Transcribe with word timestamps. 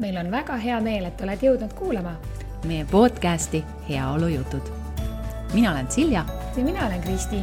meil 0.00 0.16
on 0.16 0.30
väga 0.30 0.56
hea 0.56 0.80
meel, 0.80 1.04
et 1.04 1.20
oled 1.20 1.42
jõudnud 1.44 1.72
kuulama 1.76 2.14
meie 2.64 2.84
podcasti 2.88 3.64
Heaolujutud. 3.88 4.70
mina 5.52 5.72
olen 5.72 5.90
Silja. 5.90 6.24
ja 6.56 6.64
mina 6.64 6.86
olen 6.86 7.00
Kristi. 7.00 7.42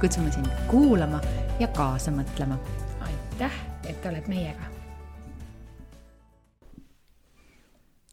kutsume 0.00 0.32
sind 0.32 0.46
kuulama 0.66 1.20
ja 1.60 1.68
kaasa 1.68 2.10
mõtlema. 2.10 2.58
aitäh, 3.00 3.52
et 3.88 4.06
oled 4.06 4.28
meiega. 4.28 4.62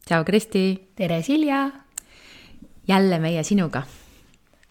tšau, 0.06 0.24
Kristi. 0.24 0.92
tere, 0.96 1.22
Silja. 1.22 1.70
jälle 2.88 3.18
meie 3.18 3.42
sinuga 3.42 3.82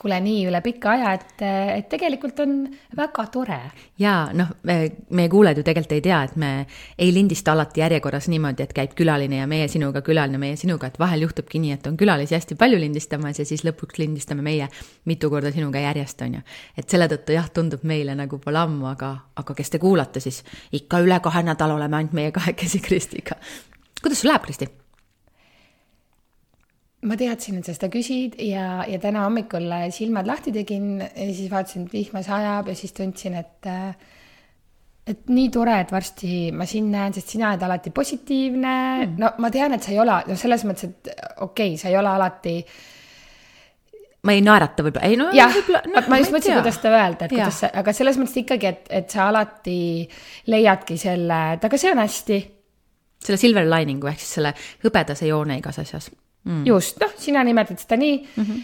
kuule, 0.02 0.18
nii 0.20 0.44
üle 0.50 0.60
pika 0.64 0.92
aja, 0.92 1.14
et, 1.16 1.44
et 1.80 1.88
tegelikult 1.90 2.40
on 2.44 2.56
väga 2.98 3.26
tore. 3.32 3.60
jaa, 4.00 4.28
noh, 4.36 4.52
meie 4.68 5.30
kuulajad 5.32 5.62
ju 5.62 5.66
tegelikult 5.66 5.96
ei 5.96 6.04
tea, 6.04 6.20
et 6.28 6.36
me 6.42 6.50
ei 7.00 7.14
lindista 7.16 7.54
alati 7.56 7.82
järjekorras 7.84 8.28
niimoodi, 8.32 8.66
et 8.66 8.76
käib 8.76 8.96
külaline 8.98 9.40
ja 9.40 9.48
meie 9.48 9.68
sinuga, 9.72 10.04
külaline 10.06 10.42
meie 10.42 10.60
sinuga, 10.60 10.92
et 10.92 11.00
vahel 11.00 11.26
juhtubki 11.26 11.62
nii, 11.64 11.78
et 11.80 11.88
on 11.88 11.98
külalisi 11.98 12.36
hästi 12.36 12.60
palju 12.60 12.80
lindistamas 12.82 13.40
ja 13.40 13.48
siis 13.48 13.64
lõpuks 13.68 14.02
lindistame 14.04 14.44
meie 14.46 14.70
mitu 15.08 15.32
korda 15.32 15.54
sinuga 15.56 15.84
järjest, 15.88 16.26
on 16.28 16.40
ju. 16.40 16.46
et 16.78 16.90
selle 16.92 17.08
tõttu 17.12 17.38
jah, 17.38 17.50
tundub 17.54 17.84
meile 17.88 18.18
nagu 18.20 18.40
pole 18.44 18.60
ammu, 18.62 18.90
aga, 18.92 19.16
aga 19.40 19.58
kes 19.58 19.76
te 19.76 19.82
kuulate, 19.82 20.24
siis 20.24 20.44
ikka 20.76 21.04
üle 21.06 21.20
kahe 21.24 21.46
nädala 21.48 21.80
oleme 21.80 22.02
ainult 22.02 22.18
meie 22.18 22.36
kahekesi 22.36 22.84
Kristiga. 22.84 23.40
kuidas 24.02 24.22
sul 24.22 24.34
läheb, 24.34 24.44
Kristi? 24.44 24.85
Ma 27.06 27.18
teadsin, 27.20 27.60
et 27.60 27.68
sa 27.68 27.76
seda 27.76 27.90
küsid 27.94 28.38
ja, 28.42 28.84
ja 28.90 29.00
täna 29.02 29.26
hommikul 29.28 29.68
silmad 29.94 30.28
lahti 30.30 30.54
tegin 30.56 30.98
ja 31.04 31.30
siis 31.30 31.52
vaatasin, 31.52 31.86
et 31.86 31.94
vihma 31.94 32.24
sajab 32.26 32.72
ja 32.72 32.78
siis 32.78 32.96
tundsin, 32.98 33.36
et 33.42 33.70
et 35.06 35.30
nii 35.30 35.52
tore, 35.54 35.76
et 35.84 35.92
varsti 35.94 36.50
ma 36.56 36.66
sind 36.66 36.90
näen, 36.90 37.14
sest 37.14 37.36
sina 37.36 37.52
oled 37.52 37.62
alati 37.68 37.92
positiivne. 37.94 38.74
Mm.. 39.06 39.22
no 39.22 39.32
ma 39.44 39.52
tean, 39.54 39.76
et 39.78 39.86
sa 39.86 39.94
ei 39.94 40.02
ole, 40.02 40.18
no 40.26 40.38
selles 40.40 40.66
mõttes, 40.66 40.90
et 40.90 41.12
okei 41.46 41.76
okay,, 41.76 41.78
sa 41.82 41.92
ei 41.92 42.00
ole 42.00 42.10
alati 42.10 42.56
ma 44.26 44.34
ei 44.34 44.42
naerata 44.42 44.82
võib-olla, 44.82 45.06
ei 45.06 45.20
no 45.22 45.30
jah, 45.36 45.54
no, 45.70 46.02
ma 46.10 46.18
just 46.18 46.34
mõtlesin, 46.34 46.58
kuidas 46.58 46.80
seda 46.80 46.96
öelda, 46.96 47.28
et 47.28 47.36
ja. 47.36 47.38
kuidas 47.38 47.62
sa, 47.62 47.70
aga 47.84 47.94
selles 47.94 48.18
mõttes 48.18 48.42
ikkagi, 48.42 48.72
et, 48.72 48.92
et 49.04 49.14
sa 49.14 49.30
alati 49.30 49.78
leiadki 50.50 50.98
selle, 50.98 51.42
et 51.60 51.70
aga 51.70 51.82
see 51.82 51.94
on 51.94 52.02
hästi. 52.02 52.44
selle 53.30 53.42
silver 53.42 53.70
lining'u 53.70 54.10
ehk 54.10 54.24
siis 54.24 54.40
selle 54.40 54.56
hõbedase 54.82 55.30
joone 55.30 55.62
igas 55.62 55.84
asjas 55.86 56.10
mm.. 56.46 56.64
just, 56.70 57.02
noh, 57.02 57.14
sina 57.20 57.44
nimetad 57.44 57.82
seda 57.82 58.00
nii 58.00 58.16
mm. 58.22 58.44
-hmm. 58.44 58.64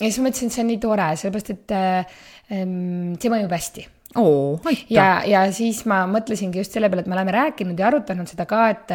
ja 0.00 0.06
siis 0.06 0.20
ma 0.20 0.28
mõtlesin, 0.28 0.52
et 0.52 0.56
see 0.56 0.64
on 0.64 0.72
nii 0.72 0.80
tore, 0.86 1.10
sellepärast 1.16 1.52
et 1.56 1.76
äh, 1.76 2.16
see 2.48 3.32
mõjub 3.32 3.56
hästi 3.58 3.88
oo, 4.14 4.60
aitäh. 4.64 4.84
ja, 4.90 5.06
ja 5.26 5.42
siis 5.52 5.82
ma 5.88 6.02
mõtlesingi 6.10 6.60
just 6.60 6.74
selle 6.74 6.88
peale, 6.90 7.02
et 7.04 7.10
me 7.10 7.16
oleme 7.16 7.34
rääkinud 7.34 7.78
ja 7.78 7.88
arutanud 7.90 8.28
seda 8.30 8.46
ka, 8.48 8.62
et 8.72 8.94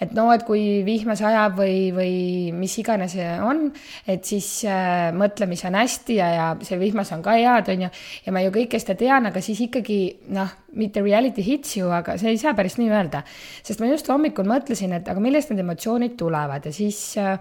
et 0.00 0.14
no, 0.16 0.28
et 0.32 0.44
kui 0.46 0.80
vihma 0.86 1.16
sajab 1.18 1.58
või, 1.58 1.76
või 1.94 2.14
mis 2.56 2.78
iganes 2.80 3.14
on, 3.44 3.66
et 4.08 4.24
siis 4.26 4.48
äh, 4.68 5.10
mõtle, 5.16 5.48
mis 5.50 5.64
on 5.68 5.78
hästi 5.78 6.18
ja, 6.18 6.30
ja 6.34 6.48
see 6.64 6.80
vihmas 6.80 7.12
on 7.14 7.22
ka 7.24 7.36
head, 7.38 7.70
on 7.74 7.86
ju, 7.86 7.92
ja 8.26 8.34
ma 8.34 8.42
ju 8.44 8.54
kõike 8.54 8.80
seda 8.82 8.98
tean, 8.98 9.28
aga 9.30 9.42
siis 9.44 9.60
ikkagi 9.68 10.00
noh, 10.34 10.50
mitte 10.78 11.04
reality 11.04 11.44
hits 11.44 11.76
you, 11.78 11.92
aga 11.94 12.18
see 12.20 12.34
ei 12.34 12.40
saa 12.40 12.56
päris 12.58 12.78
nii 12.80 12.90
öelda. 12.90 13.22
sest 13.62 13.82
ma 13.82 13.92
just 13.92 14.08
hommikul 14.10 14.48
mõtlesin, 14.48 14.96
et 14.96 15.08
aga 15.08 15.22
millest 15.22 15.52
need 15.52 15.64
emotsioonid 15.64 16.16
tulevad 16.18 16.66
ja 16.66 16.74
siis 16.74 17.00
äh, 17.20 17.36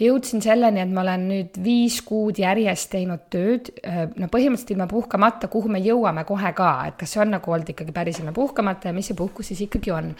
jõudsin 0.00 0.42
selleni, 0.44 0.82
et 0.82 0.92
ma 0.94 1.02
olen 1.04 1.26
nüüd 1.30 1.58
viis 1.62 2.00
kuud 2.06 2.38
järjest 2.42 2.90
teinud 2.94 3.26
tööd, 3.32 3.70
äh, 3.86 4.04
no 4.18 4.28
põhimõtteliselt 4.32 4.74
ilma 4.74 4.88
puhkamata, 4.90 5.50
kuhu 5.52 5.70
me 5.72 5.82
jõuame 5.84 6.26
kohe 6.28 6.54
ka, 6.56 6.72
et 6.88 6.98
kas 7.00 7.14
see 7.14 7.22
on 7.24 7.34
nagu 7.36 7.54
olnud 7.56 7.74
ikkagi 7.74 7.94
päris 7.94 8.20
ilma 8.22 8.34
puhkamata 8.36 8.90
ja 8.90 8.96
mis 8.96 9.10
see 9.10 9.18
puhkus 9.18 9.52
siis 9.52 9.66
ikkagi 9.68 9.94
on. 9.94 10.14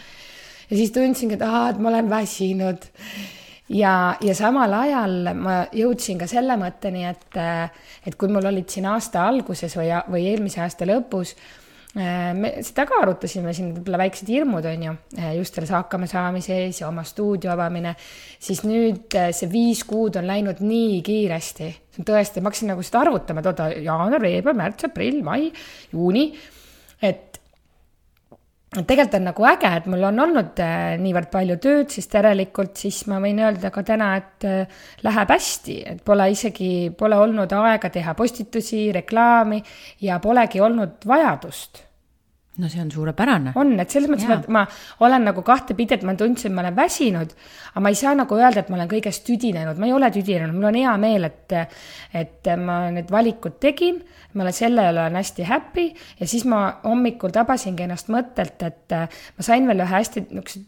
ja 0.69 0.77
siis 0.77 0.93
tundsingi, 0.95 1.39
et 1.39 1.43
aa, 1.45 1.69
et 1.73 1.81
ma 1.81 1.91
olen 1.91 2.09
väsinud. 2.09 2.87
ja, 3.69 4.15
ja 4.21 4.37
samal 4.37 4.73
ajal 4.73 5.33
ma 5.35 5.59
jõudsin 5.73 6.21
ka 6.21 6.27
selle 6.27 6.57
mõtteni, 6.61 7.05
et, 7.09 7.43
et 8.05 8.15
kui 8.15 8.31
mul 8.31 8.45
olid 8.45 8.69
siin 8.69 8.87
aasta 8.89 9.27
alguses 9.27 9.77
või, 9.77 9.91
või 10.11 10.27
eelmise 10.31 10.61
aasta 10.63 10.87
lõpus 10.87 11.35
Äh, 11.35 11.61
me 11.95 12.51
seda 12.65 12.83
ka 12.89 12.97
arutasime 13.03 13.53
siin, 13.55 13.69
võib-olla 13.77 14.01
väiksed 14.03 14.27
hirmud 14.31 14.65
on 14.67 14.81
ju, 14.83 14.95
äh, 15.19 15.29
just 15.37 15.55
selles 15.55 15.71
hakkamasaamise 15.71 16.57
ees 16.65 16.81
ja 16.81 16.89
oma 16.89 17.05
stuudio 17.07 17.53
avamine, 17.53 17.95
siis 18.39 18.65
nüüd 18.67 19.15
äh, 19.15 19.29
see 19.35 19.47
viis 19.51 19.85
kuud 19.87 20.19
on 20.19 20.27
läinud 20.27 20.59
nii 20.63 20.99
kiiresti, 21.05 21.69
see 21.95 22.03
on 22.03 22.09
tõesti, 22.09 22.43
ma 22.43 22.51
hakkasin 22.51 22.73
nagu 22.73 22.83
seda 22.83 23.05
arvutama, 23.05 23.43
et 23.43 23.51
oota, 23.51 23.69
jaanuar, 23.87 24.27
veebruar, 24.27 24.59
märts, 24.59 24.89
aprill, 24.89 25.21
mai, 25.23 25.47
juuni, 25.93 26.27
et 26.99 27.34
tegelikult 28.83 29.15
on 29.19 29.27
nagu 29.29 29.47
äge, 29.47 29.71
et 29.79 29.87
mul 29.91 30.03
on 30.09 30.19
olnud 30.25 30.61
niivõrd 30.99 31.31
palju 31.31 31.57
tööd, 31.63 31.89
siis 31.93 32.11
järelikult 32.11 32.75
siis 32.83 33.05
ma 33.07 33.21
võin 33.23 33.39
öelda 33.39 33.71
ka 33.71 33.85
täna, 33.87 34.11
et 34.19 34.47
läheb 35.05 35.33
hästi, 35.37 35.79
et 35.95 36.03
pole 36.05 36.27
isegi, 36.33 36.91
pole 36.97 37.17
olnud 37.23 37.55
aega 37.55 37.89
teha 37.93 38.13
postitusi, 38.17 38.89
reklaami 38.95 39.63
ja 40.03 40.19
polegi 40.23 40.63
olnud 40.63 41.07
vajadust 41.07 41.85
no 42.57 42.69
see 42.69 42.81
on 42.81 42.91
suurepärane. 42.91 43.53
on, 43.59 43.73
et 43.79 43.91
selles 43.91 44.09
mõttes 44.11 44.27
ma, 44.47 44.61
ma 44.61 44.63
olen 45.07 45.27
nagu 45.29 45.43
kahtepidi, 45.45 45.97
et 45.97 46.03
ma 46.07 46.15
tundsin, 46.19 46.51
et 46.51 46.55
ma 46.55 46.63
olen 46.63 46.75
väsinud, 46.77 47.33
aga 47.73 47.83
ma 47.83 47.91
ei 47.91 47.99
saa 47.99 48.13
nagu 48.17 48.37
öelda, 48.39 48.63
et 48.63 48.69
ma 48.71 48.79
olen 48.79 48.91
kõigest 48.91 49.25
tüdinenud, 49.27 49.79
ma 49.81 49.89
ei 49.89 49.95
ole 49.95 50.11
tüdinenud, 50.15 50.55
mul 50.55 50.69
on 50.71 50.79
hea 50.79 50.93
meel, 51.01 51.29
et, 51.29 51.57
et 52.15 52.51
ma 52.61 52.77
need 52.95 53.11
valikud 53.11 53.57
tegin, 53.63 53.99
ma 54.35 54.45
olen 54.45 54.55
selle 54.55 54.87
üle 54.91 55.03
olen 55.05 55.19
hästi 55.19 55.47
happy. 55.47 55.89
Ja 56.19 56.27
siis 56.27 56.45
ma 56.49 56.61
hommikul 56.83 57.33
tabasingi 57.35 57.85
ennast 57.87 58.11
mõttelt, 58.13 58.63
et 58.67 58.95
ma 58.95 59.47
sain 59.47 59.67
veel 59.67 59.83
ühe 59.83 59.91
hästi 59.95 60.27
niisuguse 60.29 60.63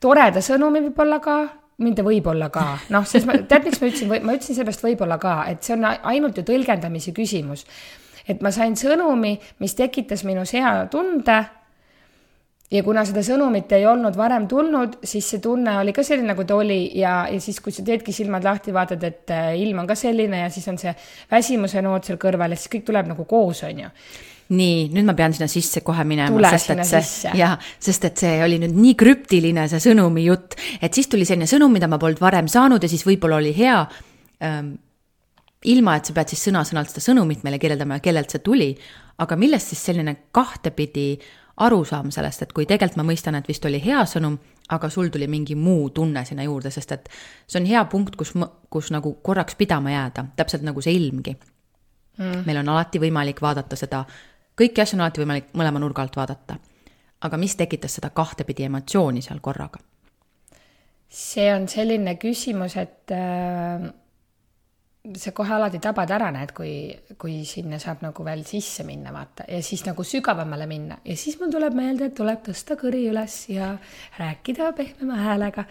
toreda 0.00 0.42
sõnumi 0.44 0.82
võib-olla 0.88 1.20
ka, 1.24 1.38
mitte 1.80 2.04
võib-olla 2.04 2.50
ka, 2.52 2.66
noh, 2.92 3.06
sest 3.08 3.28
ma, 3.28 3.38
tead, 3.48 3.66
miks 3.68 3.80
ma 3.80 3.88
ütlesin, 3.88 4.12
ma 4.12 4.36
ütlesin 4.36 4.58
seepärast 4.58 4.84
võib-olla 4.84 5.16
ka, 5.20 5.34
et 5.48 5.64
see 5.64 5.76
on 5.76 5.88
ainult 5.88 6.40
ju 6.40 6.44
tõlgendamise 6.48 7.14
küsimus 7.16 7.64
et 8.28 8.42
ma 8.42 8.52
sain 8.54 8.76
sõnumi, 8.78 9.36
mis 9.60 9.74
tekitas 9.78 10.24
minus 10.28 10.54
hea 10.56 10.74
tunde. 10.92 11.38
ja 12.70 12.82
kuna 12.86 13.02
seda 13.04 13.22
sõnumit 13.26 13.72
ei 13.74 13.86
olnud 13.90 14.14
varem 14.16 14.46
tulnud, 14.48 15.00
siis 15.02 15.26
see 15.32 15.40
tunne 15.42 15.72
oli 15.80 15.92
ka 15.92 16.04
selline, 16.06 16.28
nagu 16.30 16.44
ta 16.46 16.54
oli. 16.54 16.92
Ja, 16.98 17.26
ja 17.26 17.40
siis, 17.40 17.58
kui 17.60 17.72
sa 17.74 17.82
teedki 17.82 18.12
silmad 18.14 18.44
lahti, 18.46 18.72
vaatad, 18.72 19.02
et 19.04 19.30
äh, 19.34 19.54
ilm 19.58 19.82
on 19.82 19.88
ka 19.90 19.98
selline 19.98 20.44
ja 20.44 20.50
siis 20.50 20.68
on 20.70 20.78
see 20.78 20.94
väsimuse 21.30 21.82
noot 21.82 22.06
seal 22.06 22.20
kõrval 22.22 22.54
ja 22.54 22.60
siis 22.60 22.70
kõik 22.70 22.86
tuleb 22.86 23.10
nagu 23.10 23.26
koos, 23.26 23.64
on 23.66 23.86
ju 23.86 23.90
nii, 24.50 24.90
nüüd 24.94 25.06
ma 25.06 25.14
pean 25.18 25.34
sinna 25.34 25.46
sisse 25.50 25.82
kohe 25.86 26.04
minema, 26.08 26.50
sest 26.54 26.72
et 26.74 26.82
see, 26.88 27.34
jaa, 27.38 27.54
sest 27.82 28.06
et 28.08 28.22
see 28.24 28.38
oli 28.42 28.58
nüüd 28.62 28.74
nii 28.74 28.96
krüptiline, 28.98 29.66
see 29.70 29.82
sõnumi 29.84 30.24
jutt, 30.26 30.56
et 30.82 30.94
siis 30.94 31.10
tuli 31.10 31.26
selline 31.28 31.46
sõnum, 31.50 31.72
mida 31.74 31.88
ma 31.90 32.00
polnud 32.02 32.22
varem 32.22 32.50
saanud 32.50 32.82
ja 32.82 32.90
siis 32.90 33.06
võib-olla 33.06 33.38
oli 33.38 33.54
hea 33.56 33.78
ähm, 34.42 34.74
ilma, 35.64 35.96
et 35.96 36.08
sa 36.08 36.14
pead 36.16 36.32
siis 36.32 36.46
sõna-sõnalt 36.48 36.92
seda 36.92 37.02
sõnumit 37.04 37.44
meile 37.44 37.58
kirjeldama 37.60 37.98
ja 37.98 38.04
kellelt 38.04 38.32
see 38.32 38.42
tuli, 38.44 38.70
aga 39.20 39.36
millest 39.36 39.72
siis 39.72 39.82
selline 39.90 40.16
kahtepidi 40.32 41.12
arusaam 41.60 42.08
sellest, 42.14 42.46
et 42.46 42.54
kui 42.56 42.64
tegelikult 42.68 43.02
ma 43.02 43.10
mõistan, 43.10 43.36
et 43.36 43.48
vist 43.48 43.64
oli 43.68 43.80
hea 43.84 44.00
sõnum, 44.08 44.38
aga 44.72 44.88
sul 44.92 45.10
tuli 45.12 45.28
mingi 45.28 45.54
muu 45.58 45.90
tunne 45.92 46.24
sinna 46.24 46.46
juurde, 46.46 46.72
sest 46.72 46.94
et 46.96 47.10
see 47.46 47.60
on 47.60 47.68
hea 47.68 47.84
punkt, 47.92 48.16
kus, 48.16 48.32
kus 48.72 48.90
nagu 48.94 49.12
korraks 49.22 49.58
pidama 49.60 49.92
jääda, 49.92 50.24
täpselt 50.36 50.64
nagu 50.64 50.80
see 50.80 50.96
ilmgi 50.96 51.36
mm.. 51.36 52.42
meil 52.46 52.62
on 52.62 52.72
alati 52.72 53.02
võimalik 53.02 53.42
vaadata 53.44 53.76
seda, 53.76 54.04
kõiki 54.56 54.80
asju 54.80 54.96
on 54.96 55.04
alati 55.04 55.24
võimalik 55.24 55.52
mõlema 55.52 55.82
nurga 55.82 56.06
alt 56.06 56.16
vaadata. 56.16 56.56
aga 57.20 57.36
mis 57.36 57.56
tekitas 57.56 58.00
seda 58.00 58.10
kahtepidi 58.10 58.64
emotsiooni 58.70 59.20
seal 59.20 59.44
korraga? 59.44 59.84
see 61.10 61.50
on 61.52 61.68
selline 61.68 62.16
küsimus, 62.16 62.76
et 62.80 63.12
äh 63.12 63.90
sa 65.00 65.32
kohe 65.32 65.52
alati 65.56 65.80
tabad 65.80 66.10
ära, 66.12 66.28
näed, 66.34 66.52
kui, 66.56 66.72
kui 67.20 67.40
sinna 67.48 67.78
saab 67.80 68.02
nagu 68.04 68.24
veel 68.24 68.42
sisse 68.48 68.84
minna, 68.84 69.12
vaata, 69.14 69.46
ja 69.48 69.60
siis 69.64 69.86
nagu 69.86 70.04
sügavamale 70.04 70.66
minna 70.68 70.98
ja 71.06 71.16
siis 71.16 71.38
mul 71.40 71.52
tuleb 71.52 71.76
meelde, 71.76 72.10
et 72.10 72.16
tuleb 72.18 72.42
tõsta 72.50 72.76
kõri 72.80 73.06
üles 73.08 73.36
ja 73.48 73.72
rääkida 74.18 74.74
pehmema 74.76 75.16
häälega. 75.22 75.64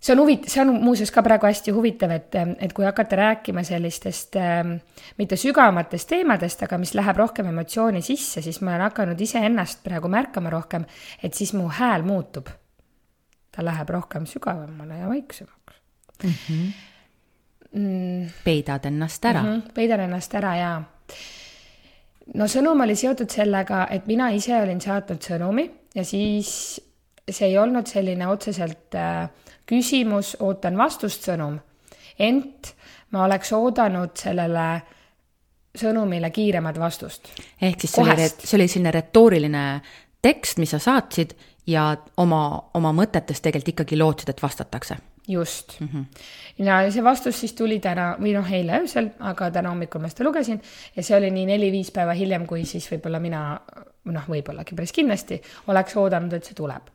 see 0.00 0.12
on 0.12 0.20
huvitav, 0.20 0.52
see 0.52 0.60
on 0.66 0.74
muuseas 0.84 1.12
ka 1.16 1.24
praegu 1.24 1.48
hästi 1.48 1.72
huvitav, 1.76 2.12
et, 2.12 2.36
et 2.60 2.74
kui 2.76 2.84
hakata 2.84 3.16
rääkima 3.22 3.64
sellistest 3.64 4.36
äh, 4.36 4.68
mitte 5.16 5.40
sügavamatest 5.40 6.12
teemadest, 6.12 6.66
aga 6.68 6.78
mis 6.78 6.92
läheb 6.94 7.16
rohkem 7.24 7.48
emotsiooni 7.54 8.04
sisse, 8.04 8.44
siis 8.44 8.60
ma 8.60 8.76
olen 8.76 8.88
hakanud 8.90 9.20
iseennast 9.28 9.80
praegu 9.84 10.12
märkama 10.12 10.52
rohkem, 10.52 10.84
et 11.22 11.32
siis 11.32 11.56
mu 11.56 11.72
hääl 11.72 12.04
muutub. 12.04 12.52
ta 13.50 13.64
läheb 13.64 13.88
rohkem 13.90 14.28
sügavamale 14.28 15.00
ja 15.00 15.08
vaiksemaks 15.08 15.82
mm. 16.22 16.30
-hmm 16.30 16.89
mm.. 17.72 18.28
peidad 18.44 18.84
ennast 18.84 19.24
ära 19.24 19.42
mm. 19.42 19.48
-hmm, 19.48 19.72
peidan 19.74 20.00
ennast 20.00 20.34
ära 20.34 20.54
jaa. 20.56 20.82
no 22.34 22.46
sõnum 22.46 22.84
oli 22.84 22.96
seotud 22.96 23.30
sellega, 23.30 23.86
et 23.90 24.06
mina 24.06 24.30
ise 24.30 24.56
olin 24.62 24.80
saatnud 24.80 25.22
sõnumi 25.22 25.70
ja 25.94 26.04
siis 26.04 26.80
see 27.30 27.48
ei 27.48 27.58
olnud 27.58 27.86
selline 27.86 28.26
otseselt 28.28 28.94
äh, 28.94 29.28
küsimus, 29.66 30.36
ootan 30.40 30.78
vastust 30.78 31.28
sõnum, 31.28 31.58
ent 32.18 32.74
ma 33.10 33.24
oleks 33.24 33.52
oodanud 33.52 34.16
sellele 34.18 34.80
sõnumile 35.78 36.30
kiiremat 36.30 36.78
vastust. 36.78 37.30
ehk 37.62 37.80
siis 37.80 37.92
see 37.92 38.02
oli, 38.02 38.28
see 38.28 38.56
oli 38.58 38.68
selline 38.68 38.90
retooriline 38.90 39.64
tekst, 40.22 40.58
mis 40.58 40.70
sa 40.70 40.78
saatsid 40.78 41.36
ja 41.66 41.96
oma, 42.16 42.70
oma 42.74 42.92
mõtetes 42.92 43.40
tegelikult 43.40 43.74
ikkagi 43.74 43.98
lootsid, 43.98 44.34
et 44.34 44.42
vastatakse 44.42 44.96
just 45.30 45.80
mm. 45.80 45.88
-hmm. 45.88 46.04
ja 46.58 46.90
see 46.90 47.04
vastus 47.04 47.40
siis 47.40 47.52
tuli 47.52 47.78
täna 47.80 48.14
või 48.20 48.34
noh, 48.34 48.52
eile 48.52 48.80
öösel, 48.82 49.10
aga 49.18 49.50
täna 49.50 49.72
hommikul 49.72 50.02
ma 50.02 50.08
seda 50.08 50.26
lugesin 50.28 50.60
ja 50.96 51.02
see 51.02 51.16
oli 51.16 51.30
nii 51.30 51.46
neli-viis 51.46 51.90
päeva 51.94 52.14
hiljem, 52.16 52.46
kui 52.46 52.64
siis 52.64 52.88
võib-olla 52.92 53.20
mina, 53.20 53.42
noh, 54.04 54.28
võibollagi 54.28 54.74
päris 54.74 54.92
kindlasti 54.92 55.40
oleks 55.66 55.96
oodanud, 55.96 56.32
et 56.32 56.44
see 56.44 56.54
tuleb. 56.54 56.90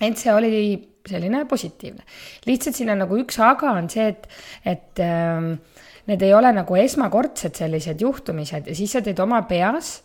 et 0.00 0.16
see 0.16 0.34
oli 0.34 0.88
selline 1.08 1.44
positiivne. 1.44 2.02
lihtsalt 2.46 2.76
siin 2.76 2.90
on 2.90 2.98
nagu 3.04 3.18
üks 3.18 3.38
aga 3.42 3.72
on 3.72 3.90
see, 3.90 4.08
et, 4.08 4.28
et 4.64 5.00
äh, 5.00 5.58
need 6.06 6.22
ei 6.22 6.34
ole 6.34 6.52
nagu 6.52 6.76
esmakordsed 6.76 7.54
sellised 7.54 8.00
juhtumised 8.00 8.66
ja 8.66 8.74
siis 8.74 8.92
sa 8.92 9.02
teed 9.04 9.18
oma 9.20 9.42
peas, 9.42 10.02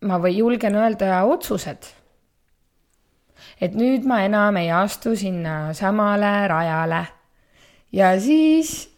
ma 0.00 0.18
või 0.18 0.38
julgen 0.38 0.76
öelda, 0.76 1.24
otsused 1.24 1.99
et 3.60 3.76
nüüd 3.76 4.06
ma 4.08 4.22
enam 4.24 4.56
ei 4.60 4.70
astu 4.72 5.14
sinna 5.16 5.74
samale 5.76 6.32
rajale. 6.48 7.04
ja 7.92 8.14
siis 8.20 8.88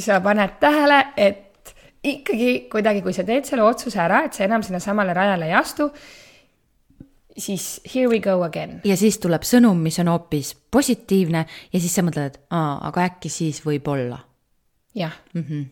sa 0.00 0.20
paned 0.20 0.56
tähele, 0.60 1.00
et 1.16 1.74
ikkagi 2.04 2.68
kuidagi, 2.72 3.02
kui 3.02 3.14
sa 3.14 3.24
teed 3.26 3.48
selle 3.48 3.64
otsuse 3.66 4.00
ära, 4.02 4.24
et 4.26 4.36
sa 4.36 4.44
enam 4.46 4.64
sinna 4.64 4.80
samale 4.82 5.14
rajale 5.16 5.48
ei 5.48 5.56
astu, 5.56 5.88
siis 7.36 7.80
here 7.84 8.08
we 8.08 8.20
go 8.20 8.42
again. 8.44 8.80
ja 8.84 8.96
siis 8.96 9.18
tuleb 9.22 9.44
sõnum, 9.44 9.80
mis 9.82 9.98
on 10.02 10.12
hoopis 10.12 10.54
positiivne 10.70 11.46
ja 11.72 11.80
siis 11.80 11.94
sa 11.94 12.04
mõtled, 12.06 12.36
et 12.36 12.40
aa, 12.50 12.78
aga 12.90 13.08
äkki 13.10 13.32
siis 13.32 13.62
võib-olla 13.64 14.20
jah 14.96 15.12
mm 15.34 15.42
-hmm., 15.42 15.64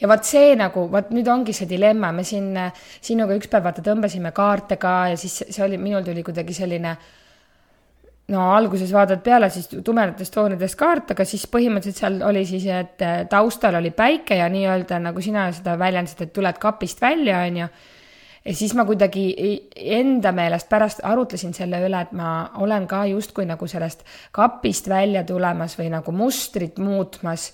ja 0.00 0.08
vot 0.08 0.24
see 0.24 0.54
nagu, 0.56 0.86
vot 0.90 1.10
nüüd 1.10 1.28
ongi 1.28 1.52
see 1.52 1.68
dilemma, 1.68 2.12
me 2.12 2.24
siin 2.24 2.54
sinuga 3.00 3.34
üks 3.34 3.50
päev 3.50 3.64
vaata 3.64 3.82
tõmbasime 3.82 4.32
kaarte 4.32 4.76
ka 4.76 5.08
ja 5.14 5.16
siis 5.16 5.44
see 5.50 5.64
oli, 5.64 5.78
minul 5.78 6.04
tuli 6.06 6.22
kuidagi 6.22 6.54
selline 6.54 6.90
äh, 6.90 7.08
no 8.32 8.48
alguses 8.52 8.90
vaatad 8.92 9.22
peale 9.24 9.48
siis 9.52 9.70
tumedatest 9.84 10.34
toonidest 10.34 10.76
kaart, 10.78 11.14
aga 11.14 11.24
siis 11.28 11.46
põhimõtteliselt 11.50 12.02
seal 12.02 12.18
oli 12.28 12.44
siis, 12.48 12.66
et 12.72 13.04
äh, 13.04 13.22
taustal 13.30 13.78
oli 13.80 13.92
päike 13.96 14.36
ja 14.40 14.48
nii-öelda 14.52 15.00
nagu 15.06 15.22
sina 15.24 15.46
seda 15.56 15.78
väljendasid, 15.80 16.26
et 16.26 16.34
tuled 16.36 16.60
kapist 16.60 17.00
välja, 17.00 17.40
on 17.46 17.62
ju. 17.62 17.68
ja 18.44 18.54
siis 18.56 18.74
ma 18.76 18.84
kuidagi 18.88 19.24
enda 19.98 20.32
meelest 20.36 20.68
pärast 20.68 21.00
arutlesin 21.08 21.56
selle 21.56 21.80
üle, 21.86 22.02
et 22.04 22.12
ma 22.16 22.50
olen 22.60 22.86
ka 22.90 23.04
justkui 23.08 23.48
nagu 23.48 23.66
sellest 23.66 24.04
kapist 24.32 24.88
välja 24.88 25.24
tulemas 25.24 25.78
või 25.80 25.88
nagu 25.96 26.12
mustrit 26.12 26.78
muutmas, 26.78 27.52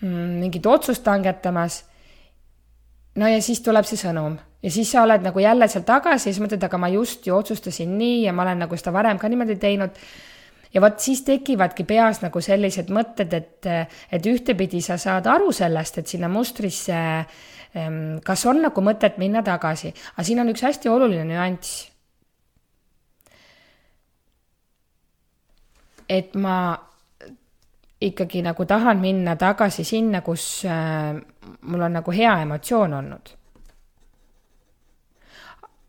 mm, 0.00 0.34
mingit 0.42 0.66
otsust 0.66 1.06
langetamas. 1.06 1.84
no 3.14 3.28
ja 3.28 3.42
siis 3.42 3.62
tuleb 3.62 3.86
see 3.86 4.02
sõnum 4.02 4.34
ja 4.66 4.70
siis 4.70 4.90
sa 4.90 5.04
oled 5.06 5.22
nagu 5.22 5.38
jälle 5.38 5.68
seal 5.70 5.84
tagasi 5.86 6.30
ja 6.30 6.34
siis 6.34 6.42
mõtled, 6.42 6.64
aga 6.66 6.78
ma 6.82 6.88
just 6.90 7.26
ju 7.26 7.36
otsustasin 7.36 7.92
nii 7.98 8.24
ja 8.24 8.32
ma 8.34 8.42
olen 8.42 8.64
nagu 8.64 8.78
seda 8.78 8.92
varem 8.94 9.18
ka 9.22 9.28
niimoodi 9.30 9.54
teinud. 9.62 10.00
ja 10.74 10.80
vot 10.82 10.98
siis 11.00 11.22
tekivadki 11.24 11.84
peas 11.86 12.18
nagu 12.24 12.40
sellised 12.42 12.90
mõtted, 12.92 13.32
et, 13.32 13.68
et 14.12 14.26
ühtepidi 14.26 14.82
sa 14.82 14.98
saad 14.98 15.26
aru 15.30 15.52
sellest, 15.54 15.98
et 15.98 16.10
sinna 16.10 16.28
mustrisse 16.28 16.96
ehm, 16.96 18.18
kas 18.26 18.42
on 18.50 18.64
nagu 18.66 18.82
mõtet 18.82 19.22
minna 19.22 19.44
tagasi, 19.46 19.94
aga 20.16 20.26
siin 20.26 20.42
on 20.42 20.50
üks 20.50 20.66
hästi 20.66 20.90
oluline 20.90 21.28
nüanss. 21.30 21.92
et 26.08 26.34
ma 26.34 26.76
ikkagi 28.00 28.42
nagu 28.42 28.64
tahan 28.66 29.00
minna 29.00 29.34
tagasi 29.36 29.84
sinna, 29.84 30.20
kus 30.22 30.64
äh, 30.66 31.16
mul 31.62 31.82
on 31.82 31.98
nagu 31.98 32.12
hea 32.14 32.36
emotsioon 32.42 32.94
olnud 32.94 33.35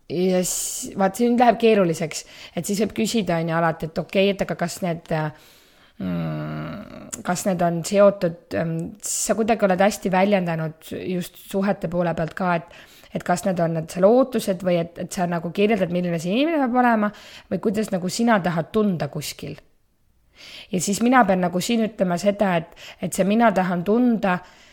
ja 0.09 0.41
siis 0.45 0.97
vaat 0.97 1.19
see 1.19 1.29
nüüd 1.29 1.41
läheb 1.41 1.59
keeruliseks, 1.61 2.25
et 2.55 2.67
siis 2.67 2.79
võib 2.83 2.95
küsida 3.01 3.39
on 3.41 3.51
ju 3.51 3.55
alati, 3.57 3.89
et 3.89 4.03
okei 4.03 4.29
okay,, 4.29 4.35
et 4.35 4.43
aga 4.45 4.57
kas 4.59 4.79
need 4.85 5.13
mm, 5.13 7.23
kas 7.27 7.45
need 7.47 7.63
on 7.65 7.81
seotud, 7.87 8.43
ähm, 8.59 8.75
sa 9.03 9.35
kuidagi 9.37 9.67
oled 9.67 9.83
hästi 9.83 10.11
väljendanud 10.13 10.91
just 11.11 11.39
suhete 11.51 11.91
poole 11.91 12.15
pealt 12.17 12.37
ka, 12.37 12.59
et 12.61 12.77
et 13.15 13.23
kas 13.23 13.45
need 13.45 13.59
on 13.63 13.71
need 13.73 13.87
seal 13.89 14.05
ootused 14.05 14.61
või 14.67 14.75
et, 14.81 14.97
et 14.99 15.15
sa 15.15 15.25
nagu 15.31 15.49
kirjeldad, 15.55 15.93
milline 15.95 16.19
see 16.19 16.33
inimene 16.35 16.59
peab 16.59 16.75
olema 16.77 17.07
või 17.49 17.61
kuidas 17.63 17.87
nagu 17.89 18.09
sina 18.11 18.35
tahad 18.43 18.67
tunda 18.75 19.07
kuskil. 19.09 19.55
ja 20.71 20.81
siis 20.83 20.99
mina 21.01 21.23
pean 21.25 21.41
nagu 21.41 21.61
siin 21.63 21.85
ütlema 21.87 22.17
seda, 22.21 22.51
et, 22.59 22.75
et 23.01 23.15
see 23.15 23.25
mina 23.25 23.47
tahan 23.55 23.83
tunda 23.87 24.33
äh, 24.35 24.66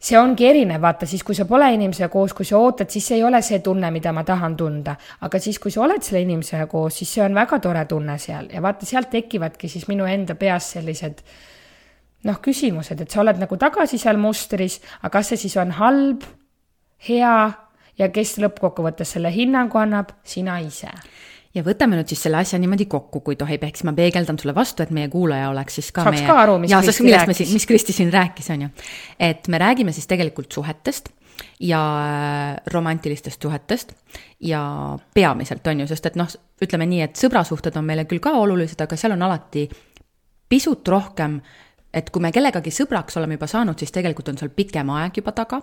see 0.00 0.16
ongi 0.16 0.46
erinev, 0.48 0.80
vaata 0.80 1.06
siis, 1.06 1.22
kui 1.26 1.36
sa 1.36 1.44
pole 1.48 1.68
inimesega 1.74 2.08
koos, 2.12 2.32
kui 2.36 2.46
sa 2.48 2.58
ootad, 2.58 2.88
siis 2.92 3.10
see 3.10 3.18
ei 3.18 3.24
ole 3.26 3.42
see 3.44 3.60
tunne, 3.64 3.90
mida 3.92 4.14
ma 4.16 4.24
tahan 4.24 4.56
tunda. 4.56 4.96
aga 5.20 5.38
siis, 5.38 5.58
kui 5.60 5.70
sa 5.70 5.82
oled 5.84 6.02
selle 6.02 6.22
inimesega 6.24 6.66
koos, 6.66 6.98
siis 7.02 7.14
see 7.14 7.24
on 7.24 7.36
väga 7.36 7.60
tore 7.60 7.84
tunne 7.84 8.18
seal. 8.18 8.48
Ja 8.52 8.62
vaata, 8.64 8.88
sealt 8.88 9.10
tekivadki 9.12 9.68
siis 9.68 9.88
minu 9.88 10.08
enda 10.08 10.34
peas 10.40 10.72
sellised 10.76 11.20
noh, 12.24 12.40
küsimused, 12.40 13.00
et 13.00 13.10
sa 13.10 13.20
oled 13.20 13.40
nagu 13.40 13.56
tagasi 13.56 13.98
seal 14.00 14.20
mustris, 14.20 14.80
aga 15.00 15.18
kas 15.18 15.32
see 15.32 15.44
siis 15.46 15.56
on 15.60 15.72
halb, 15.76 16.24
hea 17.08 17.36
ja 18.00 18.08
kes 18.08 18.38
lõppkokkuvõttes 18.40 19.16
selle 19.16 19.32
hinnangu 19.32 19.80
annab, 19.80 20.16
sina 20.24 20.58
ise 20.64 20.92
ja 21.54 21.62
võtame 21.66 21.98
nüüd 21.98 22.10
siis 22.10 22.22
selle 22.26 22.40
asja 22.40 22.58
niimoodi 22.62 22.86
kokku, 22.90 23.22
kui 23.26 23.38
tohib, 23.38 23.64
ehk 23.66 23.78
siis 23.78 23.86
ma 23.88 23.94
peegeldan 23.96 24.38
sulle 24.38 24.54
vastu, 24.56 24.84
et 24.84 24.92
meie 24.94 25.08
kuulaja 25.12 25.50
oleks 25.50 25.80
siis 25.80 25.88
ka 25.94 26.04
saaks 26.06 26.20
meie... 26.20 26.28
ka 26.28 26.36
aru, 26.44 26.58
mis 26.62 26.74
Kristi 26.74 27.14
rääkis. 27.14 27.54
mis 27.56 27.66
Kristi 27.66 27.96
siin 27.96 28.12
rääkis, 28.14 28.50
on 28.54 28.66
ju. 28.66 28.74
et 29.30 29.48
me 29.48 29.58
räägime 29.62 29.94
siis 29.96 30.06
tegelikult 30.10 30.52
suhetest 30.52 31.10
ja 31.64 31.80
äh, 32.04 32.60
romantilistest 32.72 33.42
suhetest 33.42 33.94
ja 34.40 34.62
peamiselt 35.14 35.66
on 35.66 35.82
ju, 35.82 35.88
sest 35.90 36.12
et 36.12 36.20
noh, 36.20 36.28
ütleme 36.62 36.86
nii, 36.86 37.02
et 37.08 37.18
sõbrasuhted 37.18 37.76
on 37.80 37.88
meile 37.88 38.06
küll 38.10 38.22
ka 38.22 38.36
olulised, 38.38 38.80
aga 38.80 38.98
seal 39.00 39.16
on 39.16 39.26
alati 39.26 39.66
pisut 40.50 40.88
rohkem 40.88 41.40
et 41.94 42.10
kui 42.14 42.22
me 42.22 42.30
kellegagi 42.34 42.70
sõbraks 42.74 43.18
oleme 43.18 43.34
juba 43.38 43.48
saanud, 43.50 43.78
siis 43.78 43.92
tegelikult 43.94 44.30
on 44.30 44.38
seal 44.38 44.52
pikem 44.54 44.90
aeg 44.94 45.18
juba 45.18 45.34
taga 45.34 45.60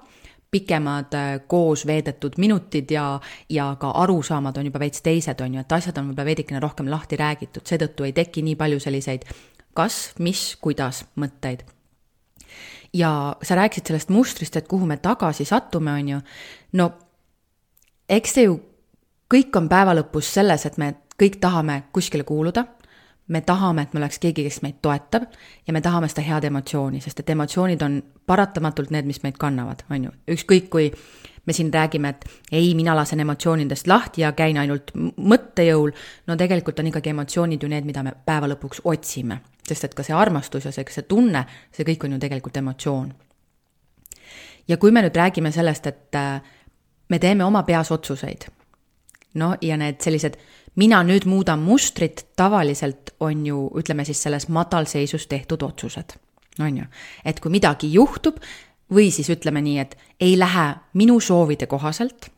pikemad 0.52 1.14
äh, 1.14 1.40
koos 1.48 1.86
veedetud 1.88 2.38
minutid 2.38 2.92
ja, 2.92 3.20
ja 3.50 3.76
ka 3.80 3.92
arusaamad 4.04 4.58
on 4.58 4.70
juba 4.70 4.80
veits 4.80 5.02
teised, 5.06 5.42
on 5.44 5.58
ju, 5.58 5.64
et 5.64 5.78
asjad 5.80 5.98
on 6.00 6.12
võib-olla 6.12 6.30
veidikene 6.32 6.62
rohkem 6.64 6.92
lahti 6.92 7.20
räägitud, 7.20 7.66
seetõttu 7.68 8.08
ei 8.08 8.16
teki 8.16 8.46
nii 8.48 8.56
palju 8.60 8.80
selliseid 8.84 9.28
kas, 9.78 9.98
mis, 10.20 10.56
kuidas 10.62 11.04
mõtteid. 11.20 11.66
ja 12.94 13.36
sa 13.44 13.56
rääkisid 13.56 13.92
sellest 13.92 14.10
mustrist, 14.10 14.56
et 14.56 14.68
kuhu 14.68 14.86
me 14.86 14.98
tagasi 14.98 15.46
satume, 15.46 15.92
on 15.92 16.10
ju, 16.10 16.22
no 16.80 16.92
eks 18.10 18.34
see 18.34 18.48
ju 18.48 18.58
kõik 19.30 19.56
on 19.60 19.68
päeva 19.70 19.94
lõpus 19.98 20.32
selles, 20.34 20.66
et 20.66 20.78
me 20.78 20.94
kõik 21.20 21.40
tahame 21.44 21.84
kuskile 21.94 22.24
kuuluda 22.24 22.64
me 23.28 23.42
tahame, 23.42 23.82
et 23.82 23.94
me 23.94 24.00
oleks 24.00 24.20
keegi, 24.24 24.44
kes 24.48 24.62
meid 24.64 24.80
toetab 24.82 25.28
ja 25.68 25.74
me 25.74 25.82
tahame 25.82 26.08
seda 26.12 26.24
head 26.28 26.48
emotsiooni, 26.48 27.02
sest 27.04 27.20
et 27.20 27.30
emotsioonid 27.30 27.82
on 27.84 27.98
paratamatult 28.26 28.92
need, 28.96 29.08
mis 29.10 29.20
meid 29.24 29.40
kannavad, 29.40 29.84
on 29.92 30.08
ju. 30.08 30.14
ükskõik, 30.36 30.70
kui 30.72 30.92
me 31.48 31.54
siin 31.54 31.72
räägime, 31.74 32.10
et 32.10 32.26
ei, 32.52 32.74
mina 32.76 32.96
lasen 32.96 33.20
emotsioonidest 33.20 33.88
lahti 33.88 34.22
ja 34.22 34.32
käin 34.36 34.58
ainult 34.58 34.92
mõttejõul, 35.18 35.94
no 36.28 36.36
tegelikult 36.36 36.80
on 36.80 36.92
ikkagi 36.92 37.14
emotsioonid 37.16 37.64
ju 37.64 37.70
need, 37.72 37.88
mida 37.88 38.04
me 38.04 38.14
päeva 38.26 38.50
lõpuks 38.52 38.84
otsime. 38.84 39.42
sest 39.68 39.84
et 39.84 39.94
ka 39.94 40.04
see 40.04 40.16
armastus 40.16 40.66
ja 40.66 40.72
see, 40.72 40.86
see 40.90 41.04
tunne, 41.04 41.44
see 41.72 41.84
kõik 41.84 42.06
on 42.06 42.14
ju 42.16 42.20
tegelikult 42.20 42.58
emotsioon. 42.58 43.14
ja 44.68 44.78
kui 44.78 44.92
me 44.92 45.02
nüüd 45.02 45.16
räägime 45.16 45.52
sellest, 45.52 45.88
et 45.88 46.16
äh, 46.16 46.42
me 47.10 47.20
teeme 47.20 47.44
oma 47.44 47.64
peas 47.64 47.92
otsuseid, 47.92 48.48
no 49.38 49.56
ja 49.62 49.78
need 49.78 50.02
sellised 50.04 50.38
mina 50.78 51.02
nüüd 51.04 51.26
muudan 51.26 51.60
mustrit, 51.60 52.28
tavaliselt 52.36 53.16
on 53.20 53.46
ju, 53.46 53.68
ütleme 53.80 54.06
siis 54.06 54.22
selles 54.24 54.48
madalseisus 54.48 55.28
tehtud 55.28 55.62
otsused, 55.62 56.18
on 56.60 56.78
ju. 56.78 56.86
et 57.26 57.40
kui 57.40 57.52
midagi 57.52 57.92
juhtub 57.94 58.38
või 58.94 59.10
siis 59.12 59.30
ütleme 59.34 59.62
nii, 59.62 59.80
et 59.80 59.98
ei 60.20 60.38
lähe 60.40 60.68
minu 60.94 61.20
soovide 61.20 61.68
kohaselt, 61.68 62.30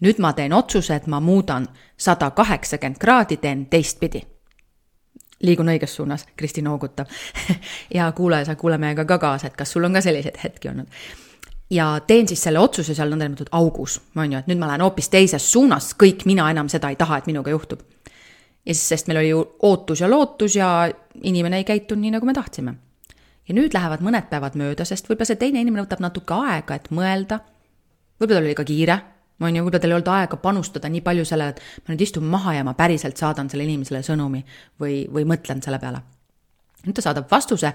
nüüd 0.00 0.20
ma 0.20 0.32
teen 0.32 0.52
otsuse, 0.52 0.96
et 0.96 1.06
ma 1.06 1.20
muudan 1.20 1.68
sada 1.96 2.30
kaheksakümmend 2.30 2.98
kraadi, 2.98 3.36
teen 3.36 3.66
teistpidi. 3.66 4.24
Liigun 5.44 5.68
õiges 5.68 5.92
suunas, 5.96 6.24
Kristi 6.36 6.62
noogutab. 6.62 7.12
Ja 7.94 8.08
kuulaja, 8.12 8.44
sa 8.44 8.54
kuule 8.56 8.78
meiega 8.78 9.04
ka 9.04 9.18
kaasa, 9.18 9.46
et 9.46 9.56
kas 9.56 9.72
sul 9.72 9.84
on 9.84 9.92
ka 9.92 10.00
selliseid 10.00 10.40
hetki 10.42 10.68
olnud 10.68 10.88
ja 11.70 12.00
teen 12.06 12.28
siis 12.28 12.42
selle 12.42 12.60
otsuse 12.62 12.94
seal 12.94 13.10
nõndanimetatud 13.10 13.50
augus, 13.56 13.98
on 14.16 14.32
ju, 14.32 14.38
et 14.38 14.50
nüüd 14.50 14.60
ma 14.60 14.70
lähen 14.70 14.84
hoopis 14.86 15.08
teises 15.10 15.46
suunas, 15.52 15.92
kõik, 15.98 16.26
mina 16.28 16.48
enam 16.50 16.70
seda 16.72 16.90
ei 16.92 16.98
taha, 16.98 17.18
et 17.18 17.26
minuga 17.30 17.50
juhtub. 17.50 17.82
ja 18.66 18.74
siis, 18.74 18.88
sest 18.88 19.08
meil 19.08 19.18
oli 19.22 19.28
ju 19.28 19.42
ootus 19.62 20.00
ja 20.00 20.10
lootus 20.10 20.56
ja 20.56 20.90
inimene 21.22 21.62
ei 21.62 21.64
käitunud 21.64 22.02
nii, 22.02 22.14
nagu 22.18 22.26
me 22.26 22.34
tahtsime. 22.34 22.74
ja 23.48 23.54
nüüd 23.54 23.74
lähevad 23.74 24.00
mõned 24.00 24.30
päevad 24.30 24.54
mööda, 24.54 24.84
sest 24.84 25.08
võib-olla 25.08 25.26
see 25.26 25.42
teine 25.42 25.60
inimene 25.60 25.86
võtab 25.86 26.00
natuke 26.00 26.34
aega, 26.34 26.74
et 26.74 26.90
mõelda, 26.90 27.40
võib-olla 28.20 28.40
tal 28.40 28.50
oli 28.50 28.54
ka 28.54 28.64
kiire, 28.64 28.98
on 29.40 29.56
ju, 29.56 29.62
võib-olla 29.64 29.82
tal 29.82 29.90
ei 29.90 29.98
olnud 29.98 30.12
aega 30.14 30.36
panustada 30.36 30.88
nii 30.88 31.02
palju 31.02 31.24
sellele, 31.24 31.50
et 31.50 31.86
ma 31.86 31.94
nüüd 31.94 32.06
istun 32.06 32.30
maha 32.30 32.54
ja 32.54 32.64
ma 32.64 32.74
päriselt 32.78 33.18
saadan 33.18 33.50
sellele 33.50 33.72
inimesele 33.72 34.02
sõnumi 34.06 34.44
või, 34.80 35.04
või 35.12 35.26
mõtlen 35.26 35.62
selle 35.62 35.82
peale. 35.82 36.02
nüüd 36.86 36.94
ta 36.94 37.02
saadab 37.02 37.30
vastuse 37.30 37.74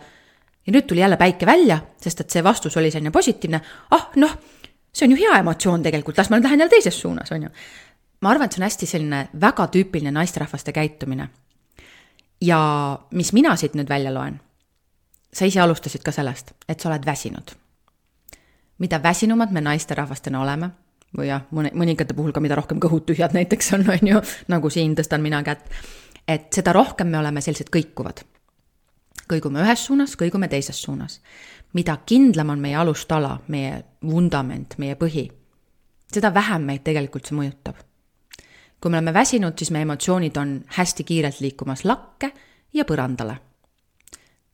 ja 0.67 0.73
nüüd 0.73 0.87
tuli 0.87 1.01
jälle 1.01 1.17
päike 1.17 1.45
välja, 1.45 1.79
sest 2.01 2.21
et 2.21 2.29
see 2.29 2.43
vastus 2.43 2.77
oli 2.77 2.91
selline 2.91 3.11
positiivne, 3.11 3.61
ah 3.91 4.09
noh, 4.21 4.35
see 4.93 5.07
on 5.07 5.15
ju 5.15 5.21
hea 5.23 5.39
emotsioon 5.41 5.83
tegelikult, 5.83 6.17
las 6.17 6.29
ma 6.29 6.37
nüüd 6.37 6.49
lähen 6.49 6.63
jälle 6.63 6.75
teises 6.75 6.99
suunas, 7.01 7.31
on 7.31 7.47
ju. 7.47 7.49
ma 8.21 8.29
arvan, 8.29 8.45
et 8.45 8.53
see 8.53 8.61
on 8.61 8.67
hästi 8.67 8.89
selline 8.89 9.21
väga 9.41 9.67
tüüpiline 9.73 10.11
naisterahvaste 10.11 10.71
käitumine. 10.71 11.29
ja 12.41 12.59
mis 13.11 13.33
mina 13.33 13.55
siit 13.55 13.73
nüüd 13.73 13.89
välja 13.89 14.13
loen, 14.13 14.39
sa 15.33 15.45
ise 15.45 15.61
alustasid 15.61 16.03
ka 16.03 16.11
sellest, 16.11 16.53
et 16.67 16.79
sa 16.79 16.89
oled 16.89 17.05
väsinud. 17.05 17.51
mida 18.77 19.03
väsinumad 19.03 19.51
me 19.51 19.61
naisterahvastena 19.61 20.41
oleme, 20.41 20.71
või 21.17 21.27
jah, 21.27 21.43
mõne, 21.51 21.71
mõningate 21.73 22.13
puhul 22.13 22.31
ka, 22.31 22.39
mida 22.39 22.55
rohkem 22.55 22.79
kõhud 22.79 23.05
tühjad 23.05 23.33
näiteks 23.35 23.73
on, 23.73 23.87
on 23.89 24.07
ju, 24.07 24.21
nagu 24.47 24.69
siin 24.69 24.95
tõstan 24.95 25.21
mina 25.21 25.43
kätt, 25.43 25.67
et 26.27 26.51
seda 26.53 26.73
rohkem 26.73 27.07
me 27.11 27.19
oleme 27.19 27.41
sellised 27.41 27.71
kõikuvad. 27.73 28.23
Kõigume 29.31 29.63
ühes 29.63 29.85
suunas, 29.87 30.17
kõigume 30.19 30.49
teises 30.51 30.81
suunas. 30.81 31.21
mida 31.73 31.97
kindlam 32.05 32.49
on 32.49 32.59
meie 32.59 32.75
alustala, 32.75 33.39
meie 33.47 33.83
vundament, 34.03 34.75
meie 34.77 34.95
põhi, 34.95 35.29
seda 36.11 36.33
vähem 36.33 36.67
meid 36.67 36.83
tegelikult 36.83 37.25
see 37.25 37.37
mõjutab 37.37 37.79
kui 38.81 38.91
me 38.91 38.97
oleme 38.97 39.13
väsinud, 39.13 39.53
siis 39.57 39.71
meie 39.71 39.85
emotsioonid 39.85 40.37
on 40.37 40.55
hästi 40.77 41.03
kiirelt 41.03 41.39
liikumas 41.41 41.85
lakke 41.85 42.31
ja 42.73 42.85
põrandale. 42.85 43.37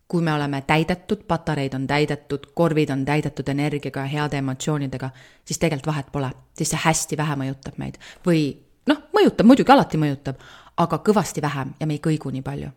kui 0.07 0.22
me 0.24 0.31
oleme 0.34 0.62
täidetud, 0.62 1.25
patareid 1.27 1.74
on 1.75 1.88
täidetud, 1.88 2.46
korvid 2.55 2.89
on 2.89 3.01
täidetud 3.05 3.50
energiaga 3.50 4.05
ja 4.05 4.07
heade 4.07 4.38
emotsioonidega, 4.38 5.10
siis 5.46 5.60
tegelikult 5.60 5.88
vahet 5.88 6.12
pole, 6.12 6.29
siis 6.55 6.69
see 6.72 6.79
hästi 6.84 7.17
vähe 7.17 7.36
mõjutab 7.36 7.75
meid 7.77 7.98
või 8.25 8.46
noh, 8.88 9.01
mõjutab, 9.15 9.48
muidugi 9.48 9.72
alati 9.72 10.00
mõjutab, 10.00 10.39
aga 10.77 11.01
kõvasti 11.10 11.43
vähem 11.43 11.74
ja 11.79 11.88
me 11.88 11.98
ei 11.98 12.03
kõigu 12.03 12.31
nii 12.31 12.41
palju. 12.41 12.72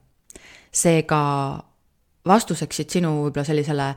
seega 0.73 1.21
vastuseks 2.27 2.77
siit 2.77 2.91
sinu 2.91 3.13
võib-olla 3.25 3.45
sellisele 3.45 3.95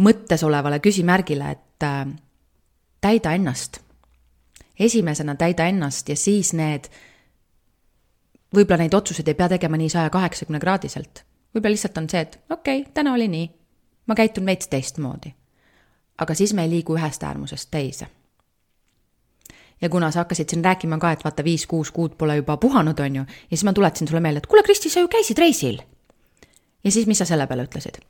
mõttes 0.00 0.42
olevale 0.44 0.80
küsimärgile, 0.80 1.50
et 1.50 1.86
äh, 1.86 2.06
täida 3.00 3.32
ennast 3.36 3.80
esimesena 4.80 5.34
täida 5.34 5.66
ennast 5.66 6.08
ja 6.08 6.16
siis 6.16 6.52
need, 6.56 6.88
võib-olla 8.54 8.84
neid 8.84 8.94
otsuseid 8.96 9.28
ei 9.28 9.36
pea 9.38 9.48
tegema 9.52 9.78
nii 9.80 9.90
saja 9.92 10.10
kaheksakümne 10.10 10.60
kraadiselt. 10.60 11.24
võib-olla 11.54 11.74
lihtsalt 11.74 11.98
on 11.98 12.08
see, 12.10 12.20
et 12.20 12.38
okei 12.50 12.80
okay,, 12.80 12.92
täna 12.94 13.12
oli 13.14 13.28
nii, 13.28 13.50
ma 14.06 14.16
käitun 14.16 14.46
veits 14.46 14.72
teistmoodi. 14.72 15.34
aga 16.18 16.34
siis 16.34 16.54
me 16.54 16.64
ei 16.64 16.70
liigu 16.70 16.96
ühest 16.96 17.22
äärmusest 17.22 17.70
teise. 17.70 18.06
ja 19.80 19.88
kuna 19.88 20.10
sa 20.10 20.24
hakkasid 20.24 20.48
siin 20.48 20.64
rääkima 20.64 20.98
ka, 20.98 21.12
et 21.12 21.24
vaata, 21.24 21.44
viis-kuus 21.44 21.90
kuud 21.92 22.16
pole 22.16 22.36
juba 22.36 22.56
puhanud, 22.56 22.98
on 22.98 23.16
ju, 23.16 23.22
ja 23.22 23.56
siis 23.56 23.64
ma 23.64 23.72
tuletasin 23.72 24.08
sulle 24.08 24.20
meelde, 24.20 24.38
et 24.38 24.46
kuule, 24.46 24.62
Kristi, 24.62 24.90
sa 24.90 25.00
ju 25.00 25.08
käisid 25.08 25.38
reisil. 25.38 25.82
Ja 26.84 26.90
siis, 26.90 27.06
mis 27.06 27.18
sa 27.18 27.28
selle 27.28 27.46
peale 27.50 27.68
ütlesid? 27.68 28.00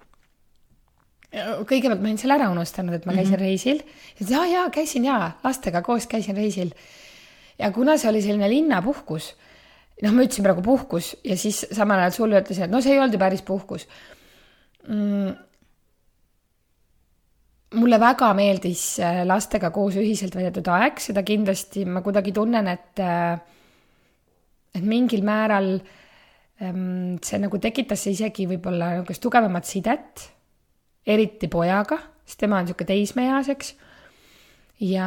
kõigepealt 1.30 2.00
ma 2.02 2.08
olin 2.08 2.18
selle 2.18 2.34
ära 2.34 2.48
unustanud, 2.50 2.96
et 2.96 3.04
ma 3.06 3.14
käisin 3.14 3.36
mm 3.36 3.38
-hmm. 3.38 3.44
reisil. 3.44 3.82
ja 4.28 4.46
jaa, 4.46 4.70
käisin 4.70 5.04
jaa, 5.04 5.38
lastega 5.44 5.82
koos 5.82 6.06
käisin 6.06 6.36
reisil. 6.36 6.72
ja 7.58 7.70
kuna 7.70 7.96
see 7.96 8.10
oli 8.10 8.22
selline 8.22 8.50
linnapuhkus, 8.50 9.36
noh, 10.02 10.12
ma 10.12 10.22
ütlesin 10.22 10.42
praegu 10.42 10.62
puhkus 10.62 11.16
ja 11.24 11.36
siis 11.36 11.66
samal 11.72 11.98
ajal 11.98 12.10
sulle 12.10 12.40
ütlesin, 12.40 12.64
et 12.64 12.70
no 12.70 12.80
see 12.80 12.92
ei 12.92 12.98
olnud 12.98 13.14
ju 13.14 13.18
päris 13.18 13.42
puhkus 13.42 13.86
mm,. 14.88 15.34
mulle 17.74 18.00
väga 18.00 18.34
meeldis 18.34 18.98
äh, 19.00 19.22
lastega 19.26 19.70
koos 19.70 19.94
ühiselt 19.94 20.34
veedetud 20.34 20.66
aeg, 20.66 20.98
seda 20.98 21.22
kindlasti 21.22 21.84
ma 21.84 22.02
kuidagi 22.02 22.32
tunnen, 22.32 22.66
et, 22.68 22.98
äh, 22.98 23.38
et 24.74 24.82
mingil 24.82 25.22
määral 25.22 25.74
ähm, 25.74 25.99
see 26.60 27.40
nagu 27.40 27.60
tekitas 27.60 28.04
isegi 28.10 28.44
võib-olla 28.48 28.94
niisugust 28.98 29.22
tugevamat 29.24 29.68
sidet 29.68 30.26
eriti 31.08 31.48
pojaga, 31.48 31.96
sest 32.26 32.42
tema 32.42 32.58
on 32.60 32.66
niisugune 32.68 32.90
teismeeas, 32.90 33.48
eks. 33.54 33.70
ja 34.84 35.06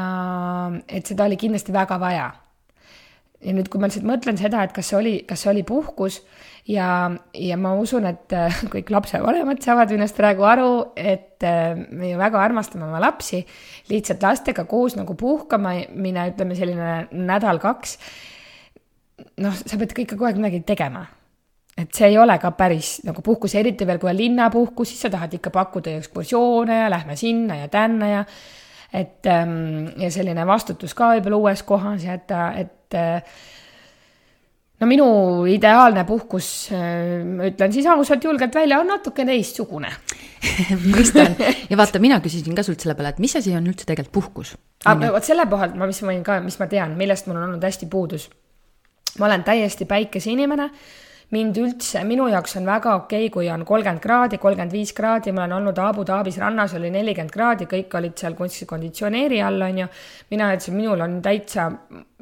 et 0.88 1.06
seda 1.10 1.28
oli 1.30 1.38
kindlasti 1.38 1.76
väga 1.76 2.00
vaja. 2.02 2.32
ja 3.44 3.54
nüüd, 3.54 3.70
kui 3.70 3.82
ma 3.82 3.90
lihtsalt 3.90 4.08
mõtlen 4.08 4.40
seda, 4.40 4.64
et 4.64 4.74
kas 4.74 4.90
see 4.90 4.98
oli, 4.98 5.14
kas 5.30 5.46
see 5.46 5.52
oli 5.52 5.64
puhkus 5.68 6.22
ja, 6.66 7.12
ja 7.38 7.58
ma 7.60 7.76
usun, 7.78 8.08
et 8.10 8.34
äh, 8.34 8.62
kõik 8.74 8.90
lapsevanemad 8.96 9.62
saavad 9.62 9.94
minust 9.94 10.18
praegu 10.18 10.50
aru, 10.50 10.70
et 10.98 11.46
äh, 11.46 11.78
me 11.92 12.16
ju 12.16 12.22
väga 12.22 12.42
armastame 12.42 12.88
oma 12.90 13.04
lapsi, 13.04 13.44
lihtsalt 13.94 14.26
lastega 14.26 14.66
koos 14.66 14.98
nagu 14.98 15.14
puhkama 15.20 15.84
minna, 15.94 16.32
ütleme 16.34 16.58
selline 16.58 17.12
nädal-kaks, 17.14 18.00
noh, 19.44 19.54
sa 19.54 19.78
pead 19.78 19.94
ikka 19.94 20.16
kogu 20.16 20.32
aeg 20.32 20.42
midagi 20.42 20.66
tegema 20.66 21.06
et 21.78 21.90
see 21.96 22.12
ei 22.12 22.18
ole 22.22 22.36
ka 22.42 22.52
päris 22.58 23.00
nagu 23.08 23.24
puhkus, 23.26 23.56
eriti 23.58 23.88
veel, 23.88 24.00
kui 24.02 24.12
on 24.12 24.18
linnapuhkus, 24.18 24.94
siis 24.94 25.08
sa 25.08 25.14
tahad 25.14 25.34
ikka 25.34 25.54
pakkuda 25.54 25.96
ekskursioone 25.98 26.84
ja 26.84 26.92
lähme 26.94 27.16
sinna 27.18 27.64
ja 27.64 27.72
tänna 27.72 28.10
ja 28.12 28.26
et 28.94 29.26
ähm, 29.26 29.90
ja 29.98 30.12
selline 30.14 30.46
vastutus 30.46 30.94
ka 30.94 31.16
võib-olla 31.16 31.42
uues 31.42 31.64
kohas 31.66 32.06
ja 32.06 32.14
et, 32.20 32.34
et 32.62 32.98
äh, 33.00 33.40
no 34.80 34.90
minu 34.90 35.08
ideaalne 35.50 36.04
puhkus, 36.06 36.50
äh, 36.78 37.24
ütlen 37.50 37.74
siis 37.74 37.88
ausalt, 37.90 38.24
julgelt 38.24 38.54
välja, 38.56 38.78
on 38.84 38.94
natuke 38.94 39.26
teistsugune 39.26 39.90
mõistan 40.94 41.34
ja 41.72 41.80
vaata, 41.80 42.02
mina 42.04 42.20
küsisin 42.22 42.54
ka 42.54 42.66
sult 42.68 42.86
selle 42.86 42.94
peale, 43.00 43.16
et 43.16 43.24
mis 43.24 43.34
asi 43.40 43.56
on 43.58 43.66
üldse 43.72 43.90
tegelikult 43.90 44.14
puhkus? 44.20 44.54
aga 44.86 45.10
vot 45.16 45.26
selle 45.26 45.48
kohalt 45.50 45.74
ma, 45.80 45.90
mis 45.90 46.04
ma 46.06 46.14
võin 46.14 46.22
ka, 46.28 46.38
mis 46.46 46.60
ma 46.62 46.70
tean, 46.70 46.94
millest 47.00 47.30
mul 47.30 47.40
on 47.40 47.48
olnud 47.48 47.66
hästi 47.66 47.90
puudus. 47.90 48.30
ma 49.18 49.26
olen 49.32 49.48
täiesti 49.48 49.90
päikeseinimene 49.90 50.70
mind 51.34 51.58
üldse, 51.58 52.04
minu 52.08 52.28
jaoks 52.32 52.58
on 52.60 52.68
väga 52.68 52.94
okei 53.00 53.26
okay,, 53.28 53.34
kui 53.34 53.50
on 53.52 53.66
kolmkümmend 53.68 54.02
kraadi, 54.04 54.40
kolmkümmend 54.42 54.74
viis 54.76 54.94
kraadi, 54.96 55.34
ma 55.34 55.46
olen 55.46 55.58
olnud 55.60 55.82
Abu 55.82 56.06
Dhabis 56.08 56.38
rannas, 56.42 56.76
oli 56.78 56.92
nelikümmend 56.94 57.34
kraadi, 57.34 57.68
kõik 57.70 57.98
olid 58.00 58.18
seal 58.20 58.38
kuskil 58.38 58.70
konditsioneeri 58.70 59.42
all, 59.44 59.62
on 59.66 59.84
ju. 59.84 59.90
mina 60.34 60.54
ütlesin, 60.54 60.78
minul 60.78 61.06
on 61.06 61.20
täitsa, 61.26 61.70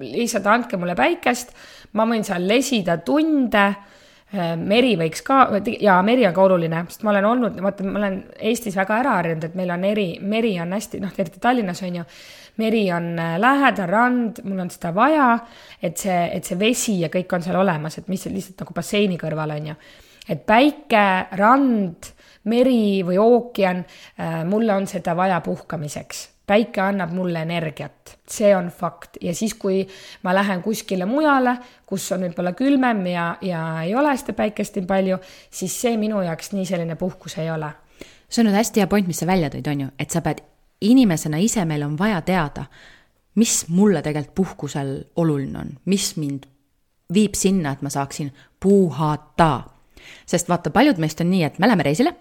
lihtsalt 0.02 0.48
andke 0.52 0.80
mulle 0.80 0.96
päikest, 1.00 1.56
ma 1.98 2.08
võin 2.08 2.24
seal 2.28 2.48
lesida 2.48 2.98
tunde 3.06 3.66
äh, 3.68 4.54
meri 4.58 4.94
võiks 5.00 5.26
ka, 5.28 5.44
jaa, 5.72 6.00
meri 6.08 6.28
on 6.30 6.36
ka 6.38 6.46
oluline, 6.48 6.86
sest 6.90 7.04
ma 7.08 7.16
olen 7.16 7.32
olnud, 7.34 7.64
vaata, 7.64 7.88
ma 7.88 8.04
olen 8.04 8.22
Eestis 8.52 8.78
väga 8.80 9.02
ära 9.04 9.18
harjunud, 9.20 9.50
et 9.50 9.58
meil 9.60 9.76
on 9.76 9.90
eri, 9.92 10.08
meri 10.22 10.56
on 10.64 10.78
hästi, 10.78 11.04
noh, 11.04 11.12
eriti 11.18 11.44
Tallinnas 11.44 11.84
on 11.88 12.02
ju 12.02 12.08
meri 12.58 12.86
on 12.92 13.14
äh, 13.20 13.38
lähedal, 13.40 13.90
rand, 13.90 14.42
mul 14.44 14.60
on 14.66 14.72
seda 14.74 14.94
vaja, 14.96 15.28
et 15.82 15.98
see, 15.98 16.20
et 16.36 16.48
see 16.48 16.60
vesi 16.60 16.98
ja 17.02 17.12
kõik 17.14 17.32
on 17.36 17.46
seal 17.46 17.60
olemas, 17.62 17.98
et 17.98 18.10
mis 18.12 18.26
lihtsalt 18.28 18.66
nagu 18.66 18.76
basseini 18.76 19.20
kõrval 19.22 19.56
on 19.58 19.72
ju. 19.72 19.78
et 20.30 20.44
päike, 20.46 21.06
rand, 21.38 22.12
meri 22.52 23.02
või 23.06 23.18
ookean, 23.22 23.86
äh, 24.20 24.44
mulle 24.46 24.76
on 24.76 24.88
seda 24.88 25.16
vaja 25.18 25.42
puhkamiseks 25.46 26.28
päike 26.52 26.82
annab 26.84 27.14
mulle 27.16 27.44
energiat, 27.46 28.18
see 28.28 28.50
on 28.56 28.68
fakt 28.76 29.20
ja 29.24 29.34
siis, 29.36 29.54
kui 29.60 29.84
ma 30.26 30.34
lähen 30.36 30.64
kuskile 30.66 31.08
mujale, 31.08 31.56
kus 31.88 32.10
on 32.16 32.26
võib-olla 32.26 32.52
külmem 32.58 33.06
ja, 33.12 33.28
ja 33.46 33.62
ei 33.86 33.96
ole 33.96 34.12
seda 34.20 34.36
päikest 34.38 34.80
nii 34.80 34.90
palju, 34.90 35.20
siis 35.54 35.78
see 35.86 35.96
minu 36.02 36.24
jaoks 36.26 36.52
nii 36.56 36.68
selline 36.68 36.98
puhkus 37.00 37.38
ei 37.40 37.52
ole. 37.54 37.72
see 38.28 38.44
on 38.44 38.50
nüüd 38.50 38.60
hästi 38.60 38.84
hea 38.84 38.88
point, 38.92 39.08
mis 39.08 39.22
sa 39.24 39.30
välja 39.30 39.52
tõid, 39.54 39.68
on 39.72 39.86
ju, 39.86 39.92
et 40.00 40.12
sa 40.12 40.24
pead 40.26 40.44
inimesena 40.82 41.38
ise 41.38 41.66
meil 41.66 41.84
on 41.84 41.98
vaja 42.00 42.22
teada, 42.22 42.66
mis 43.36 43.66
mulle 43.68 44.02
tegelikult 44.02 44.36
puhkusel 44.36 44.96
oluline 45.16 45.60
on, 45.60 45.70
mis 45.86 46.16
mind 46.18 46.48
viib 47.14 47.36
sinna, 47.36 47.72
et 47.72 47.82
ma 47.82 47.90
saaksin 47.90 48.32
puhata. 48.60 49.64
sest 50.26 50.50
vaata, 50.50 50.70
paljud 50.70 50.98
meist 50.98 51.22
on 51.22 51.30
nii, 51.32 51.44
et 51.44 51.60
me 51.60 51.68
läheme 51.68 51.84
reisile, 51.84 52.16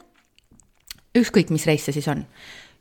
ükskõik, 1.19 1.51
mis 1.51 1.67
reis 1.67 1.85
see 1.85 1.97
siis 1.97 2.09
on. 2.09 2.25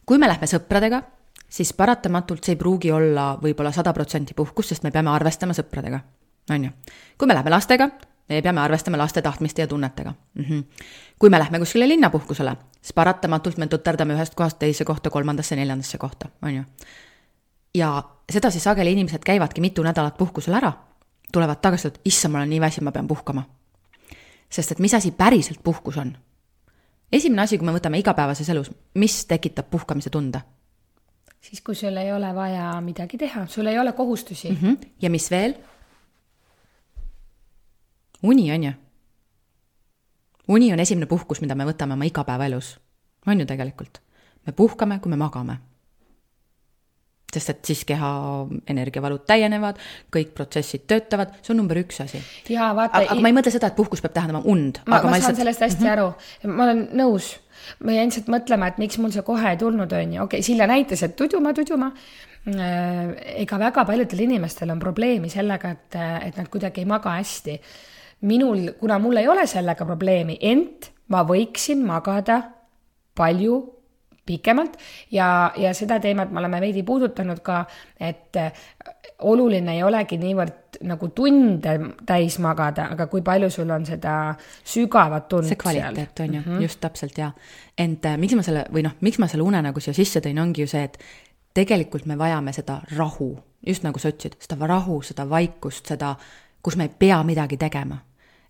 kui 0.06 0.18
me 0.18 0.28
lähme 0.28 0.48
sõpradega, 0.48 1.02
siis 1.50 1.74
paratamatult 1.74 2.44
see 2.44 2.54
ei 2.58 2.60
pruugi 2.60 2.92
olla 2.92 3.32
võib-olla 3.42 3.72
sada 3.74 3.94
protsenti 3.94 4.34
puhkus, 4.34 4.70
sest 4.70 4.84
me 4.84 4.92
peame 4.92 5.10
arvestama 5.10 5.54
sõpradega, 5.54 6.00
on 6.52 6.70
ju. 6.70 6.72
kui 7.18 7.28
me 7.28 7.38
läheme 7.38 7.54
lastega, 7.54 7.90
me 8.30 8.42
peame 8.42 8.62
arvestama 8.62 8.98
laste 8.98 9.22
tahtmiste 9.22 9.62
ja 9.62 9.68
tunnetega 9.68 10.14
mm. 10.34 10.44
-hmm. 10.44 10.64
kui 11.20 11.30
me 11.30 11.40
lähme 11.40 11.60
kuskile 11.60 11.88
linnapuhkusele, 11.88 12.56
siis 12.82 12.94
paratamatult 12.96 13.58
me 13.58 13.68
tuterdame 13.68 14.16
ühest 14.16 14.36
kohast 14.36 14.60
teise 14.60 14.86
kohta, 14.86 15.10
kolmandasse, 15.10 15.56
neljandasse 15.56 15.98
kohta, 15.98 16.30
on 16.42 16.56
ju. 16.56 16.64
ja 17.76 18.04
sedasi 18.32 18.60
sageli 18.60 18.92
inimesed 18.92 19.24
käivadki 19.26 19.62
mitu 19.62 19.84
nädalat 19.84 20.18
puhkusel 20.18 20.54
ära, 20.54 20.74
tulevad 21.32 21.62
tagasi, 21.62 21.88
et 21.88 22.02
issand, 22.06 22.32
ma 22.32 22.40
olen 22.40 22.50
nii 22.50 22.62
väsinud, 22.62 22.84
ma 22.84 22.92
pean 22.92 23.08
puhkama. 23.08 23.44
sest 24.50 24.72
et 24.72 24.80
mis 24.80 24.94
asi 24.94 25.12
päriselt 25.12 25.64
puhkus 25.64 25.98
on? 25.98 26.18
esimene 27.12 27.42
asi, 27.42 27.58
kui 27.58 27.66
me 27.66 27.76
võtame 27.76 28.00
igapäevases 28.00 28.50
elus, 28.50 28.72
mis 28.96 29.26
tekitab 29.26 29.70
puhkamise 29.70 30.10
tunde? 30.10 30.42
siis, 31.42 31.62
kui 31.62 31.76
sul 31.76 31.98
ei 31.98 32.12
ole 32.14 32.36
vaja 32.36 32.72
midagi 32.82 33.18
teha, 33.18 33.48
sul 33.48 33.68
ei 33.68 33.80
ole 33.80 33.94
kohustusi 33.94 34.50
mm. 34.50 34.58
-hmm. 34.62 34.88
ja 35.02 35.10
mis 35.10 35.32
veel? 35.32 35.56
uni, 38.24 38.52
on 38.52 38.64
ju? 38.64 38.72
Uni 40.50 40.74
on 40.74 40.80
esimene 40.84 41.10
puhkus, 41.10 41.42
mida 41.42 41.56
me 41.56 41.68
võtame 41.70 41.96
oma 41.98 42.08
igapäevaelus. 42.10 42.78
on 43.28 43.40
ju 43.40 43.46
tegelikult? 43.46 44.02
me 44.46 44.54
puhkame, 44.56 45.00
kui 45.00 45.12
me 45.12 45.20
magame. 45.20 45.60
sest 47.30 47.52
et 47.52 47.60
siis 47.70 47.84
keha 47.86 48.08
energiavalud 48.74 49.22
täienevad, 49.30 49.78
kõik 50.10 50.32
protsessid 50.34 50.88
töötavad, 50.90 51.36
see 51.46 51.54
on 51.54 51.60
number 51.62 51.78
üks 51.78 52.02
asi. 52.02 52.22
vaata. 52.50 53.04
aga 53.04 53.20
ma 53.22 53.30
ei 53.30 53.36
mõtle 53.38 53.54
seda, 53.54 53.70
et 53.70 53.78
puhkus 53.78 54.02
peab 54.02 54.16
tähendama 54.16 54.42
und. 54.46 54.82
ma, 54.88 54.98
ma, 54.98 55.12
ma 55.12 55.20
saan 55.20 55.20
lihtsalt... 55.20 55.44
sellest 55.44 55.62
hästi 55.68 55.84
mm 55.84 55.90
-hmm. 55.90 56.00
aru, 56.00 56.56
ma 56.56 56.66
olen 56.66 56.82
nõus. 57.04 57.36
ma 57.86 57.94
jäin 57.94 58.10
lihtsalt 58.10 58.34
mõtlema, 58.34 58.72
et 58.72 58.82
miks 58.82 58.98
mul 58.98 59.14
see 59.14 59.22
kohe 59.28 59.52
ei 59.52 59.62
tulnud, 59.62 59.94
on 59.94 60.14
ju, 60.14 60.24
okei 60.24 60.40
okay,, 60.40 60.48
Silja 60.48 60.68
näitas, 60.68 61.04
et 61.04 61.16
tuduma, 61.16 61.54
tuduma. 61.54 61.92
Äh, 62.50 63.44
ega 63.44 63.60
väga 63.60 63.86
paljudel 63.86 64.20
inimestel 64.26 64.70
on 64.72 64.80
probleemi 64.80 65.30
sellega, 65.30 65.70
et, 65.76 65.96
et 66.26 66.38
nad 66.38 66.48
kuidagi 66.50 66.82
ei 66.82 66.86
maga 66.86 67.18
hästi. 67.20 67.60
Minul, 68.22 68.72
kuna 68.80 69.00
mul 69.00 69.22
ei 69.22 69.28
ole 69.28 69.48
sellega 69.48 69.86
probleemi, 69.86 70.38
ent 70.42 70.92
ma 71.10 71.24
võiksin 71.28 71.84
magada 71.86 72.42
palju 73.18 73.60
pikemalt 74.30 74.78
ja, 75.12 75.52
ja 75.58 75.74
seda 75.74 76.00
teemat 76.00 76.32
me 76.32 76.42
oleme 76.42 76.62
veidi 76.62 76.84
puudutanud 76.86 77.42
ka, 77.46 77.64
et 78.00 78.38
äh, 78.38 78.52
oluline 79.26 79.74
ei 79.78 79.84
olegi 79.84 80.20
niivõrd 80.22 80.80
nagu 80.88 81.10
tunde 81.16 81.74
täis 82.08 82.38
magada, 82.44 82.90
aga 82.94 83.10
kui 83.12 83.24
palju 83.26 83.50
sul 83.54 83.72
on 83.74 83.88
seda 83.88 84.16
sügavat 84.64 85.28
tund 85.32 85.50
see 85.50 85.60
kvaliteet 85.60 86.24
on 86.26 86.36
ju 86.36 86.42
mm, 86.42 86.46
-hmm. 86.46 86.62
just 86.62 86.82
täpselt 86.82 87.18
ja. 87.18 87.32
ent 87.78 88.06
äh, 88.06 88.18
miks 88.18 88.36
ma 88.36 88.46
selle 88.46 88.66
või 88.74 88.86
noh, 88.86 88.96
miks 89.02 89.20
ma 89.20 89.28
selle 89.28 89.48
une 89.48 89.62
nagu 89.66 89.80
siia 89.80 89.94
sisse 89.94 90.22
tõin, 90.22 90.42
ongi 90.42 90.62
ju 90.62 90.68
see, 90.68 90.84
et 90.84 91.00
tegelikult 91.54 92.06
me 92.06 92.18
vajame 92.18 92.54
seda 92.54 92.82
rahu, 92.98 93.32
just 93.66 93.84
nagu 93.84 94.00
sa 94.00 94.10
ütlesid, 94.14 94.38
seda 94.40 94.68
rahu, 94.68 95.02
seda 95.02 95.30
vaikust, 95.30 95.88
seda, 95.88 96.16
kus 96.62 96.78
me 96.78 96.84
ei 96.84 96.94
pea 97.00 97.24
midagi 97.24 97.58
tegema 97.58 97.98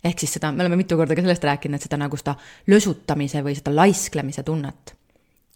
ehk 0.03 0.20
siis 0.20 0.38
seda, 0.38 0.51
me 0.51 0.63
oleme 0.63 0.79
mitu 0.79 0.98
korda 0.98 1.15
ka 1.15 1.25
sellest 1.25 1.44
rääkinud, 1.44 1.75
et 1.75 1.88
seda 1.89 2.00
nagu 2.00 2.18
seda 2.18 2.36
lösutamise 2.72 3.44
või 3.44 3.58
seda 3.58 3.75
laisklemise 3.75 4.44
tunnet 4.48 4.96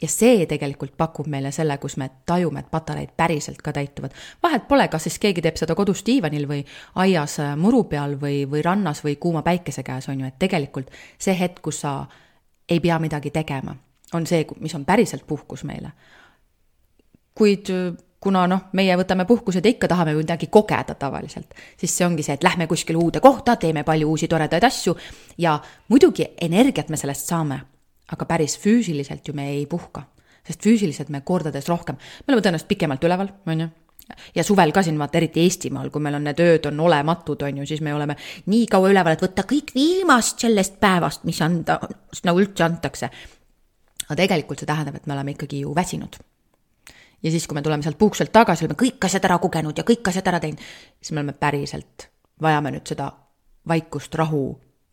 ja 0.04 0.10
see 0.12 0.44
tegelikult 0.50 0.98
pakub 1.00 1.28
meile 1.32 1.52
selle, 1.56 1.78
kus 1.82 1.96
me 2.02 2.10
tajume, 2.28 2.64
et 2.64 2.72
patareid 2.72 3.14
päriselt 3.18 3.62
ka 3.64 3.74
täituvad. 3.74 4.12
vahet 4.44 4.68
pole, 4.68 4.88
kas 4.88 5.08
siis 5.08 5.20
keegi 5.20 5.42
teeb 5.42 5.60
seda 5.60 5.76
kodus 5.80 6.04
diivanil 6.06 6.48
või 6.50 6.64
aias 7.06 7.40
äh, 7.40 7.54
muru 7.58 7.84
peal 7.88 8.18
või, 8.20 8.44
või 8.50 8.64
rannas 8.66 9.04
või 9.06 9.16
kuuma 9.16 9.42
päikese 9.42 9.84
käes, 9.84 10.10
on 10.10 10.20
ju, 10.20 10.28
et 10.28 10.40
tegelikult 10.40 10.92
see 11.18 11.36
hetk, 11.40 11.62
kus 11.64 11.84
sa 11.86 11.96
ei 12.70 12.80
pea 12.84 13.00
midagi 13.00 13.32
tegema, 13.32 13.76
on 14.14 14.28
see, 14.28 14.46
mis 14.60 14.76
on 14.76 14.86
päriselt 14.86 15.28
puhkus 15.28 15.64
meile. 15.64 15.92
kuid 17.36 17.70
äh, 17.72 17.94
kuna 18.24 18.46
noh, 18.48 18.70
meie 18.80 18.96
võtame 18.98 19.28
puhkused 19.28 19.66
ja 19.66 19.74
ikka 19.76 19.90
tahame 19.92 20.16
midagi 20.16 20.48
kogeda 20.48 20.96
tavaliselt, 20.96 21.54
siis 21.78 21.98
see 21.98 22.08
ongi 22.08 22.24
see, 22.24 22.38
et 22.40 22.48
lähme 22.48 22.68
kuskile 22.72 22.98
uude 22.98 23.20
kohta, 23.20 23.58
teeme 23.60 23.84
palju 23.84 24.10
uusi 24.16 24.32
toredaid 24.32 24.64
asju 24.64 24.96
ja 25.44 25.58
muidugi 25.92 26.32
energiat 26.42 26.90
me 26.90 26.98
sellest 26.98 27.28
saame 27.28 27.60
aga 28.12 28.28
päris 28.30 28.58
füüsiliselt 28.62 29.28
ju 29.28 29.36
me 29.36 29.50
ei 29.54 29.66
puhka, 29.70 30.06
sest 30.46 30.64
füüsiliselt 30.66 31.12
me 31.14 31.24
kordades 31.26 31.70
rohkem, 31.72 31.98
me 31.98 32.34
oleme 32.34 32.46
tõenäoliselt 32.46 32.70
pikemalt 32.72 33.08
üleval, 33.08 33.32
on 33.48 33.66
ju 33.66 33.70
ja 34.36 34.44
suvel 34.44 34.74
ka 34.76 34.84
siin 34.84 34.98
vaata, 35.00 35.18
eriti 35.18 35.46
Eestimaal, 35.46 35.88
kui 35.90 36.04
meil 36.04 36.18
on 36.18 36.26
need 36.28 36.42
ööd 36.44 36.68
on 36.68 36.82
olematud, 36.84 37.46
on 37.48 37.62
ju, 37.62 37.68
siis 37.70 37.80
me 37.82 37.94
oleme 37.96 38.18
nii 38.52 38.66
kaua 38.70 38.92
üleval, 38.92 39.16
et 39.16 39.24
võtta 39.24 39.46
kõik 39.48 39.72
viimast 39.76 40.44
sellest 40.44 40.76
päevast, 40.82 41.24
mis 41.30 41.40
anda, 41.42 41.80
nagu 42.28 42.44
üldse 42.44 42.68
antakse. 42.68 43.10
aga 44.04 44.20
tegelikult 44.20 44.60
see 44.60 44.68
tähendab, 44.68 45.00
et 45.00 45.08
me 45.08 45.16
oleme 45.16 45.32
ikkagi 45.32 45.64
ju 45.64 45.72
väsinud. 45.76 46.20
Ja 47.24 47.32
siis, 47.32 47.48
kui 47.48 47.56
me 47.56 47.62
tuleme 47.62 47.84
sealt 47.84 47.98
puhkuselt 47.98 48.32
tagasi, 48.32 48.66
oleme 48.66 48.80
kõik 48.80 49.06
asjad 49.08 49.26
ära 49.30 49.38
kogenud 49.42 49.78
ja 49.78 49.86
kõik 49.88 50.08
asjad 50.12 50.28
ära 50.32 50.42
teinud, 50.44 50.62
siis 51.02 51.12
me 51.12 51.22
oleme 51.22 51.36
päriselt, 51.40 52.10
vajame 52.42 52.74
nüüd 52.76 52.88
seda 52.88 53.10
vaikust, 53.68 54.16
rahu, 54.20 54.44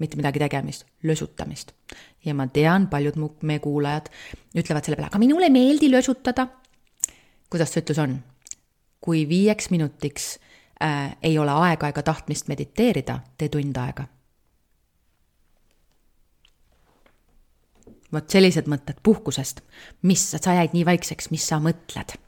mitte 0.00 0.16
midagi 0.16 0.40
tegemist, 0.40 0.86
lösutamist. 1.02 1.72
ja 2.24 2.34
ma 2.34 2.46
tean, 2.48 2.86
paljud 2.88 3.16
mu, 3.16 3.30
meie 3.42 3.60
kuulajad 3.60 4.10
ütlevad 4.56 4.84
selle 4.84 4.96
peale, 4.96 5.10
aga 5.10 5.18
minule 5.18 5.48
ei 5.48 5.54
meeldi 5.54 5.90
lösutada. 5.90 6.46
kuidas 7.50 7.72
see 7.72 7.82
ütlus 7.82 7.98
on? 7.98 8.20
kui 9.00 9.28
viieks 9.28 9.70
minutiks 9.70 10.38
äh, 10.82 11.16
ei 11.22 11.38
ole 11.38 11.50
aega 11.50 11.88
ega 11.88 12.02
tahtmist 12.02 12.48
mediteerida, 12.48 13.20
tee 13.38 13.48
tund 13.48 13.76
aega. 13.76 14.04
Vot 18.12 18.26
sellised 18.30 18.68
mõtted 18.70 19.00
puhkusest, 19.02 19.62
mis, 20.06 20.26
sa 20.32 20.56
jäid 20.58 20.76
nii 20.76 20.86
vaikseks, 20.88 21.30
mis 21.34 21.46
sa 21.46 21.60
mõtled? 21.62 22.18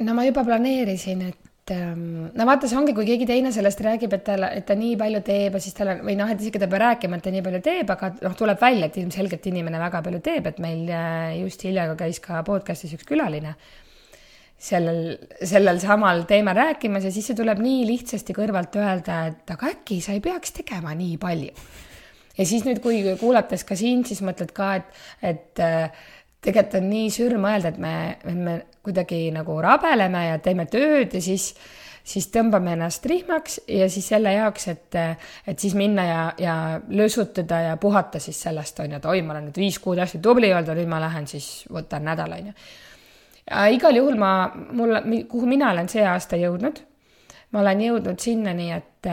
no 0.00 0.14
ma 0.16 0.24
juba 0.24 0.40
planeerisin, 0.46 1.26
et 1.28 1.72
ähm, 1.74 2.30
no 2.32 2.46
vaata, 2.48 2.68
see 2.70 2.78
ongi, 2.78 2.94
kui 2.96 3.04
keegi 3.04 3.26
teine 3.28 3.50
sellest 3.52 3.82
räägib, 3.84 4.14
et 4.16 4.24
tal, 4.24 4.46
et 4.48 4.64
ta 4.64 4.76
nii 4.78 4.94
palju 5.00 5.20
teeb 5.26 5.58
ja 5.58 5.60
siis 5.60 5.76
tal 5.76 5.92
on 5.92 6.00
või 6.06 6.16
noh, 6.16 6.30
et 6.32 6.40
isegi 6.40 6.62
ta 6.62 6.64
ei 6.64 6.72
pea 6.72 6.80
rääkima, 6.86 7.18
et 7.18 7.26
ta 7.26 7.34
nii 7.34 7.44
palju 7.44 7.60
teeb, 7.66 7.92
aga 7.92 8.10
noh, 8.22 8.38
tuleb 8.38 8.62
välja, 8.62 8.88
et 8.88 8.96
ilmselgelt 9.02 9.50
inimene 9.52 9.82
väga 9.82 10.00
palju 10.06 10.22
teeb, 10.24 10.48
et 10.48 10.64
meil 10.64 10.88
äh, 10.88 11.36
just 11.42 11.68
hiljaga 11.68 11.98
käis 12.00 12.22
ka 12.24 12.40
podcast'is 12.48 12.96
üks 12.96 13.08
külaline 13.12 13.54
sellel, 14.60 15.18
sellel 15.44 15.80
samal 15.80 16.24
teemal 16.28 16.56
rääkimas 16.56 17.06
ja 17.06 17.12
siis 17.12 17.30
see 17.30 17.38
tuleb 17.38 17.60
nii 17.64 17.84
lihtsasti 17.88 18.36
kõrvalt 18.36 18.76
öelda, 18.80 19.22
et 19.30 19.54
aga 19.54 19.72
äkki 19.74 20.00
sa 20.04 20.16
ei 20.16 20.24
peaks 20.24 20.52
tegema 20.60 20.92
nii 20.96 21.16
palju. 21.20 21.54
Ja 22.38 22.46
siis 22.46 22.64
nüüd, 22.66 22.80
kui 22.84 23.02
kuulates 23.20 23.64
ka 23.68 23.76
sind, 23.78 24.06
siis 24.08 24.22
mõtled 24.26 24.54
ka, 24.56 24.74
et, 24.80 25.04
et 25.32 25.62
äh, 25.64 26.08
tegelikult 26.40 26.78
on 26.80 26.88
nii 26.90 27.12
sür 27.12 27.36
mõelda, 27.40 27.72
et 27.72 27.78
me, 27.80 27.94
me 28.36 28.56
kuidagi 28.84 29.28
nagu 29.34 29.58
rabeleme 29.62 30.26
ja 30.30 30.40
teeme 30.42 30.66
tööd 30.70 31.14
ja 31.16 31.22
siis, 31.24 31.50
siis 32.06 32.30
tõmbame 32.32 32.74
ennast 32.76 33.06
rihmaks 33.10 33.60
ja 33.68 33.88
siis 33.92 34.08
selle 34.12 34.32
jaoks, 34.34 34.68
et, 34.72 35.00
et 35.50 35.60
siis 35.60 35.76
minna 35.78 36.06
ja, 36.08 36.20
ja 36.40 36.54
lösutada 36.88 37.60
ja 37.68 37.74
puhata 37.80 38.22
siis 38.22 38.40
sellest, 38.46 38.80
on 38.80 38.94
ju, 38.94 39.00
et 39.02 39.10
oi, 39.12 39.20
ma 39.22 39.36
olen 39.36 39.50
nüüd 39.50 39.60
viis 39.60 39.80
kuud 39.82 40.00
hästi 40.00 40.22
tubli 40.24 40.52
olnud 40.54 40.72
ja 40.72 40.78
nüüd 40.80 40.90
ma 40.90 41.02
lähen 41.04 41.28
siis 41.30 41.50
võtan 41.70 42.08
nädal, 42.08 42.38
on 42.38 42.52
ju. 42.52 42.56
igal 43.76 44.00
juhul 44.00 44.16
ma, 44.20 44.34
mul, 44.72 44.96
kuhu 45.28 45.50
mina 45.50 45.74
olen 45.74 45.92
see 45.92 46.06
aasta 46.08 46.40
jõudnud, 46.40 46.80
ma 47.52 47.64
olen 47.66 47.84
jõudnud 47.84 48.20
sinnani, 48.22 48.70
et 48.72 49.12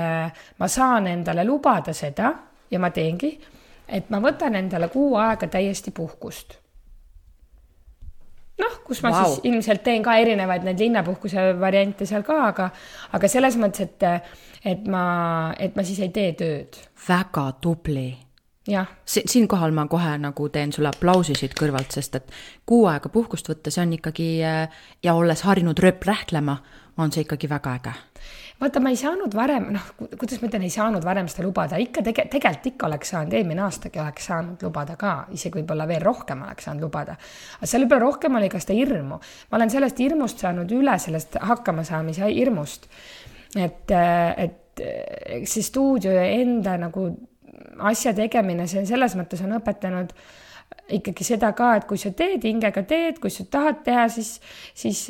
ma 0.60 0.68
saan 0.72 1.12
endale 1.12 1.44
lubada 1.44 1.92
seda 1.98 2.32
ja 2.72 2.80
ma 2.80 2.90
teengi, 2.92 3.34
et 3.88 4.10
ma 4.10 4.22
võtan 4.24 4.56
endale 4.56 4.90
kuu 4.94 5.16
aega 5.16 5.48
täiesti 5.48 5.92
puhkust 5.92 6.58
noh, 8.62 8.78
kus 8.86 9.02
ma 9.06 9.12
wow. 9.14 9.26
siis 9.26 9.48
ilmselt 9.48 9.84
teen 9.86 10.06
ka 10.06 10.18
erinevaid 10.22 10.66
neid 10.68 10.82
linnapuhkuse 10.82 11.50
variante 11.62 12.08
seal 12.10 12.26
ka, 12.28 12.38
aga, 12.52 12.70
aga 13.18 13.32
selles 13.32 13.58
mõttes, 13.62 13.88
et, 13.88 14.32
et 14.74 14.88
ma, 14.92 15.04
et 15.60 15.76
ma 15.78 15.86
siis 15.88 16.02
ei 16.06 16.14
tee 16.16 16.32
tööd. 16.40 16.80
väga 17.08 17.46
tubli. 17.62 18.10
jah. 18.68 18.90
siinkohal 19.06 19.76
ma 19.76 19.88
kohe 19.88 20.18
nagu 20.22 20.50
teen 20.54 20.74
sulle 20.76 20.92
aplausi 20.92 21.38
siit 21.38 21.56
kõrvalt, 21.60 21.94
sest 21.94 22.20
et 22.20 22.34
kuu 22.66 22.88
aega 22.92 23.10
puhkust 23.14 23.50
võtta, 23.50 23.72
see 23.72 23.86
on 23.86 23.96
ikkagi 24.00 24.32
ja 24.42 25.14
olles 25.14 25.46
harjunud 25.48 25.80
rööprähklema, 25.80 26.58
on 26.98 27.14
see 27.14 27.28
ikkagi 27.28 27.50
väga 27.50 27.78
äge 27.78 27.96
vaata, 28.62 28.82
ma 28.84 28.92
ei 28.94 28.98
saanud 29.00 29.36
varem, 29.38 29.70
noh, 29.76 29.86
kuidas 30.00 30.42
ma 30.42 30.50
ütlen, 30.50 30.66
ei 30.68 30.74
saanud 30.74 31.06
varem 31.06 31.30
seda 31.32 31.46
lubada, 31.46 31.80
ikka 31.82 32.04
tege-, 32.06 32.28
tegelikult 32.34 32.72
ikka 32.72 32.88
oleks 32.90 33.14
saanud, 33.14 33.36
eelmine 33.38 33.64
aastagi 33.66 34.02
oleks 34.02 34.30
saanud 34.32 34.66
lubada 34.66 34.98
ka, 35.00 35.14
isegi 35.36 35.60
võib-olla 35.60 35.88
veel 35.90 36.04
rohkem 36.06 36.42
oleks 36.48 36.70
saanud 36.70 36.88
lubada. 36.88 37.18
aga 37.60 37.70
seal 37.70 37.86
võib-olla 37.86 38.06
rohkem 38.08 38.40
oli 38.40 38.50
ka 38.54 38.62
seda 38.64 38.78
hirmu. 38.78 39.20
ma 39.52 39.60
olen 39.60 39.74
sellest 39.74 40.02
hirmust 40.04 40.46
saanud 40.46 40.74
üle, 40.80 40.98
sellest 41.02 41.38
hakkamasaamise 41.52 42.32
hirmust. 42.34 42.90
et, 43.56 43.94
et 43.94 44.84
see 45.50 45.64
stuudio 45.66 46.18
enda 46.22 46.78
nagu 46.82 47.08
asja 47.88 48.14
tegemine, 48.18 48.68
see 48.70 48.86
selles 48.90 49.16
mõttes 49.18 49.42
on 49.46 49.58
õpetanud 49.58 50.14
äh, 50.14 50.36
ikkagi 50.96 51.26
seda 51.28 51.52
ka, 51.58 51.74
et 51.80 51.86
kui 51.90 52.00
sa 52.00 52.12
teed, 52.16 52.46
hingega 52.48 52.84
teed, 52.88 53.20
kui 53.24 53.32
sa 53.34 53.46
tahad 53.52 53.82
teha, 53.86 54.08
siis, 54.12 54.38
siis 54.78 55.04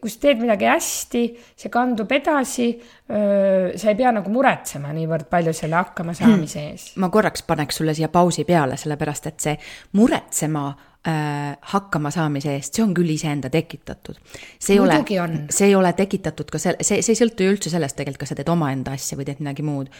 kui 0.00 0.10
sa 0.10 0.22
teed 0.24 0.42
midagi 0.42 0.68
hästi, 0.70 1.24
see 1.58 1.72
kandub 1.72 2.10
edasi. 2.12 2.70
sa 3.10 3.88
ei 3.90 3.96
pea 3.98 4.12
nagu 4.14 4.30
muretsema 4.30 4.92
niivõrd 4.94 5.26
palju 5.30 5.50
selle 5.56 5.74
hakkamasaamise 5.80 6.60
ees. 6.68 6.84
ma 7.02 7.08
korraks 7.10 7.42
paneks 7.42 7.80
sulle 7.80 7.94
siia 7.94 8.08
pausi 8.08 8.44
peale, 8.46 8.76
sellepärast 8.78 9.26
et 9.26 9.40
see 9.42 9.56
muretsema 9.98 10.68
äh, 10.70 11.56
hakkama 11.72 12.12
saamise 12.14 12.54
eest, 12.54 12.74
see 12.74 12.84
on 12.84 12.94
küll 12.94 13.10
iseenda 13.10 13.50
tekitatud. 13.50 14.18
see 14.58 14.76
ei 14.76 14.80
Muidugi 14.80 15.18
ole, 15.18 15.44
see 15.50 15.70
ei 15.72 15.74
ole 15.74 15.92
tekitatud 15.98 16.50
ka 16.50 16.62
selle, 16.62 16.86
see, 16.86 17.02
see 17.02 17.16
ei 17.16 17.22
sõltu 17.24 17.46
ju 17.46 17.56
üldse 17.56 17.72
sellest 17.72 17.98
tegelikult, 17.98 18.22
kas 18.24 18.34
sa 18.34 18.38
teed 18.38 18.52
omaenda 18.54 18.94
asja 18.94 19.18
või 19.18 19.26
teed 19.26 19.42
midagi 19.42 19.66
muud 19.66 19.90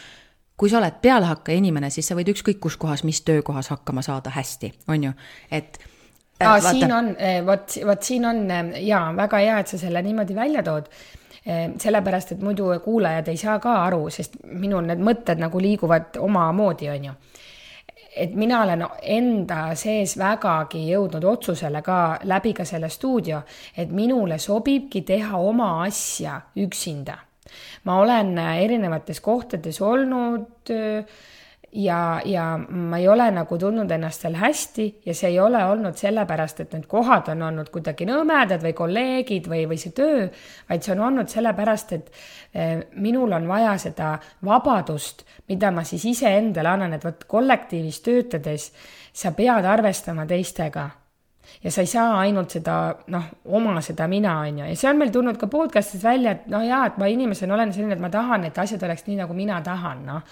kui 0.61 0.69
sa 0.69 0.77
oled 0.77 0.99
pealehakkaja 1.01 1.57
inimene, 1.57 1.89
siis 1.91 2.11
sa 2.11 2.17
võid 2.19 2.29
ükskõik 2.35 2.59
kus 2.61 2.77
kohas, 2.77 3.01
mis 3.09 3.23
töökohas 3.25 3.71
hakkama 3.73 4.03
saada 4.05 4.33
hästi, 4.35 4.69
on 4.93 5.07
ju, 5.09 5.13
et 5.51 5.79
Aa, 6.41 6.59
vaata... 6.59 6.73
siin 6.73 6.93
on, 6.93 7.09
äh, 7.17 7.39
vot, 7.47 7.77
vot 7.87 8.03
siin 8.05 8.27
on 8.29 8.43
äh, 8.51 8.75
jaa, 8.85 9.07
väga 9.17 9.41
hea, 9.41 9.57
et 9.63 9.73
sa 9.73 9.81
selle 9.81 10.03
niimoodi 10.05 10.37
välja 10.37 10.67
tood. 10.67 10.93
sellepärast, 11.81 12.35
et 12.35 12.43
muidu 12.45 12.67
kuulajad 12.85 13.29
ei 13.33 13.39
saa 13.41 13.55
ka 13.59 13.73
aru, 13.87 14.03
sest 14.13 14.35
minul 14.61 14.85
need 14.85 15.01
mõtted 15.01 15.41
nagu 15.41 15.61
liiguvad 15.61 16.19
omamoodi, 16.21 16.91
on 16.93 17.07
ju. 17.07 17.15
et 18.13 18.35
mina 18.37 18.59
olen 18.63 18.85
enda 19.17 19.63
sees 19.75 20.19
vägagi 20.21 20.83
jõudnud 20.91 21.25
otsusele 21.25 21.81
ka 21.83 22.19
läbi 22.29 22.53
ka 22.53 22.69
selle 22.69 22.93
stuudio, 22.93 23.41
et 23.77 23.89
minule 23.89 24.39
sobibki 24.39 25.01
teha 25.09 25.41
oma 25.41 25.71
asja 25.87 26.37
üksinda 26.57 27.17
ma 27.85 28.01
olen 28.01 28.39
äh, 28.39 28.57
erinevates 28.65 29.21
kohtades 29.21 29.81
olnud 29.81 30.73
äh, 30.75 31.05
ja, 31.73 32.21
ja 32.25 32.45
ma 32.69 32.99
ei 32.99 33.09
ole 33.09 33.29
nagu 33.35 33.59
tundnud 33.59 33.91
ennast 33.91 34.25
seal 34.25 34.37
hästi 34.39 34.87
ja 35.07 35.15
see 35.15 35.31
ei 35.33 35.39
ole 35.41 35.63
olnud 35.65 35.99
sellepärast, 35.99 36.65
et 36.65 36.75
need 36.75 36.87
kohad 36.91 37.31
on 37.35 37.45
olnud 37.47 37.71
kuidagi 37.73 38.07
nõmedad 38.09 38.63
või 38.65 38.75
kolleegid 38.77 39.49
või, 39.51 39.65
või 39.71 39.79
see 39.81 39.95
töö, 39.97 40.27
vaid 40.69 40.85
see 40.85 40.95
on 40.97 41.05
olnud 41.09 41.31
sellepärast, 41.31 41.93
et 41.97 42.11
eh, 42.55 42.77
minul 42.99 43.33
on 43.39 43.49
vaja 43.49 43.77
seda 43.83 44.15
vabadust, 44.47 45.25
mida 45.49 45.71
ma 45.75 45.85
siis 45.87 46.09
iseendale 46.11 46.75
annan, 46.75 46.97
et 46.97 47.07
vot 47.07 47.27
kollektiivis 47.39 48.03
töötades 48.07 48.71
sa 49.13 49.35
pead 49.37 49.67
arvestama 49.67 50.27
teistega 50.27 50.89
ja 51.65 51.71
sa 51.71 51.85
ei 51.85 51.91
saa 51.91 52.15
ainult 52.23 52.57
seda, 52.57 52.77
noh, 53.13 53.29
oma 53.45 53.81
seda 53.85 54.09
mina, 54.09 54.39
on 54.47 54.63
ju, 54.63 54.71
ja 54.71 54.79
see 54.79 54.91
on 54.91 54.99
meil 55.01 55.13
tulnud 55.15 55.39
ka 55.41 55.51
podcast'is 55.51 56.03
välja, 56.05 56.37
et 56.39 56.49
noh, 56.53 56.65
jaa, 56.65 56.87
et 56.91 56.99
ma 57.01 57.11
inimesena 57.11 57.55
olen 57.57 57.73
selline, 57.77 57.99
et 57.99 58.03
ma 58.03 58.11
tahan, 58.13 58.49
et 58.49 58.59
asjad 58.59 58.83
oleks 58.89 59.07
nii, 59.09 59.21
nagu 59.23 59.37
mina 59.37 59.61
tahan, 59.65 60.05
noh 60.09 60.27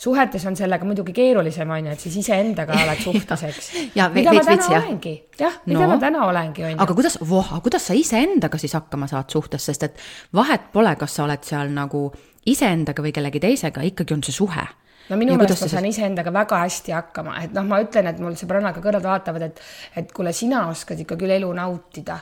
suhetes 0.00 0.46
on 0.48 0.56
sellega 0.56 0.86
muidugi 0.88 1.12
keerulisem, 1.12 1.70
on 1.70 1.90
ju, 1.90 1.92
et 1.92 2.00
siis 2.00 2.16
iseendaga 2.22 2.76
oled 2.84 3.02
suhtes, 3.04 3.42
eks. 3.50 3.70
mida 4.14 4.32
ma 4.32 4.44
täna 4.46 4.68
olengi, 4.78 5.14
jah, 5.38 5.60
mida 5.66 5.82
no. 5.82 5.88
ma 5.92 5.98
täna 6.00 6.24
olengi, 6.28 6.64
on 6.64 6.72
ju. 6.72 6.80
aga 6.86 6.96
kuidas, 6.96 7.18
voh, 7.28 7.52
kuidas 7.64 7.90
sa 7.90 7.96
iseendaga 7.96 8.60
siis 8.60 8.74
hakkama 8.78 9.10
saad 9.10 9.28
suhtes, 9.32 9.66
sest 9.68 9.88
et 9.90 10.04
vahet 10.36 10.70
pole, 10.72 10.94
kas 11.00 11.18
sa 11.18 11.26
oled 11.26 11.44
seal 11.44 11.72
nagu 11.76 12.06
iseendaga 12.48 13.04
või 13.04 13.12
kellegi 13.12 13.42
teisega, 13.44 13.84
ikkagi 13.92 14.16
on 14.16 14.24
see 14.24 14.38
suhe 14.40 14.64
no 15.10 15.18
minu 15.20 15.36
meelest 15.38 15.66
ma 15.66 15.70
saan 15.74 15.88
iseendaga 15.90 16.32
väga 16.34 16.64
hästi 16.64 16.94
hakkama, 16.96 17.38
et 17.44 17.54
noh, 17.56 17.66
ma 17.66 17.80
ütlen, 17.82 18.10
et 18.10 18.20
mul 18.22 18.36
sõbrannaga 18.38 18.82
kõrvad 18.82 19.06
vaatavad, 19.06 19.48
et, 19.50 19.64
et 20.02 20.12
kuule, 20.14 20.34
sina 20.36 20.66
oskad 20.70 21.00
ikka 21.02 21.18
küll 21.20 21.38
elu 21.38 21.50
nautida. 21.56 22.20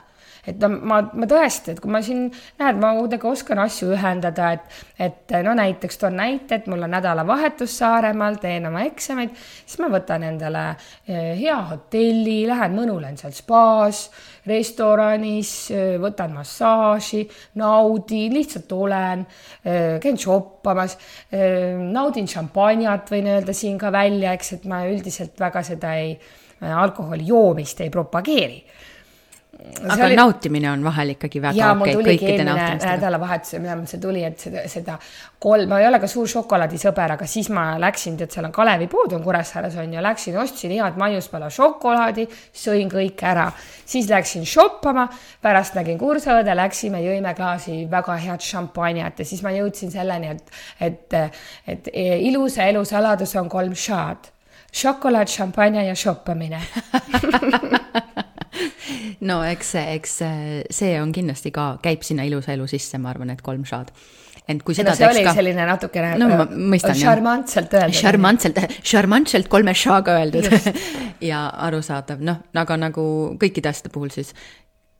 Et 0.48 0.56
no 0.62 0.70
ma, 0.70 1.00
ma 1.18 1.26
tõesti, 1.28 1.74
et 1.74 1.80
kui 1.82 1.90
ma 1.92 2.00
siin, 2.04 2.28
näed, 2.60 2.78
ma 2.80 2.94
kuidagi 2.96 3.26
oskan 3.28 3.58
asju 3.60 3.90
ühendada, 3.92 4.52
et, 4.56 4.78
et 5.04 5.34
no 5.44 5.52
näiteks 5.58 6.00
toon 6.00 6.16
näite, 6.16 6.60
et 6.60 6.68
mul 6.70 6.86
on 6.86 6.94
nädalavahetus 6.94 7.74
Saaremaal, 7.82 8.38
teen 8.40 8.68
oma 8.70 8.86
eksameid, 8.86 9.34
siis 9.36 9.80
ma 9.82 9.90
võtan 9.92 10.24
endale 10.30 10.64
eh, 10.70 11.34
hea 11.36 11.58
hotelli, 11.72 12.38
lähen 12.48 12.78
mõnulen 12.78 13.18
seal 13.20 13.34
spaas, 13.36 14.06
restoranis, 14.48 15.52
eh, 15.70 15.96
võtan 16.00 16.34
massaaži, 16.34 17.22
naudin, 17.60 18.34
lihtsalt 18.34 18.72
olen, 18.72 19.26
eh, 19.64 19.98
käin 20.02 20.18
shoppamas, 20.18 20.98
naudin 21.78 22.26
šampanjat, 22.28 23.10
võin 23.10 23.26
öelda 23.26 23.54
siin 23.54 23.78
ka 23.78 23.92
välja, 23.92 24.32
eks, 24.32 24.52
et 24.52 24.64
ma 24.64 24.82
üldiselt 24.88 25.38
väga 25.38 25.62
seda 25.62 25.94
ei, 25.94 26.18
alkoholi 26.58 27.26
joomist 27.26 27.80
ei 27.80 27.90
propageeri 27.90 28.64
aga 29.58 30.06
oli... 30.06 30.16
nautimine 30.16 30.70
on 30.70 30.84
vahel 30.84 31.12
ikkagi 31.14 31.40
väga 31.42 31.70
okei 31.72 31.94
okay, 31.96 32.04
kõikide 32.06 32.44
nautimistega. 32.46 32.92
nädalavahetusel, 32.94 33.62
mida 33.62 33.74
mul 33.78 33.88
see 33.90 34.00
tuli, 34.02 34.22
et 34.26 34.44
seda, 34.44 34.62
seda 34.70 34.94
kolm, 35.42 35.68
ma 35.70 35.80
ei 35.82 35.88
ole 35.88 35.98
ka 36.02 36.10
suur 36.10 36.28
šokolaadisõber, 36.30 37.14
aga 37.16 37.26
siis 37.30 37.50
ma 37.54 37.64
läksin, 37.82 38.16
tead, 38.20 38.30
seal 38.34 38.46
on 38.48 38.54
Kalevi 38.54 38.86
pood 38.90 39.16
on 39.16 39.24
Kuressaares 39.24 39.74
on 39.82 39.96
ju, 39.96 40.04
läksin, 40.04 40.38
ostsin 40.38 40.74
head 40.76 41.00
maiuspala 41.00 41.50
šokolaadi, 41.54 42.28
sõin 42.62 42.92
kõik 42.92 43.24
ära. 43.26 43.48
siis 43.88 44.08
läksin 44.10 44.46
shoppama, 44.46 45.08
pärast 45.42 45.74
nägin 45.78 45.98
kursaõde, 45.98 46.54
läksime, 46.54 47.02
jõime 47.02 47.34
klaasi 47.34 47.82
väga 47.90 48.16
head 48.24 48.44
šampanjat 48.44 49.18
ja 49.24 49.28
siis 49.28 49.42
ma 49.42 49.54
jõudsin 49.56 49.90
selleni, 49.94 50.34
et, 50.36 50.54
et, 50.80 51.20
et 51.66 51.92
ilusa 51.98 52.70
elu 52.70 52.84
saladus 52.84 53.34
on 53.36 53.48
kolm 53.50 53.74
šaad. 53.74 54.30
šokolaad, 54.72 55.28
šampanja 55.28 55.82
ja 55.82 55.94
shoppamine 55.96 56.62
no 59.30 59.40
eks 59.46 59.74
eks 59.82 60.16
see 60.80 60.94
on 61.00 61.12
kindlasti 61.14 61.52
ka, 61.54 61.74
käib 61.84 62.06
sinna 62.06 62.26
ilusa 62.28 62.54
elu 62.56 62.68
sisse, 62.70 63.00
ma 63.02 63.12
arvan, 63.14 63.34
et 63.34 63.44
kolm 63.44 63.66
šaad 63.68 63.92
ent 64.48 64.64
kui 64.64 64.76
seda 64.76 64.94
no, 64.94 64.96
see 64.96 65.08
oli 65.08 65.24
ka... 65.26 65.34
selline 65.36 65.64
natukene 65.68 66.14
no, 66.20 66.28
ma 66.32 66.46
mõistan, 66.48 66.96
šarmantselt 66.98 67.74
öeldud. 67.76 67.98
šarmantselt, 68.00 68.62
šarmantselt 68.92 69.50
kolme 69.52 69.76
šaga 69.76 70.18
öeldud. 70.22 70.48
Ja 71.18 71.48
arusaadav, 71.66 72.20
noh, 72.22 72.36
aga 72.62 72.76
nagu 72.78 73.02
kõikide 73.42 73.72
asjade 73.72 73.90
puhul 73.90 74.12
siis 74.14 74.28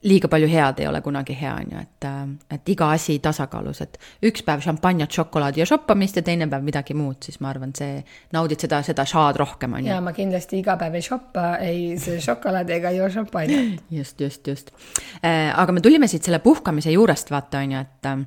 liiga 0.07 0.29
palju 0.31 0.47
head 0.47 0.79
ei 0.79 0.87
ole 0.87 1.01
kunagi 1.03 1.35
hea, 1.35 1.53
on 1.59 1.73
ju, 1.73 1.81
et, 1.81 2.05
äh, 2.07 2.19
et 2.55 2.69
iga 2.71 2.87
asi 2.95 3.17
tasakaalus, 3.23 3.81
et 3.83 3.97
üks 4.29 4.45
päev 4.47 4.61
šampanjat, 4.63 5.11
šokolaadi 5.11 5.59
ja 5.59 5.67
shoppamist 5.67 6.19
ja 6.19 6.23
teine 6.23 6.47
päev 6.51 6.63
midagi 6.63 6.95
muud, 6.95 7.17
siis 7.25 7.41
ma 7.43 7.49
arvan, 7.51 7.73
see, 7.75 7.99
naudid 8.35 8.63
seda, 8.63 8.79
seda 8.85 9.03
šaad 9.09 9.39
rohkem, 9.41 9.75
on 9.75 9.83
ju. 9.83 9.91
ja 9.91 9.99
ma 10.03 10.13
kindlasti 10.15 10.61
iga 10.61 10.77
päev 10.79 10.95
ei 10.95 11.03
shoppa 11.03 11.47
ei 11.65 11.81
šokolaadi 11.99 12.77
ega 12.77 12.93
joo 12.95 13.09
šampanjat. 13.11 13.83
just, 13.99 14.21
just, 14.23 14.47
just. 14.47 14.71
Äh, 15.19 15.49
aga 15.51 15.75
me 15.75 15.83
tulime 15.83 16.07
siit 16.07 16.27
selle 16.27 16.39
puhkamise 16.43 16.95
juurest, 16.95 17.33
vaata, 17.35 17.65
on 17.65 17.75
ju, 17.75 17.83
et 17.83 18.11
äh, 18.13 18.23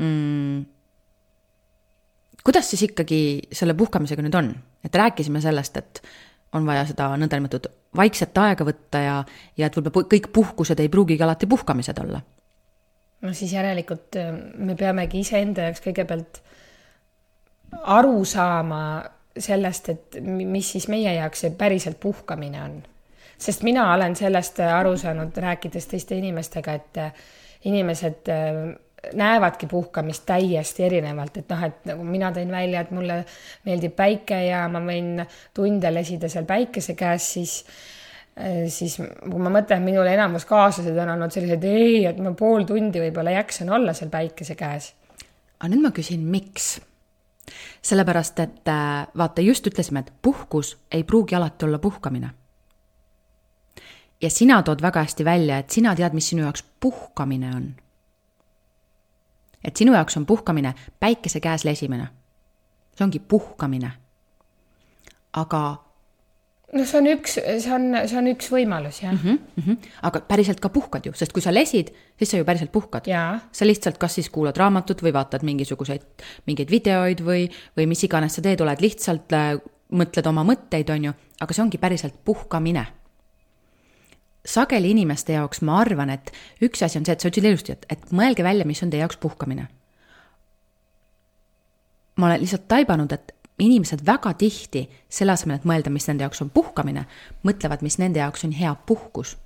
mm, 0.00 0.64
kuidas 2.46 2.72
siis 2.72 2.86
ikkagi 2.88 3.20
selle 3.52 3.76
puhkamisega 3.76 4.24
nüüd 4.24 4.40
on, 4.40 4.54
et 4.86 4.96
rääkisime 4.96 5.44
sellest, 5.44 5.76
et 5.76 6.00
on 6.56 6.64
vaja 6.64 6.86
seda 6.88 7.10
nõndanimetatud 7.20 7.68
vaikset 7.96 8.38
aega 8.38 8.66
võtta 8.66 9.02
ja, 9.02 9.18
ja 9.56 9.68
et 9.68 9.76
võib-olla 9.76 10.08
kõik 10.12 10.30
puhkused 10.32 10.80
ei 10.80 10.88
pruugigi 10.92 11.22
alati 11.22 11.46
puhkamised 11.46 11.98
olla. 12.04 12.20
no 13.22 13.32
siis 13.32 13.52
järelikult 13.52 14.16
äh, 14.20 14.32
me 14.58 14.76
peamegi 14.76 15.20
iseenda 15.24 15.68
jaoks 15.68 15.84
kõigepealt 15.84 16.42
aru 17.82 18.24
saama 18.24 18.82
sellest, 19.38 19.88
et 19.88 20.18
mis 20.22 20.72
siis 20.72 20.88
meie 20.88 21.12
jaoks 21.18 21.44
see 21.44 21.56
päriselt 21.58 22.00
puhkamine 22.00 22.62
on. 22.62 22.76
sest 23.38 23.62
mina 23.62 23.92
olen 23.94 24.16
sellest 24.16 24.60
aru 24.60 24.96
saanud, 24.96 25.36
rääkides 25.36 25.86
teiste 25.86 26.16
inimestega, 26.16 26.72
et 26.72 26.98
äh, 27.02 27.26
inimesed 27.64 28.28
äh, 28.32 28.76
näevadki 29.14 29.66
puhkamist 29.66 30.24
täiesti 30.26 30.84
erinevalt, 30.86 31.36
et 31.36 31.50
noh, 31.52 31.62
et 31.68 31.84
nagu 31.90 32.06
mina 32.06 32.30
tõin 32.34 32.50
välja, 32.52 32.82
et 32.82 32.90
mulle 32.94 33.20
meeldib 33.66 33.94
päike 33.96 34.40
ja 34.46 34.64
ma 34.72 34.82
võin 34.84 35.20
tunde 35.54 35.92
lesida 35.94 36.30
seal 36.32 36.46
päikese 36.48 36.96
käes, 36.98 37.28
siis 37.36 37.54
eh, 38.36 38.66
siis 38.72 38.98
kui 38.98 39.42
ma 39.42 39.52
mõtlen, 39.58 39.84
minul 39.84 40.08
enamus 40.10 40.48
kaaslased 40.48 40.98
on 41.02 41.14
olnud 41.16 41.34
sellised, 41.34 41.64
ei, 41.68 42.04
et 42.10 42.18
ma 42.22 42.34
pool 42.38 42.66
tundi 42.68 43.02
võib-olla 43.02 43.36
jaksan 43.38 43.72
olla 43.76 43.94
seal 43.96 44.10
päikese 44.12 44.58
käes. 44.58 44.92
aga 45.58 45.72
nüüd 45.72 45.86
ma 45.88 45.94
küsin, 45.96 46.26
miks? 46.26 46.76
sellepärast, 47.86 48.40
et 48.42 48.68
äh, 48.68 49.06
vaata, 49.16 49.40
just 49.40 49.66
ütlesime, 49.70 50.02
et 50.02 50.12
puhkus 50.22 50.74
ei 50.90 51.04
pruugi 51.04 51.36
alati 51.38 51.64
olla 51.64 51.78
puhkamine. 51.78 52.30
ja 54.22 54.30
sina 54.30 54.62
tood 54.62 54.82
väga 54.82 55.02
hästi 55.04 55.24
välja, 55.24 55.58
et 55.58 55.70
sina 55.70 55.94
tead, 55.94 56.14
mis 56.16 56.28
sinu 56.32 56.42
jaoks 56.42 56.64
puhkamine 56.80 57.54
on 57.54 57.74
et 59.66 59.76
sinu 59.76 59.94
jaoks 59.96 60.16
on 60.16 60.26
puhkamine 60.26 60.74
päikese 61.00 61.40
käes 61.40 61.64
lesimine. 61.64 62.08
see 62.96 63.04
ongi 63.04 63.18
puhkamine. 63.18 63.90
aga. 65.32 65.62
no 66.72 66.84
see 66.84 66.98
on 67.00 67.08
üks, 67.10 67.36
see 67.36 67.72
on, 67.74 67.88
see 68.06 68.18
on 68.18 68.30
üks 68.32 68.50
võimalus, 68.52 69.02
jah 69.02 69.12
mm. 69.12 69.18
-hmm, 69.22 69.38
mm 69.56 69.62
-hmm. 69.66 69.94
aga 70.02 70.20
päriselt 70.20 70.60
ka 70.60 70.68
puhkad 70.68 71.06
ju, 71.06 71.12
sest 71.12 71.32
kui 71.32 71.42
sa 71.42 71.54
lesid, 71.54 71.92
siis 72.18 72.30
sa 72.30 72.36
ju 72.36 72.44
päriselt 72.44 72.72
puhkad. 72.72 73.04
sa 73.52 73.66
lihtsalt 73.66 73.98
kas 73.98 74.14
siis 74.14 74.30
kuulad 74.30 74.56
raamatut 74.56 75.02
või 75.02 75.12
vaatad 75.12 75.42
mingisuguseid, 75.42 76.02
mingeid 76.46 76.70
videoid 76.70 77.20
või, 77.20 77.50
või 77.76 77.86
mis 77.86 78.04
iganes 78.04 78.34
sa 78.34 78.42
teed, 78.42 78.60
oled 78.60 78.80
lihtsalt, 78.80 79.32
äh, 79.32 79.58
mõtled 79.92 80.26
oma 80.26 80.42
mõtteid, 80.44 80.90
on 80.90 81.04
ju, 81.04 81.12
aga 81.40 81.54
see 81.54 81.62
ongi 81.62 81.78
päriselt 81.78 82.14
puhkamine 82.24 82.86
sageli 84.46 84.90
inimeste 84.94 85.36
jaoks 85.36 85.62
ma 85.66 85.80
arvan, 85.82 86.10
et 86.10 86.32
üks 86.62 86.84
asi 86.84 87.00
on 87.00 87.06
see, 87.06 87.16
et 87.16 87.22
sa 87.22 87.30
ütlesid 87.30 87.48
ilusti, 87.50 87.74
et, 87.76 87.86
et 87.90 88.12
mõelge 88.14 88.44
välja, 88.46 88.66
mis 88.68 88.82
on 88.82 88.92
teie 88.92 89.02
jaoks 89.02 89.18
puhkamine. 89.22 89.68
ma 92.16 92.26
olen 92.26 92.40
lihtsalt 92.40 92.68
taibanud, 92.68 93.12
et 93.12 93.34
inimesed 93.58 94.04
väga 94.06 94.32
tihti, 94.34 94.86
selle 95.08 95.32
asemel, 95.32 95.58
et 95.58 95.66
mõelda, 95.68 95.90
mis 95.92 96.06
nende 96.08 96.24
jaoks 96.24 96.42
on 96.44 96.50
puhkamine, 96.52 97.06
mõtlevad, 97.44 97.82
mis 97.84 97.98
nende 98.00 98.20
jaoks 98.20 98.44
on 98.44 98.54
hea 98.56 98.74
puhkus. 98.86 99.36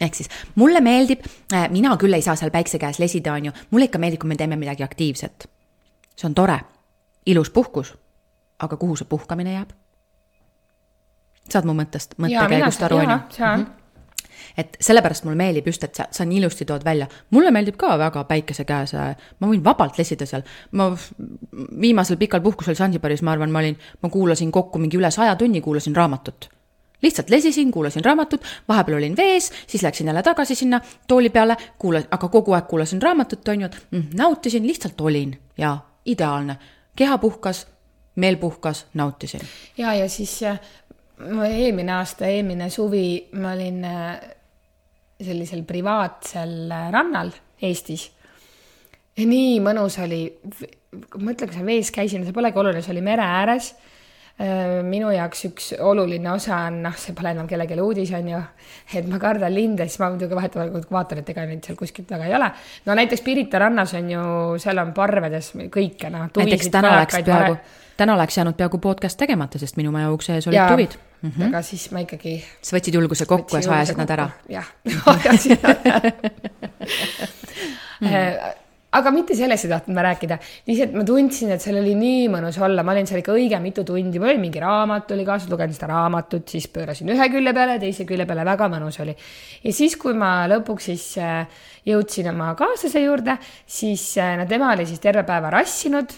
ehk 0.00 0.14
siis 0.14 0.28
mulle 0.54 0.80
meeldib, 0.80 1.26
äh, 1.52 1.68
mina 1.70 1.96
küll 1.96 2.14
ei 2.14 2.22
saa 2.22 2.36
seal 2.36 2.50
päikse 2.50 2.78
käes 2.78 2.98
lesida, 2.98 3.32
on 3.32 3.44
ju, 3.44 3.52
mulle 3.70 3.84
ikka 3.84 3.98
meeldib, 3.98 4.20
kui 4.20 4.28
me 4.28 4.36
teeme 4.36 4.56
midagi 4.56 4.82
aktiivset. 4.82 5.48
see 6.16 6.26
on 6.28 6.34
tore, 6.34 6.60
ilus 7.26 7.50
puhkus, 7.50 7.94
aga 8.58 8.76
kuhu 8.76 8.96
see 8.96 9.08
puhkamine 9.08 9.52
jääb? 9.52 9.79
Saad 11.48 11.68
mu 11.68 11.74
mõttest, 11.76 12.16
mõttekäigust 12.18 12.82
aru, 12.86 12.96
on 12.96 13.10
ju? 13.10 13.18
Mhm. 13.40 13.66
et 14.58 14.76
sellepärast 14.82 15.24
mulle 15.24 15.36
meeldib 15.38 15.66
just, 15.66 15.84
et 15.84 15.94
sa, 15.94 16.06
sa 16.10 16.24
nii 16.24 16.38
ilusti 16.40 16.64
tood 16.64 16.84
välja. 16.84 17.06
mulle 17.30 17.50
meeldib 17.50 17.76
ka 17.76 17.98
väga 17.98 18.24
päikese 18.24 18.64
käes, 18.64 18.92
ma 19.38 19.46
võin 19.46 19.64
vabalt 19.64 19.98
lesida 19.98 20.26
seal. 20.26 20.42
ma 20.72 20.90
viimasel 21.80 22.16
pikal 22.16 22.40
puhkusel 22.40 22.74
Sansibaris, 22.74 23.22
ma 23.22 23.32
arvan, 23.32 23.50
ma 23.50 23.58
olin, 23.58 23.76
ma 24.02 24.08
kuulasin 24.08 24.52
kokku 24.52 24.78
mingi 24.78 24.98
üle 24.98 25.10
saja 25.10 25.36
tunni, 25.36 25.60
kuulasin 25.60 25.96
raamatut 25.96 26.50
lihtsalt 27.02 27.30
lesisin, 27.30 27.70
kuulasin 27.70 28.04
raamatut, 28.04 28.44
vahepeal 28.68 28.96
olin 28.96 29.16
vees, 29.16 29.52
siis 29.66 29.82
läksin 29.82 30.06
jälle 30.06 30.22
tagasi 30.22 30.54
sinna 30.54 30.80
tooli 31.08 31.30
peale, 31.30 31.56
kuula-, 31.78 32.04
aga 32.10 32.28
kogu 32.28 32.52
aeg 32.52 32.66
kuulasin 32.68 33.02
raamatut, 33.02 33.48
on 33.48 33.60
ju, 33.60 33.68
mm, 33.90 34.02
nautisin, 34.14 34.66
lihtsalt 34.66 35.00
olin 35.00 35.38
ja 35.58 35.78
ideaalne. 36.04 36.56
keha 36.96 37.18
puhkas, 37.18 37.66
meel 38.16 38.36
puhkas, 38.36 38.86
nautisin. 38.94 39.40
ja, 39.78 39.94
ja 39.94 40.08
siis 40.08 40.40
eelmine 41.20 41.92
aasta, 41.92 42.28
eelmine 42.28 42.70
suvi 42.72 43.28
ma 43.40 43.52
olin 43.54 43.84
äh, 43.84 44.20
sellisel 45.20 45.64
privaatsel 45.68 46.70
äh, 46.70 46.88
rannal 46.94 47.32
Eestis. 47.60 48.08
nii 49.20 49.58
mõnus 49.60 49.98
oli, 50.00 50.22
mõtle, 51.20 51.46
kui 51.46 51.56
sa 51.58 51.64
vees 51.66 51.90
käisin, 51.92 52.24
see 52.24 52.32
polegi 52.32 52.58
oluline, 52.58 52.80
see 52.82 52.94
oli 52.94 53.04
mere 53.04 53.26
ääres 53.26 53.74
minu 54.88 55.10
jaoks 55.12 55.44
üks 55.50 55.66
oluline 55.84 56.30
osa 56.32 56.62
on, 56.68 56.78
noh, 56.86 56.94
see 56.96 57.12
pole 57.16 57.34
enam 57.34 57.48
kellelegi 57.48 57.76
uudis, 57.82 58.12
on 58.16 58.30
ju, 58.30 58.38
et 58.96 59.08
ma 59.10 59.18
kardan 59.20 59.52
linde, 59.52 59.84
siis 59.88 60.00
ma 60.00 60.08
muidugi 60.14 60.38
vahetevahel 60.38 60.86
vaatan, 60.90 61.20
et 61.20 61.28
ega 61.34 61.44
neid 61.48 61.66
seal 61.66 61.76
kuskilt 61.76 62.10
väga 62.14 62.30
ei 62.30 62.36
ole. 62.38 62.48
no 62.86 62.96
näiteks 62.96 63.24
Pirita 63.26 63.60
rannas 63.60 63.92
on 63.98 64.08
ju, 64.14 64.22
seal 64.62 64.80
on 64.80 64.94
parvedes 64.96 65.52
kõike, 65.74 66.08
noh. 66.14 66.30
näiteks 66.40 66.72
täna 66.72 66.94
läks 67.02 67.20
peaaegu, 67.26 67.58
täna 68.00 68.16
oleks 68.16 68.40
jäänud 68.40 68.56
peaaegu 68.56 68.80
podcast 68.80 69.20
tegemata, 69.20 69.60
sest 69.60 69.76
minu 69.80 69.92
maja 69.92 70.08
ukse 70.14 70.38
ees 70.38 70.48
olid 70.48 70.62
tuvid 70.72 70.96
mm. 70.96 71.30
-hmm. 71.30 71.46
aga 71.48 71.62
siis 71.62 71.90
ma 71.92 72.06
ikkagi. 72.06 72.38
sa 72.62 72.76
võtsid 72.76 72.96
julguse 72.96 73.26
kokku 73.26 73.56
ja 73.56 73.62
sa 73.62 73.76
ajasid 73.76 74.00
nad 74.00 74.10
ära. 74.16 74.30
jah, 74.48 74.72
ajasin 75.16 75.58
nad 75.62 75.86
ära 75.92 76.10
äh, 78.06 78.54
aga 78.96 79.10
mitte 79.14 79.36
sellest 79.38 79.66
ei 79.66 79.70
tahtnud 79.70 79.94
ma 79.94 80.04
rääkida, 80.04 80.38
lihtsalt 80.66 80.94
ma 80.98 81.04
tundsin, 81.06 81.52
et 81.54 81.62
seal 81.62 81.78
oli 81.78 81.92
nii 81.98 82.24
mõnus 82.32 82.58
olla, 82.62 82.82
ma 82.86 82.94
olin 82.94 83.06
seal 83.06 83.20
ikka 83.22 83.34
õige 83.36 83.60
mitu 83.62 83.84
tundi, 83.86 84.18
mul 84.18 84.32
oli 84.32 84.42
mingi 84.42 84.62
raamat 84.62 85.12
oli 85.14 85.26
kaasas, 85.28 85.50
lugesin 85.52 85.76
seda 85.76 85.90
raamatut, 85.92 86.48
siis 86.50 86.66
pöörasin 86.74 87.12
ühe 87.14 87.28
külje 87.30 87.52
peale, 87.56 87.76
teise 87.82 88.06
külje 88.08 88.26
peale, 88.26 88.46
väga 88.48 88.70
mõnus 88.72 88.98
oli. 89.04 89.14
ja 89.62 89.74
siis, 89.76 89.94
kui 90.00 90.16
ma 90.18 90.32
lõpuks 90.50 90.90
siis 90.90 91.04
äh, 91.22 91.62
jõudsin 91.86 92.32
oma 92.32 92.50
kaaslase 92.58 93.04
juurde, 93.04 93.38
siis 93.66 94.08
äh, 94.18 94.34
no 94.40 94.48
tema 94.50 94.72
oli 94.74 94.88
siis 94.90 95.02
terve 95.02 95.22
päeva 95.28 95.52
rassinud, 95.54 96.16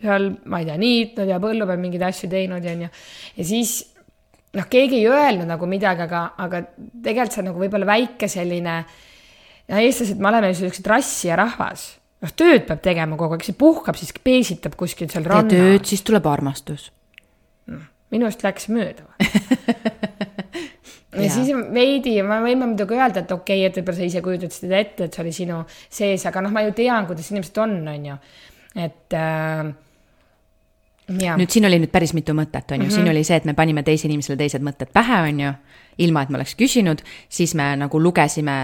seal, 0.00 0.30
ma 0.48 0.62
ei 0.62 0.70
tea, 0.70 0.78
niitnud 0.80 1.28
ja 1.28 1.40
põllu 1.42 1.68
peal 1.68 1.82
mingeid 1.82 2.08
asju 2.08 2.30
teinud 2.32 2.64
ja 2.64 2.72
onju, 2.72 2.88
ja 3.36 3.48
siis 3.52 3.82
noh, 4.56 4.64
keegi 4.70 5.02
ei 5.02 5.12
öelnud 5.12 5.50
nagu 5.50 5.68
midagi, 5.68 6.06
aga, 6.08 6.24
aga 6.40 6.62
tegelikult 7.04 7.36
see 7.36 7.44
on 7.44 7.50
nagu 7.50 7.62
võib-olla 7.66 7.90
väike 7.92 8.30
selline 8.32 8.78
no 9.68 9.80
eestlased, 9.84 10.20
me 10.20 10.30
oleme 10.30 10.52
ju 10.52 10.62
siuksed 10.62 10.86
rassija 10.90 11.38
rahvas 11.38 11.88
noh, 12.24 12.34
tööd 12.34 12.66
peab 12.68 12.82
tegema 12.84 13.18
kogu 13.18 13.36
aeg, 13.36 13.46
see 13.46 13.58
puhkab, 13.58 13.98
siis 13.98 14.14
peesitab 14.24 14.76
kuskil 14.78 15.10
seal 15.12 15.26
ranna. 15.28 15.50
tee 15.50 15.72
tööd, 15.74 15.88
siis 15.88 16.04
tuleb 16.06 16.26
armastus. 16.30 16.90
noh, 17.70 17.84
minust 18.14 18.44
läks 18.46 18.68
mööda 18.72 19.06
ja, 21.14 21.24
ja 21.24 21.32
siis 21.32 21.50
veidi, 21.74 22.18
me 22.26 22.40
võime 22.44 22.70
muidugi 22.72 22.98
öelda, 22.98 23.24
et 23.24 23.34
okei 23.34 23.62
okay,, 23.62 23.70
et 23.70 23.80
võib-olla 23.80 24.00
sa 24.00 24.08
ise 24.08 24.24
kujutasid 24.24 24.64
seda 24.64 24.80
ette, 24.80 25.08
et 25.08 25.18
see 25.18 25.26
oli 25.26 25.34
sinu 25.36 25.60
sees, 25.70 26.24
aga 26.28 26.44
noh, 26.44 26.54
ma 26.54 26.64
ju 26.66 26.74
tean, 26.78 27.08
kuidas 27.10 27.30
inimesed 27.32 27.60
on, 27.64 27.76
on 27.94 28.08
ju, 28.12 28.22
et 28.86 29.18
äh, 29.18 29.76
Ja. 31.08 31.38
nüüd 31.40 31.48
siin 31.48 31.64
oli 31.64 31.78
nüüd 31.80 31.88
päris 31.88 32.12
mitu 32.12 32.34
mõtet, 32.36 32.68
on 32.68 32.82
ju 32.82 32.84
mm, 32.84 32.88
-hmm. 32.90 32.94
siin 32.94 33.08
oli 33.08 33.22
see, 33.24 33.38
et 33.40 33.46
me 33.48 33.54
panime 33.56 33.80
teisele 33.80 34.12
inimesele 34.12 34.36
teised 34.36 34.60
mõtted 34.60 34.90
pähe, 34.92 35.22
on 35.30 35.38
ju, 35.40 35.52
ilma 36.04 36.22
et 36.22 36.28
me 36.28 36.36
oleks 36.36 36.52
küsinud, 36.52 37.00
siis 37.32 37.54
me 37.56 37.70
nagu 37.80 38.02
lugesime 38.02 38.56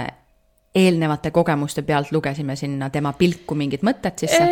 eelnevate 0.75 1.31
kogemuste 1.31 1.83
pealt 1.83 2.13
lugesime 2.13 2.57
sinna 2.57 2.91
tema 2.91 3.13
pilku 3.13 3.55
mingid 3.55 3.87
mõtted 3.87 4.25
sisse? 4.25 4.43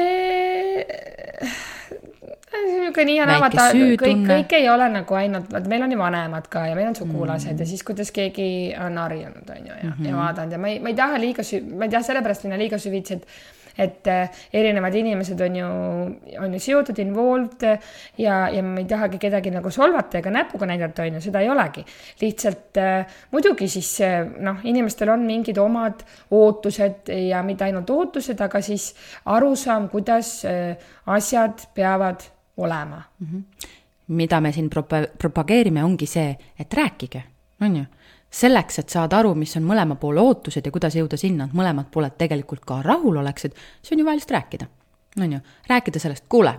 niisugune 2.92 3.04
nii 3.04 3.16
ja 3.16 3.26
naa, 3.26 3.40
vaata 3.40 3.68
kõik, 3.72 4.26
kõik 4.26 4.54
ei 4.58 4.68
ole 4.70 4.88
nagu 4.92 5.16
ainult, 5.18 5.48
vaata 5.52 5.70
meil 5.70 5.86
on 5.86 5.94
ju 5.94 5.98
vanemad 5.98 6.48
ka 6.52 6.66
ja 6.68 6.76
meil 6.76 6.90
on 6.90 6.96
sugulased 6.96 7.52
mm. 7.52 7.60
ja 7.60 7.66
siis, 7.66 7.82
kuidas 7.86 8.12
keegi 8.12 8.74
on 8.78 8.98
harjunud, 8.98 9.48
on 9.48 9.66
ju, 9.66 9.72
ja 9.72 9.82
mm, 9.82 9.92
-hmm. 9.98 10.08
ja 10.08 10.16
vaadanud 10.16 10.52
ja 10.52 10.58
ma 10.58 10.68
ei, 10.68 10.80
ma 10.80 10.92
ei 10.92 10.94
taha 10.94 11.20
liiga 11.20 11.42
sü-, 11.42 11.64
ma 11.76 11.84
ei 11.84 11.90
taha 11.90 12.02
sellepärast 12.02 12.44
minna 12.44 12.58
liiga 12.58 12.78
süvitsi, 12.78 13.14
et 13.14 13.26
et 13.78 14.06
äh, 14.06 14.42
erinevad 14.52 14.94
inimesed 14.94 15.40
on 15.40 15.56
ju, 15.56 15.68
on 16.40 16.54
ju 16.56 16.60
seotud, 16.60 16.98
involved 17.02 17.64
ja, 18.18 18.48
ja 18.52 18.62
ma 18.62 18.80
ei 18.80 18.88
tahagi 18.88 19.20
kedagi 19.22 19.52
nagu 19.54 19.70
solvata 19.72 20.20
ega 20.20 20.32
näpuga 20.34 20.68
näidata, 20.68 21.06
on 21.06 21.18
ju, 21.18 21.24
seda 21.24 21.42
ei 21.42 21.50
olegi. 21.52 21.84
lihtsalt 22.20 22.80
äh, 22.80 23.16
muidugi 23.32 23.68
siis 23.68 23.92
äh, 24.04 24.20
noh, 24.40 24.60
inimestel 24.64 25.12
on 25.14 25.26
mingid 25.26 25.58
omad 25.58 26.04
ootused 26.30 27.12
ja 27.28 27.42
mitte 27.46 27.68
ainult 27.68 27.90
ootused, 27.90 28.40
aga 28.40 28.60
siis 28.62 28.92
arusaam, 29.24 29.88
kuidas 29.92 30.42
asjad 31.06 31.66
peavad 31.74 32.22
olema 32.56 33.02
mm. 33.20 33.26
-hmm. 33.26 33.68
mida 34.08 34.40
me 34.40 34.52
siin 34.52 34.70
propa-, 34.70 35.08
propageerime, 35.18 35.84
ongi 35.84 36.06
see, 36.06 36.36
et 36.58 36.74
rääkige, 36.74 37.22
on 37.60 37.76
ju 37.76 37.84
selleks, 38.32 38.78
et 38.80 38.92
saada 38.92 39.20
aru, 39.20 39.34
mis 39.38 39.52
on 39.60 39.64
mõlema 39.68 39.98
poole 40.00 40.22
ootused 40.22 40.66
ja 40.66 40.72
kuidas 40.72 40.96
jõuda 40.96 41.18
sinna, 41.20 41.48
et 41.48 41.56
mõlemad 41.56 41.90
pooled 41.92 42.16
tegelikult 42.18 42.64
ka 42.68 42.80
rahul 42.84 43.20
oleksid, 43.20 43.56
siis 43.82 43.94
on 43.94 44.02
ju 44.02 44.06
vaja 44.08 44.20
lihtsalt 44.20 44.38
rääkida. 44.38 44.68
on 45.20 45.32
ju, 45.32 45.40
rääkida 45.68 46.00
sellest, 46.00 46.24
kuule, 46.28 46.54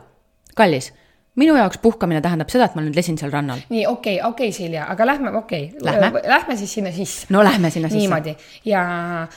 kallis, 0.56 0.92
minu 1.36 1.56
jaoks 1.58 1.80
puhkamine 1.82 2.22
tähendab 2.22 2.52
seda, 2.54 2.68
et 2.70 2.76
ma 2.78 2.84
nüüd 2.86 2.98
lesin 2.98 3.18
seal 3.18 3.32
rannal. 3.34 3.64
nii, 3.74 3.88
okei 3.88 4.20
okay,, 4.20 4.30
okei 4.30 4.50
okay,, 4.52 4.58
Silja, 4.58 4.86
aga 4.94 5.08
lähme, 5.08 5.32
okei 5.40 5.72
okay., 5.72 5.86
lähme. 6.02 6.22
lähme 6.30 6.58
siis 6.58 6.74
sinna 6.78 6.92
sisse. 6.92 7.28
no 7.34 7.44
lähme 7.44 7.72
sinna 7.74 7.90
sisse. 7.90 8.02
niimoodi 8.04 8.36
ja 8.70 8.84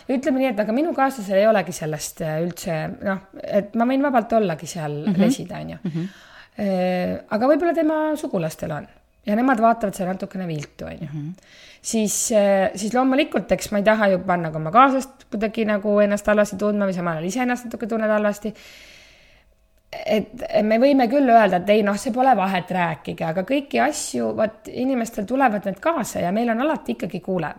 ütleme 0.08 0.42
nii, 0.42 0.50
et 0.52 0.60
aga 0.60 0.76
minu 0.76 0.92
kaaslasel 0.94 1.40
ei 1.40 1.48
olegi 1.48 1.72
sellest 1.72 2.20
äh, 2.20 2.36
üldse 2.44 2.76
noh, 3.00 3.24
et 3.42 3.72
ma 3.80 3.88
võin 3.88 4.04
vabalt 4.04 4.36
ollagi 4.36 4.68
seal 4.68 4.92
mm 4.92 5.12
-hmm. 5.12 5.24
lesida, 5.24 5.62
on 5.64 5.70
ju 5.70 5.78
mm. 5.82 5.90
-hmm. 5.96 7.24
aga 7.30 7.48
võib-olla 7.48 7.74
tema 7.74 8.00
sugulastel 8.16 8.76
on 8.76 8.88
ja 9.26 9.36
nemad 9.36 9.60
vaatavad 9.60 9.94
seda 9.94 10.12
natukene 10.12 10.46
viltu, 10.46 10.84
on 10.84 11.00
ju 11.00 11.08
mhm 11.12 11.30
siis, 11.86 12.32
äh, 12.32 12.70
siis 12.74 12.94
loomulikult, 12.94 13.52
eks 13.52 13.70
ma 13.70 13.80
ei 13.80 13.86
taha 13.86 14.10
ju 14.14 14.20
panna 14.26 14.50
ka 14.50 14.60
oma 14.60 14.72
kaaslast 14.74 15.26
kuidagi 15.30 15.66
nagu 15.68 15.98
ennast 16.02 16.26
halvasti 16.26 16.58
tundma 16.60 16.88
või 16.88 16.96
samal 16.96 17.18
ajal 17.18 17.30
ise 17.30 17.42
ennast 17.44 17.68
natuke 17.68 17.88
tunned 17.90 18.10
halvasti. 18.10 18.54
et 19.96 20.42
me 20.66 20.76
võime 20.82 21.06
küll 21.08 21.30
öelda, 21.30 21.60
et 21.62 21.70
ei 21.72 21.84
noh, 21.86 21.96
see 21.96 22.12
pole 22.12 22.32
vahet, 22.36 22.70
rääkige, 22.74 23.24
aga 23.24 23.44
kõiki 23.48 23.78
asju, 23.80 24.32
vot 24.36 24.66
inimestel 24.68 25.24
tulevad 25.24 25.64
need 25.64 25.78
kaasa 25.80 26.24
ja 26.24 26.32
meil 26.34 26.50
on 26.52 26.60
alati 26.60 26.96
ikkagi, 26.96 27.20
kuule, 27.24 27.52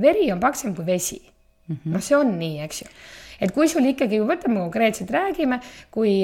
veri 0.00 0.30
on 0.32 0.40
paksem 0.40 0.76
kui 0.78 0.86
vesi. 0.86 1.18
Mm 1.66 1.76
-hmm.. 1.76 1.92
noh, 1.92 2.02
see 2.02 2.16
on 2.16 2.32
nii, 2.38 2.60
eks 2.62 2.82
ju. 2.82 2.88
Et 3.42 3.52
kui 3.52 3.68
sul 3.68 3.84
ikkagi, 3.90 4.20
võtame 4.22 4.60
konkreetselt, 4.60 5.10
räägime, 5.10 5.58
kui, 5.90 6.22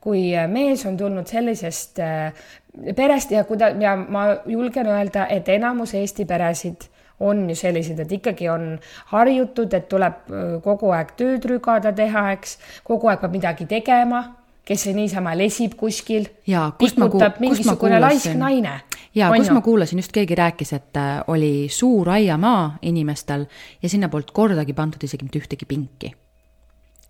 kui 0.00 0.22
mees 0.48 0.86
on 0.86 0.96
tulnud 0.96 1.26
sellisest 1.26 1.98
äh, 1.98 2.32
perest 2.96 3.30
ja 3.30 3.44
kuida- 3.44 3.74
ja 3.82 3.96
ma 3.96 4.24
julgen 4.46 4.86
öelda, 4.86 5.26
et 5.26 5.48
enamus 5.48 5.94
Eesti 5.94 6.24
peresid 6.24 6.86
on 7.20 7.48
ju 7.50 7.56
sellised, 7.58 8.00
et 8.00 8.12
ikkagi 8.12 8.48
on 8.48 8.74
harjutud, 9.12 9.72
et 9.76 9.88
tuleb 9.88 10.28
kogu 10.64 10.92
aeg 10.96 11.14
tööd 11.18 11.44
rügada 11.50 11.92
teha, 11.96 12.30
eks, 12.36 12.58
kogu 12.86 13.10
aeg 13.12 13.20
peab 13.22 13.34
midagi 13.36 13.66
tegema, 13.70 14.22
kes 14.64 14.86
niisama 14.94 15.34
lesib 15.38 15.74
kuskil, 15.78 16.28
pikutab 16.78 17.40
mingisugune 17.42 18.00
laisk 18.00 18.36
naine. 18.38 18.80
ja 19.14 19.30
kus 19.34 19.50
ma 19.50 19.60
kuulasin, 19.66 19.98
just 19.98 20.14
keegi 20.14 20.38
rääkis, 20.38 20.72
et 20.76 20.96
äh, 20.96 21.20
oli 21.26 21.68
suur 21.68 22.12
aiamaa 22.14 22.78
inimestel 22.82 23.46
ja 23.82 23.88
sinna 23.88 24.08
polnud 24.08 24.30
kordagi 24.32 24.76
pandud 24.76 25.02
isegi 25.02 25.26
mitte 25.26 25.42
ühtegi 25.42 25.66
pinki 25.66 26.14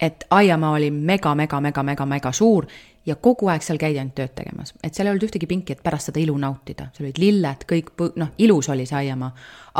et 0.00 0.24
aiamaa 0.30 0.72
oli 0.78 0.90
mega, 0.90 1.34
mega, 1.34 1.60
mega, 1.60 1.82
mega, 1.82 2.06
mega 2.06 2.32
suur 2.32 2.66
ja 3.06 3.16
kogu 3.16 3.48
aeg 3.48 3.64
seal 3.64 3.80
käidi 3.80 4.00
ainult 4.00 4.16
tööd 4.16 4.34
tegemas, 4.36 4.74
et 4.84 4.94
seal 4.94 5.08
ei 5.08 5.14
olnud 5.14 5.26
ühtegi 5.28 5.48
pinki, 5.48 5.76
et 5.76 5.82
pärast 5.84 6.10
seda 6.10 6.20
ilu 6.22 6.36
nautida, 6.40 6.90
seal 6.94 7.08
olid 7.08 7.20
lilled, 7.20 7.66
kõik, 7.68 7.92
noh, 8.20 8.32
ilus 8.38 8.68
oli 8.72 8.86
see 8.88 8.98
aiamaa, 9.02 9.30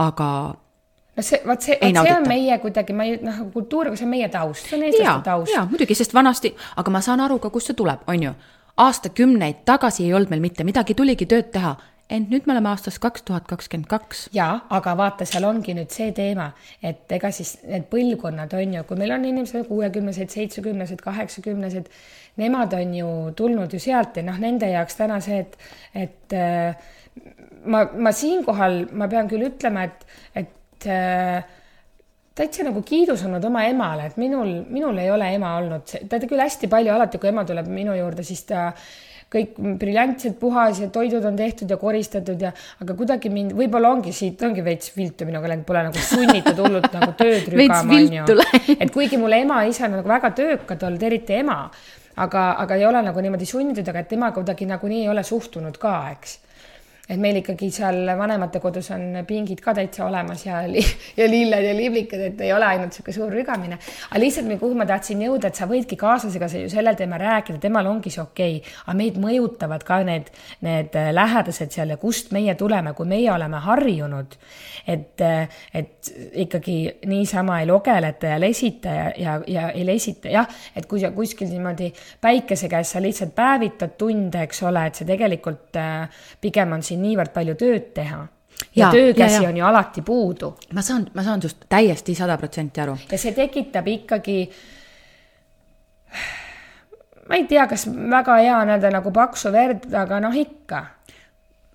aga 0.04 0.30
no 1.16 1.26
see, 1.26 1.42
vot 1.46 1.66
see, 1.66 1.76
vot 1.82 2.00
see 2.06 2.14
on 2.16 2.28
meie 2.28 2.58
kuidagi, 2.62 2.96
ma 2.96 3.08
ei, 3.08 3.18
noh, 3.24 3.42
kultuur, 3.54 3.92
see 3.96 4.08
on 4.08 4.14
meie 4.14 4.30
taust, 4.32 4.68
see 4.68 4.78
on 4.78 4.86
eestlaste 4.88 5.28
taust. 5.28 5.52
jaa, 5.54 5.66
muidugi, 5.70 5.96
sest 5.98 6.16
vanasti, 6.16 6.54
aga 6.80 6.96
ma 6.96 7.04
saan 7.04 7.24
aru 7.26 7.38
ka, 7.42 7.52
kust 7.54 7.72
see 7.72 7.78
tuleb, 7.78 8.04
on 8.10 8.28
ju. 8.28 8.34
aastakümneid 8.80 9.64
tagasi 9.68 10.06
ei 10.06 10.14
olnud 10.16 10.32
meil 10.32 10.44
mitte 10.44 10.64
midagi, 10.64 10.96
tuligi 10.96 11.28
tööd 11.28 11.50
teha 11.52 11.74
ent 12.10 12.30
nüüd 12.32 12.46
me 12.48 12.54
oleme 12.54 12.70
aastas 12.72 12.98
kaks 13.02 13.22
tuhat 13.28 13.46
kakskümmend 13.50 13.88
kaks. 13.90 14.26
jaa, 14.34 14.60
aga 14.76 14.94
vaata, 14.98 15.26
seal 15.28 15.46
ongi 15.48 15.74
nüüd 15.78 15.92
see 15.94 16.10
teema, 16.16 16.50
et 16.82 17.10
ega 17.16 17.30
siis 17.34 17.56
need 17.66 17.86
põlvkonnad 17.92 18.54
on 18.58 18.74
ju, 18.78 18.86
kui 18.88 18.98
meil 19.00 19.14
on 19.16 19.26
inimesed 19.28 19.68
kuuekümnesed, 19.68 20.32
seitsmekümnesed, 20.34 21.02
kaheksakümnesed, 21.04 21.90
nemad 22.40 22.74
on 22.78 22.96
ju 22.96 23.12
tulnud 23.38 23.74
ju 23.74 23.82
sealt 23.82 24.18
ja 24.18 24.26
noh, 24.26 24.40
nende 24.42 24.70
jaoks 24.72 24.98
täna 24.98 25.20
see, 25.24 25.44
et, 25.44 25.56
et 26.06 26.36
äh, 26.36 26.90
ma, 27.64 27.84
ma 27.94 28.12
siinkohal, 28.16 28.84
ma 28.92 29.08
pean 29.10 29.30
küll 29.30 29.46
ütlema, 29.50 29.86
et, 29.86 30.06
et 30.42 30.90
äh, 30.90 31.58
täitsa 32.40 32.64
nagu 32.66 32.82
kiidusõnud 32.86 33.44
oma 33.46 33.66
emale, 33.68 34.08
et 34.10 34.18
minul, 34.20 34.60
minul 34.72 34.98
ei 35.02 35.10
ole 35.12 35.28
ema 35.36 35.56
olnud, 35.60 35.94
ta 36.08 36.20
küll 36.24 36.42
hästi 36.42 36.70
palju 36.72 36.94
alati, 36.94 37.20
kui 37.20 37.30
ema 37.30 37.44
tuleb 37.48 37.68
minu 37.70 37.94
juurde, 37.98 38.24
siis 38.26 38.44
ta 38.48 38.70
kõik 39.30 39.54
briljantselt 39.78 40.38
puhas 40.40 40.80
ja 40.82 40.88
toidud 40.90 41.24
on 41.28 41.36
tehtud 41.38 41.70
ja 41.70 41.78
koristatud 41.78 42.40
ja, 42.42 42.50
aga 42.82 42.96
kuidagi 42.98 43.30
mind, 43.30 43.54
võib-olla 43.58 43.92
ongi 43.94 44.12
siit, 44.14 44.42
ongi 44.42 44.64
veits 44.66 44.90
viltu 44.96 45.28
minuga 45.28 45.52
läinud, 45.52 45.64
pole 45.68 45.84
nagu 45.86 46.02
sunnitud 46.02 46.58
hullult 46.58 46.90
nagu 46.96 47.14
tööd 47.18 47.46
rügama, 47.54 48.00
onju. 48.00 48.38
et 48.76 48.90
kuigi 48.94 49.20
mul 49.20 49.38
ema-isa 49.38 49.86
on 49.86 49.98
nagu 50.00 50.10
väga 50.10 50.32
töökad 50.42 50.82
olnud, 50.88 51.06
eriti 51.06 51.38
ema, 51.38 51.62
aga, 52.26 52.44
aga 52.64 52.78
ei 52.80 52.86
ole 52.90 53.04
nagu 53.06 53.22
niimoodi 53.22 53.46
sunnitud, 53.46 53.86
aga 53.86 54.02
et 54.02 54.10
tema 54.10 54.32
kuidagi 54.34 54.66
nagunii 54.66 55.04
ei 55.04 55.12
ole 55.14 55.22
suhtunud 55.26 55.78
ka, 55.78 55.96
eks 56.16 56.38
et 57.10 57.18
meil 57.20 57.40
ikkagi 57.40 57.70
seal 57.74 58.04
vanematekodus 58.18 58.90
on 58.94 59.20
pingid 59.26 59.60
ka 59.64 59.74
täitsa 59.74 60.04
olemas 60.06 60.44
ja 60.46 60.60
li, 60.70 60.82
ja 61.20 61.26
lilled 61.30 61.66
ja 61.66 61.74
liblikad, 61.76 62.22
et 62.30 62.42
ei 62.46 62.52
ole 62.54 62.68
ainult 62.68 62.92
niisugune 62.92 63.16
suur 63.16 63.34
rügamine. 63.34 63.78
aga 64.10 64.20
lihtsalt, 64.22 64.52
kuhu 64.60 64.78
ma 64.78 64.86
tahtsin 64.86 65.24
jõuda, 65.26 65.50
et 65.50 65.58
sa 65.58 65.66
võidki 65.70 65.98
kaaslasega 66.00 66.48
sellel 66.70 66.98
teemal 66.98 67.22
rääkida, 67.22 67.58
temal 67.62 67.88
ongi 67.90 68.12
see 68.14 68.22
okei 68.22 68.58
okay., 68.60 68.76
aga 68.86 68.96
meid 69.00 69.18
mõjutavad 69.22 69.84
ka 69.86 70.00
need, 70.06 70.30
need 70.66 70.98
lähedased 71.16 71.74
seal 71.74 71.94
ja 71.94 71.98
kust 72.00 72.30
meie 72.36 72.54
tuleme, 72.58 72.94
kui 72.98 73.08
meie 73.10 73.30
oleme 73.32 73.60
harjunud, 73.64 74.36
et, 74.90 75.24
et 75.74 76.12
ikkagi 76.44 76.78
niisama 77.10 77.60
ei 77.60 77.68
logeleta 77.70 78.34
ja 78.34 78.38
lesita 78.40 78.94
ja, 78.94 79.10
ja, 79.18 79.36
ja 79.50 79.66
ei 79.74 79.84
lesita, 79.86 80.30
jah, 80.30 80.48
et 80.76 80.86
kui 80.90 81.02
sa 81.02 81.10
kuskil 81.14 81.50
niimoodi 81.50 81.90
päikese 82.22 82.70
käes 82.70 82.94
sa 82.94 83.02
lihtsalt 83.02 83.34
päevitad 83.34 83.96
tunde, 83.98 84.44
eks 84.46 84.62
ole, 84.68 84.86
et 84.86 85.00
see 85.00 85.08
tegelikult 85.08 85.78
äh, 85.80 86.22
pigem 86.40 86.78
on 86.78 86.82
siin 86.86 86.99
niivõrd 87.00 87.32
palju 87.34 87.56
tööd 87.60 87.90
teha 87.96 88.26
ja, 88.76 88.86
ja 88.86 88.90
töökäsi 88.90 89.34
ja, 89.34 89.42
ja. 89.42 89.48
on 89.48 89.56
ju 89.56 89.64
alati 89.64 90.02
puudu. 90.02 90.58
ma 90.74 90.82
saan, 90.82 91.06
ma 91.14 91.22
saan 91.22 91.42
sinust 91.42 91.56
täiesti 91.68 92.14
sada 92.14 92.38
protsenti 92.38 92.80
aru. 92.80 92.96
ja 93.10 93.18
see 93.18 93.32
tekitab 93.32 93.86
ikkagi, 93.86 94.50
ma 97.28 97.34
ei 97.36 97.44
tea, 97.44 97.66
kas 97.66 97.86
väga 97.86 98.36
hea 98.36 98.58
on 98.58 98.68
öelda 98.68 98.90
nagu 98.90 99.12
paksu 99.12 99.52
verd, 99.52 99.92
aga 99.94 100.20
noh, 100.20 100.36
ikka. 100.36 100.84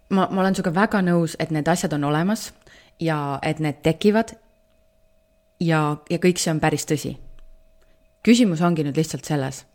ma, 0.10 0.28
ma 0.32 0.42
olen 0.42 0.56
sinuga 0.56 0.74
väga 0.76 1.02
nõus, 1.02 1.36
et 1.40 1.52
need 1.52 1.68
asjad 1.68 1.94
on 1.94 2.04
olemas 2.04 2.52
ja 3.00 3.40
et 3.42 3.60
need 3.60 3.82
tekivad. 3.84 4.36
ja, 5.60 5.98
ja 6.10 6.18
kõik 6.18 6.40
see 6.40 6.54
on 6.54 6.60
päris 6.60 6.86
tõsi. 6.86 7.18
küsimus 8.24 8.62
ongi 8.62 8.84
nüüd 8.84 8.98
lihtsalt 8.98 9.26
selles, 9.26 9.66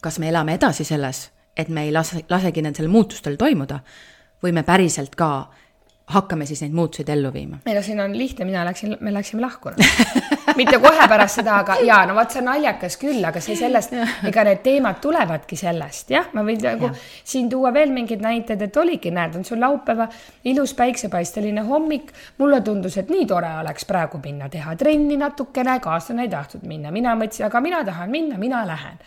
kas 0.00 0.18
me 0.18 0.28
elame 0.28 0.54
edasi 0.54 0.84
selles, 0.84 1.30
et 1.56 1.68
me 1.68 1.84
ei 1.84 1.92
lase, 1.92 2.24
lasegi 2.28 2.62
nendel 2.62 2.88
muutustel 2.88 3.36
toimuda 3.36 3.80
või 4.44 4.52
me 4.52 4.62
päriselt 4.62 5.16
ka 5.16 5.30
hakkame 6.14 6.44
siis 6.46 6.60
neid 6.60 6.74
muutuseid 6.76 7.08
ellu 7.08 7.32
viima? 7.32 7.62
ei 7.66 7.74
no 7.74 7.82
siin 7.82 8.00
on 8.00 8.12
lihtne, 8.18 8.44
mina 8.44 8.64
läksin, 8.64 8.96
me 9.00 9.12
läksime 9.12 9.40
lahku 9.42 9.72
mitte 10.58 10.78
kohe 10.78 11.06
pärast 11.08 11.40
seda, 11.40 11.56
aga 11.62 11.78
jaa, 11.84 12.02
no 12.06 12.16
vot, 12.18 12.30
see 12.30 12.42
on 12.42 12.48
naljakas 12.50 12.98
küll, 13.00 13.24
aga 13.24 13.40
see 13.44 13.56
sellest, 13.58 13.94
ega 14.30 14.44
need 14.44 14.60
teemad 14.66 15.00
tulevadki 15.02 15.56
sellest, 15.58 16.12
jah, 16.12 16.28
ma 16.36 16.44
võin 16.46 16.60
nagu 16.62 16.92
siin 16.98 17.48
tuua 17.50 17.72
veel 17.74 17.94
mingeid 17.96 18.22
näiteid, 18.24 18.66
et 18.68 18.80
oligi, 18.80 19.12
näed, 19.14 19.40
on 19.40 19.48
sul 19.48 19.62
laupäeva 19.64 20.08
ilus 20.52 20.76
päiksepaisteline 20.78 21.64
hommik. 21.64 22.12
mulle 22.38 22.60
tundus, 22.60 22.98
et 23.00 23.08
nii 23.10 23.26
tore 23.26 23.50
oleks 23.62 23.88
praegu 23.88 24.20
minna 24.22 24.48
teha 24.52 24.76
trenni 24.76 25.16
natukene, 25.16 25.78
kaaslane 25.80 26.28
ei 26.28 26.32
tahtnud 26.32 26.68
minna, 26.68 26.92
mina 26.92 27.16
mõtlesin, 27.16 27.48
aga 27.48 27.64
mina 27.64 27.84
tahan 27.84 28.10
minna, 28.10 28.38
mina 28.38 28.66
lähen 28.68 29.00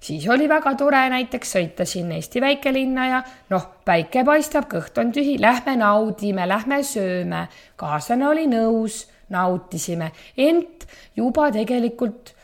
siis 0.00 0.28
oli 0.28 0.48
väga 0.48 0.74
tore 0.78 1.02
näiteks 1.10 1.56
sõita 1.56 1.86
siin 1.88 2.12
Eesti 2.12 2.40
väikelinna 2.40 3.08
ja 3.08 3.22
noh, 3.50 3.66
päike 3.84 4.24
paistab, 4.24 4.68
kõht 4.70 4.98
on 5.00 5.12
tühi, 5.14 5.36
lähme 5.40 5.76
naudime, 5.80 6.46
lähme 6.48 6.82
sööme. 6.86 7.46
kaaslane 7.76 8.28
oli 8.28 8.46
nõus, 8.50 9.06
nautisime, 9.28 10.12
ent 10.36 10.86
juba 11.16 11.50
tegelikult 11.54 12.34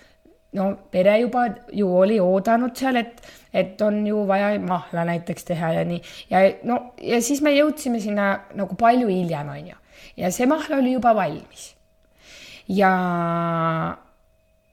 no 0.59 0.73
pere 0.91 1.19
juba 1.21 1.47
ju 1.73 1.89
oli 1.97 2.19
oodanud 2.21 2.77
seal, 2.77 2.99
et, 3.01 3.23
et 3.55 3.81
on 3.81 4.03
ju 4.07 4.25
vaja 4.29 4.53
mahla 4.61 5.07
näiteks 5.09 5.49
teha 5.49 5.73
ja 5.79 5.85
nii. 5.89 6.03
Ja 6.31 6.43
no 6.69 6.81
ja 7.01 7.23
siis 7.23 7.41
me 7.43 7.55
jõudsime 7.57 8.01
sinna 8.01 8.33
nagu 8.59 8.77
palju 8.79 9.09
hiljem, 9.09 9.49
onju, 9.57 9.79
ja 10.17 10.33
see 10.35 10.49
mahl 10.51 10.79
oli 10.81 10.97
juba 10.97 11.15
valmis. 11.17 11.73
ja, 12.69 12.93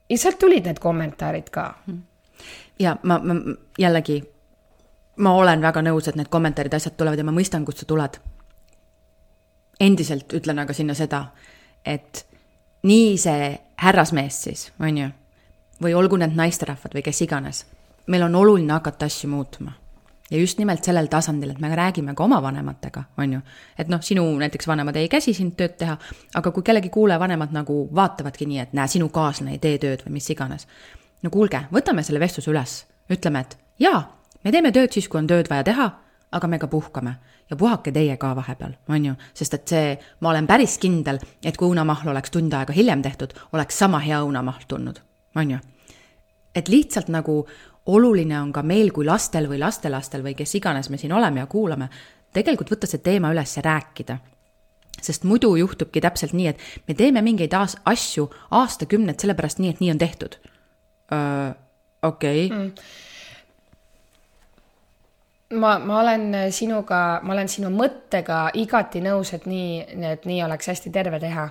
ja 0.09 0.17
sealt 0.17 0.39
tulid 0.39 0.67
need 0.67 0.79
kommentaarid 0.83 1.49
ka. 1.53 1.73
Mm 1.87 2.08
ja 2.79 2.95
ma, 3.03 3.19
ma 3.19 3.35
jällegi, 3.79 4.19
ma 5.17 5.33
olen 5.35 5.61
väga 5.61 5.83
nõus, 5.85 6.07
et 6.07 6.17
need 6.19 6.29
kommentaarid, 6.31 6.73
asjad 6.73 6.97
tulevad 6.97 7.19
ja 7.19 7.27
ma 7.27 7.35
mõistan, 7.35 7.65
kust 7.65 7.83
see 7.83 7.89
tuleb. 7.89 8.19
endiselt 9.79 10.33
ütlen 10.35 10.59
aga 10.59 10.73
sinna 10.73 10.93
seda, 10.93 11.29
et 11.85 12.25
nii 12.83 13.17
see 13.17 13.51
härrasmees 13.79 14.41
siis, 14.43 14.71
on 14.79 14.97
ju, 14.97 15.09
või 15.81 15.93
olgu 15.95 16.17
need 16.19 16.35
naisterahvad 16.35 16.95
või 16.95 17.03
kes 17.03 17.21
iganes, 17.23 17.65
meil 18.07 18.25
on 18.27 18.35
oluline 18.35 18.73
hakata 18.73 19.07
asju 19.07 19.29
muutma 19.29 19.71
ja 20.31 20.37
just 20.37 20.59
nimelt 20.59 20.83
sellel 20.83 21.07
tasandil, 21.07 21.49
et 21.49 21.59
me 21.59 21.71
räägime 21.75 22.13
ka 22.15 22.23
oma 22.23 22.41
vanematega, 22.41 23.03
on 23.17 23.33
ju. 23.33 23.39
et 23.77 23.87
noh, 23.87 24.01
sinu 24.01 24.25
näiteks 24.39 24.67
vanemad 24.67 24.95
ei 24.95 25.09
käsi 25.09 25.33
sind 25.33 25.55
tööd 25.57 25.77
teha, 25.77 25.97
aga 26.35 26.51
kui 26.51 26.63
kellegi 26.63 26.89
kuulajavanemad 26.89 27.55
nagu 27.55 27.81
vaatavadki 27.95 28.45
nii, 28.45 28.59
et 28.59 28.73
näe, 28.73 28.87
sinu 28.87 29.09
kaaslane 29.09 29.55
ei 29.55 29.63
tee 29.63 29.77
tööd 29.77 30.03
või 30.05 30.19
mis 30.19 30.29
iganes, 30.29 30.67
no 31.23 31.31
kuulge, 31.33 31.63
võtame 31.73 32.03
selle 32.05 32.21
vestluse 32.21 32.51
üles, 32.51 32.75
ütleme, 33.11 33.43
et 33.43 33.57
jaa, 33.83 34.03
me 34.43 34.53
teeme 34.53 34.71
tööd 34.75 34.93
siis, 34.95 35.09
kui 35.09 35.19
on 35.21 35.27
tööd 35.29 35.49
vaja 35.51 35.65
teha, 35.67 35.89
aga 36.31 36.47
me 36.47 36.59
ka 36.61 36.69
puhkame. 36.71 37.17
Ja 37.49 37.57
puhake 37.57 37.89
teie 37.89 38.13
ka 38.21 38.35
vahepeal, 38.37 38.75
on 38.93 39.05
ju, 39.07 39.15
sest 39.33 39.55
et 39.57 39.71
see, 39.71 39.93
ma 40.21 40.29
olen 40.29 40.45
päris 40.47 40.77
kindel, 40.77 41.17
et 41.41 41.57
kui 41.57 41.65
õunamahl 41.71 42.11
oleks 42.11 42.29
tund 42.29 42.53
aega 42.53 42.75
hiljem 42.75 43.01
tehtud, 43.01 43.33
oleks 43.57 43.79
sama 43.81 43.97
hea 44.03 44.19
õunamahl 44.21 44.67
tulnud, 44.69 44.99
on 45.35 45.55
ju. 45.55 45.57
et 46.55 46.69
lihtsalt 46.69 47.09
nagu 47.09 47.47
oluline 47.89 48.35
on 48.41 48.51
ka 48.53 48.61
meil 48.61 48.91
kui 48.93 49.05
lastel 49.05 49.47
või 49.49 49.57
lastelastel 49.61 50.21
või 50.21 50.35
kes 50.37 50.55
iganes 50.59 50.89
me 50.89 50.97
siin 50.97 51.13
oleme 51.13 51.39
ja 51.39 51.47
kuulame, 51.47 51.89
tegelikult 52.33 52.69
võtta 52.69 52.87
see 52.89 53.01
teema 53.01 53.31
üles 53.33 53.55
ja 53.57 53.65
rääkida. 53.65 54.19
Sest 55.01 55.23
muidu 55.23 55.55
juhtubki 55.55 56.01
täpselt 56.01 56.33
nii, 56.33 56.47
et 56.47 56.59
me 56.87 56.93
teeme 56.93 57.21
mingeid 57.25 57.53
asju 57.57 58.29
aastakümneid 58.51 59.17
sellepärast 59.19 59.61
nii, 59.63 59.73
et 59.73 59.81
nii 59.81 59.91
on 59.95 60.01
tehtud 60.01 60.37
uh,. 61.11 61.53
okei 62.03 62.45
okay. 62.45 62.57
mm 62.57 63.07
ma, 65.53 65.79
ma 65.79 65.99
olen 65.99 66.35
sinuga, 66.51 67.19
ma 67.23 67.33
olen 67.33 67.49
sinu 67.49 67.71
mõttega 67.73 68.49
igati 68.59 69.01
nõus, 69.01 69.33
et 69.33 69.47
nii, 69.49 69.79
et 70.11 70.27
nii 70.29 70.43
oleks 70.45 70.69
hästi 70.73 70.93
terve 70.93 71.19
teha. 71.19 71.49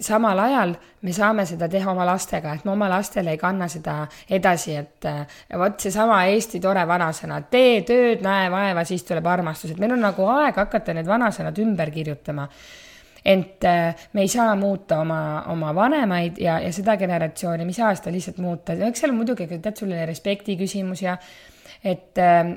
samal 0.00 0.38
ajal 0.38 0.72
me 1.06 1.12
saame 1.14 1.44
seda 1.46 1.68
teha 1.70 1.92
oma 1.92 2.04
lastega, 2.04 2.54
et 2.54 2.64
me 2.64 2.72
oma 2.72 2.88
lastele 2.90 3.30
ei 3.30 3.38
kanna 3.38 3.68
seda 3.68 4.08
edasi, 4.28 4.74
et 4.74 5.06
vot 5.58 5.78
seesama 5.80 6.24
Eesti 6.26 6.60
tore 6.60 6.82
vanasõna, 6.86 7.40
tee 7.50 7.82
tööd, 7.82 8.22
näe 8.22 8.50
vaeva, 8.50 8.84
siis 8.84 9.04
tuleb 9.04 9.26
armastus, 9.26 9.70
et 9.70 9.78
meil 9.78 9.92
on 9.92 10.02
nagu 10.02 10.26
aeg 10.26 10.56
hakata 10.56 10.94
need 10.94 11.06
vanasõnad 11.06 11.58
ümber 11.62 11.90
kirjutama 11.94 12.48
ent 13.24 13.64
äh, 13.64 14.06
me 14.12 14.20
ei 14.24 14.28
saa 14.28 14.52
muuta 14.56 15.00
oma, 15.00 15.44
oma 15.52 15.72
vanemaid 15.74 16.38
ja, 16.42 16.58
ja 16.60 16.72
seda 16.72 16.98
generatsiooni, 17.00 17.64
me 17.64 17.72
ei 17.72 17.80
saa 17.80 17.94
seda 17.96 18.12
lihtsalt 18.12 18.38
muuta, 18.44 18.76
eks 18.76 19.04
seal 19.04 19.16
muidugi 19.16 19.48
tead, 19.48 19.74
sul 19.78 19.92
oli 19.92 20.06
respekti 20.08 20.58
küsimus 20.60 21.04
ja 21.04 21.16
et 21.84 22.18
äh, 22.18 22.56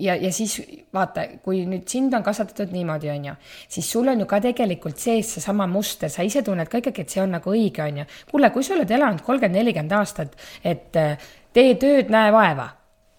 ja, 0.00 0.14
ja 0.20 0.30
siis 0.32 0.58
vaata, 0.92 1.24
kui 1.44 1.62
nüüd 1.68 1.88
sind 1.88 2.14
on 2.16 2.24
kasvatatud 2.24 2.72
niimoodi, 2.74 3.08
on 3.12 3.30
ju, 3.30 3.34
siis 3.72 3.88
sul 3.92 4.08
on 4.12 4.20
ju 4.20 4.28
ka 4.28 4.40
tegelikult 4.44 5.00
sees 5.00 5.34
seesama 5.36 5.68
muster, 5.70 6.12
sa 6.12 6.24
ise 6.26 6.44
tunned 6.44 6.68
ka 6.68 6.82
ikkagi, 6.82 7.06
et 7.06 7.14
see 7.14 7.22
on 7.24 7.32
nagu 7.38 7.54
õige, 7.54 7.84
on 7.86 8.02
ju. 8.02 8.08
kuule, 8.32 8.52
kui 8.52 8.66
sa 8.66 8.76
oled 8.76 8.92
elanud 8.92 9.24
kolmkümmend, 9.24 9.56
nelikümmend 9.62 9.96
aastat, 9.96 10.36
et 10.64 11.00
äh, 11.00 11.30
tee 11.56 11.72
tööd, 11.80 12.12
näe 12.12 12.32
vaeva, 12.36 12.68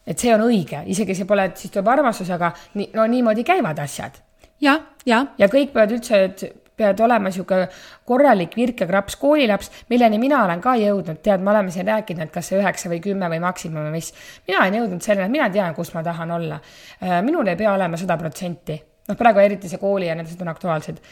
et 0.05 0.21
see 0.21 0.33
on 0.35 0.45
õige, 0.45 0.83
isegi 0.93 1.17
see 1.17 1.29
pole, 1.29 1.49
siis 1.57 1.73
tuleb 1.73 1.89
armastus, 1.89 2.29
aga 2.33 2.53
nii, 2.77 2.91
no 2.97 3.09
niimoodi 3.09 3.45
käivad 3.47 3.81
asjad. 3.81 4.21
Ja, 4.61 4.77
ja. 5.09 5.23
ja 5.41 5.49
kõik 5.49 5.73
peavad 5.73 5.97
üldse, 5.97 6.25
et 6.29 6.60
pead 6.81 7.01
olema 7.05 7.29
niisugune 7.31 7.67
korralik 8.07 8.55
virkekraps 8.57 9.17
koolilaps, 9.21 9.71
milleni 9.93 10.19
mina 10.21 10.43
olen 10.45 10.61
ka 10.63 10.75
jõudnud, 10.81 11.21
tead, 11.23 11.43
me 11.43 11.53
oleme 11.53 11.73
siin 11.73 11.89
rääkinud, 11.89 12.27
et 12.27 12.33
kas 12.33 12.51
see 12.51 12.61
üheksa 12.61 12.91
või 12.91 13.01
kümme 13.03 13.29
või 13.31 13.41
maksimum 13.43 13.87
või 13.87 13.97
mis. 13.99 14.13
mina 14.47 14.63
olen 14.63 14.79
jõudnud 14.81 15.05
selleni, 15.05 15.29
et 15.29 15.37
mina 15.37 15.49
tean, 15.53 15.75
kus 15.77 15.93
ma 15.95 16.03
tahan 16.05 16.37
olla. 16.37 16.61
Äh, 17.01 17.19
minul 17.25 17.51
ei 17.51 17.59
pea 17.59 17.75
olema 17.75 17.99
sada 17.99 18.17
protsenti, 18.17 18.79
noh, 19.09 19.19
praegu 19.19 19.43
eriti 19.43 19.69
see 19.69 19.81
kooli 19.81 20.09
ja 20.09 20.17
need 20.17 20.29
asjad 20.29 20.43
on 20.45 20.55
aktuaalsed 20.55 21.05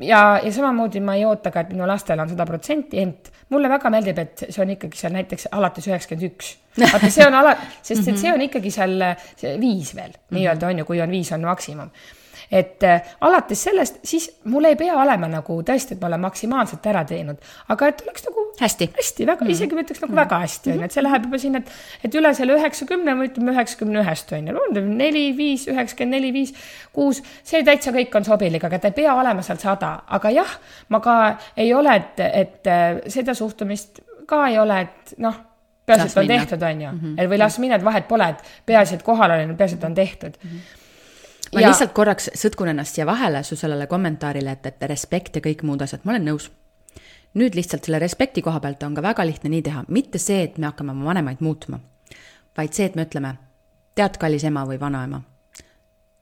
ja, 0.00 0.40
ja 0.42 0.52
samamoodi 0.52 1.00
ma 1.00 1.14
ei 1.16 1.24
oota 1.24 1.50
ka, 1.50 1.64
et 1.64 1.72
minu 1.72 1.86
lastel 1.88 2.20
on 2.20 2.28
sada 2.28 2.46
protsenti, 2.48 3.00
ent 3.00 3.30
mulle 3.54 3.70
väga 3.70 3.90
meeldib, 3.92 4.20
et 4.22 4.44
see 4.48 4.62
on 4.64 4.74
ikkagi 4.74 5.00
seal 5.00 5.14
näiteks 5.16 5.48
alates 5.56 5.88
üheksakümmend 5.88 6.28
üks. 6.28 6.52
vaata, 6.82 7.10
see 7.12 7.26
on 7.26 7.38
ala, 7.40 7.56
sest 7.86 8.12
et 8.12 8.20
see 8.20 8.32
on 8.32 8.44
ikkagi 8.48 8.72
seal 8.74 9.02
see 9.38 9.56
viis 9.62 9.94
veel 9.96 10.14
nii-öelda 10.36 10.70
on 10.70 10.82
ju, 10.82 10.88
kui 10.88 11.00
on 11.04 11.12
viis 11.12 11.32
on 11.36 11.46
maksimum 11.46 11.92
et 12.50 12.82
äh, 12.86 13.02
alates 13.20 13.62
sellest, 13.68 13.98
siis 14.04 14.28
mul 14.44 14.64
ei 14.68 14.76
pea 14.76 14.96
olema 15.00 15.28
nagu 15.30 15.58
tõesti, 15.66 15.96
et 15.96 16.02
ma 16.02 16.10
olen 16.10 16.22
maksimaalselt 16.26 16.86
ära 16.86 17.02
teinud, 17.08 17.40
aga 17.72 17.88
et 17.90 18.02
oleks 18.06 18.26
nagu 18.28 18.44
hästi, 18.60 18.90
hästi, 18.96 19.26
väga 19.26 19.40
mm, 19.40 19.46
-hmm. 19.46 19.52
isegi 19.52 19.74
ma 19.74 19.80
ütleks 19.80 20.00
nagu 20.00 20.12
mm 20.12 20.18
-hmm. 20.18 20.24
väga 20.24 20.38
hästi, 20.44 20.72
on 20.72 20.78
ju, 20.78 20.84
et 20.84 20.92
see 20.92 21.02
läheb 21.02 21.24
juba 21.24 21.38
sinna, 21.38 21.58
et, 21.58 21.72
et 22.04 22.14
üle 22.14 22.34
selle 22.34 22.58
üheksakümne 22.58 23.16
ütleme 23.24 23.52
üheksakümne 23.52 24.00
ühest, 24.00 24.32
on 24.32 24.48
ju, 24.48 24.84
neli, 24.86 25.36
viis, 25.36 25.66
üheksakümmend 25.68 26.16
neli, 26.18 26.32
viis, 26.32 26.54
kuus, 26.92 27.22
see 27.42 27.64
täitsa 27.64 27.92
kõik 27.92 28.16
on 28.16 28.24
sobilik, 28.24 28.64
aga 28.64 28.78
ta 28.78 28.88
ei 28.88 28.98
pea 29.02 29.14
olema 29.14 29.42
seal 29.42 29.58
sada, 29.58 30.02
aga 30.06 30.30
jah, 30.30 30.58
ma 30.88 31.00
ka 31.00 31.36
ei 31.56 31.74
ole, 31.74 31.96
et, 31.96 32.20
et 32.20 32.66
äh, 32.66 33.02
seda 33.08 33.34
suhtumist 33.34 34.00
ka 34.26 34.46
ei 34.46 34.58
ole, 34.58 34.80
et 34.80 35.14
noh 35.18 35.34
peaasi, 35.86 36.06
et 36.06 36.16
on 36.16 36.26
tehtud, 36.26 36.62
on 36.62 36.80
ju, 36.80 36.88
mhm. 36.92 37.18
et 37.18 37.30
või 37.30 37.38
las 37.38 37.58
minna, 37.58 37.76
et 37.76 37.84
vahet 37.84 38.08
pole, 38.08 38.28
et 38.28 38.42
peaasi, 38.66 38.94
et 38.94 39.02
kohal 39.02 39.30
olen, 39.30 39.56
peaasi, 39.56 39.78
et 39.78 39.84
on 39.84 39.94
tehtud. 39.94 40.34
Mm. 40.42 40.50
-hmm 40.50 40.85
ma 41.54 41.60
ja... 41.60 41.68
lihtsalt 41.70 41.92
korraks 41.92 42.30
sõtkun 42.34 42.70
ennast 42.72 42.96
siia 42.96 43.06
vahele 43.06 43.42
su 43.44 43.56
sellele 43.56 43.86
kommentaarile, 43.86 44.56
et, 44.56 44.66
et 44.66 44.88
respekt 44.90 45.36
ja 45.36 45.42
kõik 45.44 45.62
muud 45.66 45.82
asjad, 45.82 46.04
ma 46.04 46.14
olen 46.14 46.28
nõus. 46.30 46.50
nüüd 47.34 47.54
lihtsalt 47.54 47.84
selle 47.84 47.98
respekti 48.00 48.42
koha 48.42 48.60
pealt 48.60 48.82
on 48.82 48.94
ka 48.94 49.02
väga 49.02 49.26
lihtne 49.26 49.50
nii 49.52 49.62
teha, 49.62 49.84
mitte 49.88 50.18
see, 50.18 50.42
et 50.42 50.58
me 50.58 50.66
hakkame 50.70 50.92
oma 50.92 51.10
vanemaid 51.10 51.40
muutma, 51.40 51.80
vaid 52.56 52.72
see, 52.72 52.86
et 52.86 52.96
me 52.96 53.04
ütleme, 53.04 53.34
tead, 53.94 54.16
kallis 54.20 54.44
ema 54.44 54.64
või 54.64 54.80
vanaema, 54.80 55.20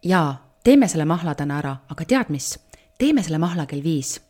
jaa, 0.02 0.34
teeme 0.64 0.88
selle 0.88 1.04
mahla 1.04 1.34
täna 1.34 1.58
ära, 1.62 1.76
aga 1.88 2.04
tead 2.04 2.32
mis? 2.34 2.54
teeme 2.98 3.22
selle 3.22 3.38
mahla 3.38 3.66
kell 3.66 3.82
viis. 3.82 4.20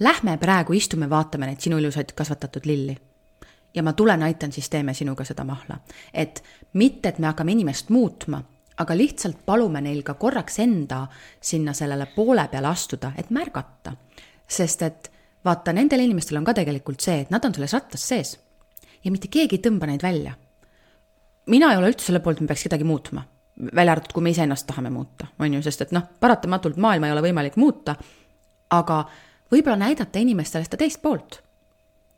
Lähme 0.00 0.36
praegu 0.38 0.74
istume, 0.74 1.06
vaatame 1.10 1.46
neid 1.46 1.60
sinu 1.62 1.78
ilusaid 1.78 2.12
kasvatatud 2.14 2.66
lilli. 2.66 2.96
ja 3.74 3.82
ma 3.82 3.92
tulen, 3.92 4.22
aitan, 4.22 4.52
siis 4.52 4.70
teeme 4.70 4.94
sinuga 4.94 5.24
seda 5.24 5.44
mahla. 5.44 5.78
et 6.14 6.42
mitte, 6.72 7.08
et 7.08 7.18
me 7.18 7.26
hakkame 7.26 7.52
inimest 7.52 7.88
muutma, 7.88 8.42
aga 8.78 8.96
lihtsalt 8.96 9.44
palume 9.46 9.80
neil 9.80 10.02
ka 10.02 10.14
korraks 10.14 10.58
enda 10.58 11.06
sinna 11.40 11.72
sellele 11.72 12.06
poole 12.14 12.48
peale 12.50 12.68
astuda, 12.68 13.12
et 13.16 13.30
märgata. 13.30 13.96
sest 14.48 14.82
et 14.82 15.10
vaata, 15.44 15.72
nendel 15.72 16.00
inimestel 16.00 16.36
on 16.36 16.44
ka 16.44 16.54
tegelikult 16.54 17.00
see, 17.00 17.20
et 17.20 17.30
nad 17.30 17.44
on 17.44 17.54
selles 17.54 17.72
rattas 17.72 18.08
sees 18.08 18.38
ja 19.04 19.12
mitte 19.12 19.28
keegi 19.28 19.56
ei 19.58 19.62
tõmba 19.62 19.86
neid 19.86 20.02
välja. 20.02 20.34
mina 21.46 21.72
ei 21.72 21.78
ole 21.78 21.92
üldse 21.92 22.06
selle 22.06 22.20
poolt, 22.20 22.40
me 22.40 22.46
peaks 22.46 22.66
kedagi 22.68 22.84
muutma 22.84 23.24
välja 23.74 23.92
arvatud, 23.92 24.12
kui 24.12 24.22
me 24.22 24.30
iseennast 24.34 24.66
tahame 24.66 24.90
muuta, 24.90 25.28
on 25.38 25.54
ju, 25.54 25.62
sest 25.62 25.84
et 25.84 25.92
noh, 25.94 26.06
paratamatult 26.20 26.76
maailma 26.80 27.06
ei 27.06 27.14
ole 27.14 27.22
võimalik 27.22 27.56
muuta, 27.60 27.94
aga 28.74 29.04
võib-olla 29.52 29.78
näidata 29.84 30.18
inimestele 30.18 30.66
seda 30.66 30.80
teist 30.80 31.02
poolt. 31.02 31.40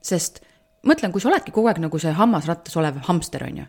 sest 0.00 0.40
mõtlen, 0.86 1.12
kui 1.12 1.20
sa 1.20 1.28
oledki 1.28 1.52
kogu 1.52 1.68
aeg 1.68 1.80
nagu 1.82 1.98
see 1.98 2.12
hammasrattas 2.14 2.76
olev 2.76 3.02
hamster, 3.08 3.44
on 3.44 3.58
ju, 3.58 3.66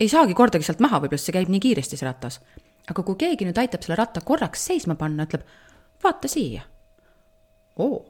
ei 0.00 0.08
saagi 0.08 0.34
kordagi 0.34 0.66
sealt 0.66 0.82
maha, 0.84 1.00
võib-olla 1.02 1.22
see 1.22 1.34
käib 1.36 1.52
nii 1.52 1.62
kiiresti, 1.62 1.98
see 1.98 2.08
ratas. 2.08 2.40
aga 2.86 3.02
kui 3.02 3.16
keegi 3.18 3.46
nüüd 3.48 3.58
aitab 3.58 3.82
selle 3.82 3.96
ratta 3.98 4.20
korraks 4.24 4.66
seisma 4.68 4.94
panna, 4.94 5.26
ütleb, 5.26 5.46
vaata 6.04 6.28
siia. 6.28 6.62
oo. 7.76 8.02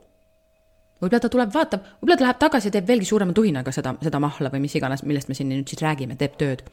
võib-olla 1.01 1.20
ta 1.20 1.28
tuleb, 1.32 1.53
vaatab, 1.55 1.93
võib-olla 2.01 2.18
ta 2.18 2.28
läheb 2.28 2.41
tagasi 2.47 2.68
ja 2.68 2.78
teeb 2.78 2.89
veelgi 2.89 3.12
suurema 3.12 3.32
tuhinaga 3.32 3.72
seda, 3.72 3.95
seda 4.03 4.20
mahla 4.20 4.51
või 4.53 4.64
mis 4.66 4.74
iganes, 4.74 5.05
millest 5.05 5.28
me 5.28 5.39
siin 5.39 5.53
nüüd 5.53 5.68
siis 5.68 5.82
räägime, 5.82 6.16
teeb 6.16 6.37
tööd. 6.41 6.66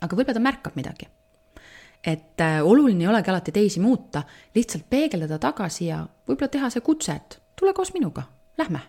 aga 0.00 0.12
võib-olla 0.16 0.40
ta 0.40 0.48
märkab 0.50 0.76
midagi 0.76 1.08
et 2.06 2.40
äh, 2.40 2.60
oluline 2.62 3.04
ei 3.04 3.08
olegi 3.10 3.30
alati 3.30 3.52
teisi 3.52 3.80
muuta, 3.80 4.22
lihtsalt 4.54 4.84
peegeldada 4.90 5.38
tagasi 5.42 5.88
ja 5.88 6.04
võib-olla 6.28 6.52
teha 6.52 6.70
see 6.70 6.84
kutse, 6.86 7.16
et 7.16 7.38
tule 7.58 7.72
koos 7.74 7.90
minuga, 7.96 8.28
lähme. 8.58 8.80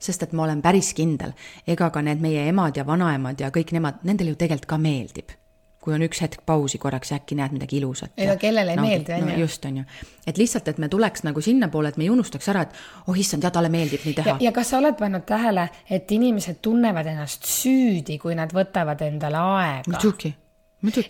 Sest 0.00 0.24
et 0.24 0.32
ma 0.32 0.46
olen 0.46 0.62
päris 0.64 0.94
kindel, 0.96 1.34
ega 1.68 1.90
ka 1.92 2.02
need 2.02 2.22
meie 2.24 2.48
emad 2.48 2.76
ja 2.76 2.86
vanaemad 2.88 3.40
ja 3.40 3.52
kõik 3.54 3.74
nemad, 3.76 4.00
nendel 4.02 4.32
ju 4.32 4.40
tegelikult 4.40 4.70
ka 4.74 4.80
meeldib 4.80 5.36
kui 5.80 5.94
on 5.96 6.02
üks 6.04 6.20
hetk 6.20 6.42
pausi 6.46 6.78
korraks 6.80 7.12
ja 7.12 7.16
äkki 7.16 7.36
näed 7.38 7.54
midagi 7.56 7.78
ilusat. 7.78 8.12
ega 8.20 8.34
kellele 8.40 8.74
ei 8.74 8.80
meeldi, 8.80 9.14
on 9.16 9.30
ju. 9.32 9.38
just, 9.40 9.64
on 9.64 9.78
ju. 9.80 9.84
et 10.28 10.38
lihtsalt, 10.38 10.68
et 10.68 10.78
me 10.78 10.90
tuleks 10.92 11.24
nagu 11.24 11.40
sinnapoole, 11.40 11.88
et 11.88 11.96
me 11.96 12.04
ei 12.04 12.10
unustaks 12.12 12.50
ära, 12.52 12.66
et 12.68 13.08
oh 13.08 13.16
issand, 13.16 13.46
jah, 13.46 13.52
talle 13.54 13.70
meeldib 13.72 14.04
nii 14.04 14.18
teha. 14.18 14.36
ja 14.44 14.52
kas 14.52 14.74
sa 14.74 14.80
oled 14.82 14.98
pannud 15.00 15.24
tähele, 15.28 15.70
et 15.88 16.12
inimesed 16.12 16.60
tunnevad 16.62 17.08
ennast 17.14 17.48
süüdi, 17.48 18.18
kui 18.20 18.36
nad 18.36 18.52
võtavad 18.56 19.00
endale 19.08 19.40
aega? 19.40 19.88
muidugi 19.96 20.34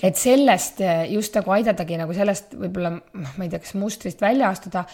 et 0.07 0.19
sellest 0.19 0.81
eh, 0.83 1.05
just 1.15 1.35
nagu 1.39 1.53
aidatagi 1.55 1.99
nagu 1.99 2.15
sellest 2.15 2.55
võib-olla, 2.59 2.95
noh, 2.95 3.35
ma 3.39 3.47
ei 3.47 3.51
tea, 3.51 3.63
kas 3.63 3.75
mustrist 3.79 4.23
välja 4.23 4.51
astuda, 4.51 4.87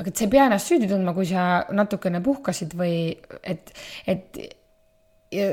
aga 0.00 0.08
et 0.08 0.16
sa 0.16 0.26
ei 0.26 0.32
pea 0.32 0.46
ennast 0.48 0.70
süüdi 0.70 0.88
tundma, 0.90 1.14
kui 1.16 1.28
sa 1.28 1.66
natukene 1.76 2.22
puhkasid 2.24 2.72
või 2.78 2.94
et, 3.44 3.72
et 4.08 4.40
ja, 5.34 5.50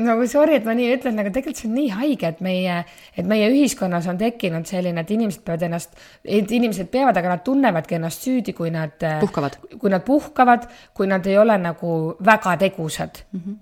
nagu 0.00 0.26
sorry, 0.30 0.58
et 0.58 0.66
ma 0.68 0.74
nii 0.76 0.90
ütlen, 0.96 1.18
aga 1.22 1.32
tegelikult 1.32 1.60
see 1.62 1.70
on 1.70 1.76
nii 1.78 1.88
haige, 1.94 2.30
et 2.34 2.42
meie, 2.44 2.76
et 3.16 3.28
meie 3.28 3.48
ühiskonnas 3.52 4.06
on 4.10 4.20
tekkinud 4.20 4.68
selline, 4.68 5.02
et 5.02 5.14
inimesed 5.14 5.42
peavad 5.46 5.64
ennast, 5.66 5.96
et 6.24 6.54
inimesed 6.60 6.90
peavad, 6.92 7.16
aga 7.16 7.34
nad 7.34 7.44
tunnevadki 7.46 7.98
ennast 7.98 8.26
süüdi, 8.26 8.54
kui 8.56 8.72
nad 8.74 8.94
puhkavad, 9.22 9.58
kui 9.80 9.92
nad 9.92 10.04
puhkavad, 10.06 10.68
kui 10.96 11.10
nad 11.10 11.26
ei 11.26 11.38
ole 11.40 11.56
nagu 11.60 11.96
väga 12.26 12.56
tegusad 12.60 13.24
mm. 13.32 13.40
-hmm. 13.40 13.58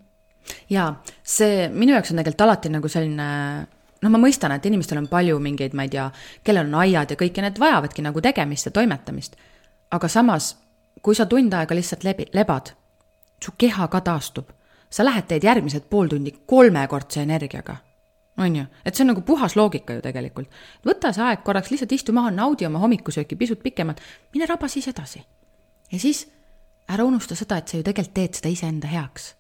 ja 0.75 0.93
see 1.23 1.69
minu 1.69 1.95
jaoks 1.95 2.11
on 2.11 2.23
tegelikult 2.23 2.47
alati 2.49 2.75
nagu 2.75 2.89
selline 2.89 3.29
noh, 4.03 4.11
ma 4.11 4.19
mõistan, 4.19 4.55
et 4.55 4.67
inimestel 4.67 5.01
on 5.01 5.09
palju 5.11 5.39
mingeid, 5.43 5.75
ma 5.75 5.87
ei 5.87 5.93
tea, 5.93 6.11
kellel 6.45 6.69
on 6.71 6.81
aiad 6.85 7.11
ja 7.11 7.17
kõik 7.17 7.37
ja 7.37 7.47
need 7.47 7.59
vajavadki 7.59 8.03
nagu 8.03 8.21
tegemist 8.21 8.67
ja 8.67 8.75
toimetamist. 8.75 9.37
Aga 9.91 10.09
samas, 10.09 10.57
kui 11.03 11.15
sa 11.15 11.27
tund 11.27 11.53
aega 11.55 11.75
lihtsalt 11.75 12.05
lebi, 12.05 12.27
lebad, 12.35 12.73
su 13.45 13.55
keha 13.59 13.89
ka 13.89 14.01
taastub. 14.01 14.51
sa 14.91 15.05
lähed, 15.05 15.27
teed 15.29 15.45
järgmised 15.45 15.85
pool 15.91 16.09
tundi 16.09 16.33
kolmekordse 16.47 17.23
energiaga. 17.23 17.77
on 18.39 18.57
ju, 18.57 18.65
et 18.85 18.95
see 18.95 19.03
on 19.03 19.09
nagu 19.09 19.21
puhas 19.21 19.57
loogika 19.57 19.95
ju 19.95 20.01
tegelikult. 20.01 20.49
võta 20.87 21.13
see 21.13 21.25
aeg 21.25 21.43
korraks, 21.45 21.71
lihtsalt 21.71 21.93
istu 21.93 22.13
maha, 22.13 22.31
naudi 22.31 22.67
oma 22.67 22.79
hommikusööki 22.79 23.37
pisut 23.37 23.63
pikemalt, 23.63 24.01
mine 24.35 24.47
raba 24.47 24.69
siis 24.69 24.89
edasi. 24.89 25.25
ja 25.93 25.99
siis 25.99 26.29
ära 26.89 27.05
unusta 27.05 27.35
seda, 27.35 27.57
et 27.57 27.69
sa 27.69 27.77
ju 27.77 27.83
tegelikult 27.83 28.15
teed 28.15 28.35
seda 28.35 28.49
iseenda 28.49 28.89
heaks. 28.89 29.35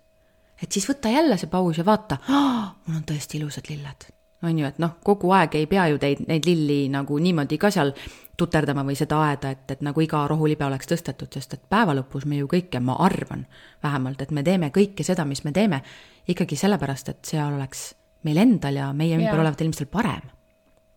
et 0.62 0.72
siis 0.72 0.88
võta 0.88 1.08
jälle 1.08 1.38
see 1.38 1.48
paus 1.48 1.78
ja 1.78 1.84
vaata, 1.84 2.18
mul 2.28 2.96
on 2.96 3.04
tõesti 3.04 3.40
ilusad 3.40 3.68
lilled 3.68 4.17
on 4.42 4.58
ju, 4.58 4.66
et 4.66 4.78
noh, 4.78 4.96
kogu 5.04 5.32
aeg 5.34 5.56
ei 5.58 5.66
pea 5.66 5.88
ju 5.92 5.98
teid, 5.98 6.22
neid 6.28 6.46
lilli 6.46 6.80
nagu 6.92 7.18
niimoodi 7.18 7.58
ka 7.58 7.70
seal 7.74 7.92
tuterdama 8.38 8.84
või 8.86 8.94
seda 8.98 9.18
aeda, 9.26 9.50
et, 9.54 9.64
et 9.74 9.80
nagu 9.82 10.02
iga 10.02 10.20
rohulibe 10.30 10.66
oleks 10.68 10.86
tõstetud, 10.90 11.30
sest 11.34 11.56
et 11.56 11.64
päeva 11.70 11.96
lõpus 11.98 12.26
me 12.28 12.38
ju 12.38 12.46
kõike, 12.50 12.80
ma 12.80 12.94
arvan 13.02 13.46
vähemalt, 13.82 14.22
et 14.22 14.34
me 14.34 14.44
teeme 14.46 14.70
kõike 14.74 15.06
seda, 15.06 15.26
mis 15.26 15.42
me 15.44 15.52
teeme, 15.56 15.82
ikkagi 16.30 16.58
sellepärast, 16.60 17.10
et 17.10 17.32
seal 17.32 17.56
oleks 17.56 17.88
meil 18.26 18.38
endal 18.44 18.78
ja 18.78 18.92
meie 18.94 19.18
ümber 19.18 19.42
olevatel 19.42 19.66
inimestel 19.66 19.90
parem. 19.90 20.30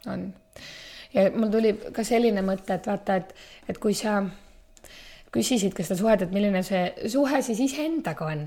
on. 0.06 0.30
ja 1.14 1.30
mul 1.34 1.50
tuli 1.54 1.74
ka 1.96 2.06
selline 2.06 2.46
mõte, 2.46 2.78
et 2.78 2.88
vaata, 2.88 3.18
et, 3.24 3.34
et 3.70 3.82
kui 3.82 3.98
sa 3.98 4.22
küsisid 5.34 5.74
ka 5.74 5.84
seda 5.88 5.98
suhet, 5.98 6.22
et 6.22 6.34
milline 6.36 6.62
see 6.68 7.10
suhe 7.10 7.42
siis 7.42 7.60
iseendaga 7.66 8.28
on 8.36 8.46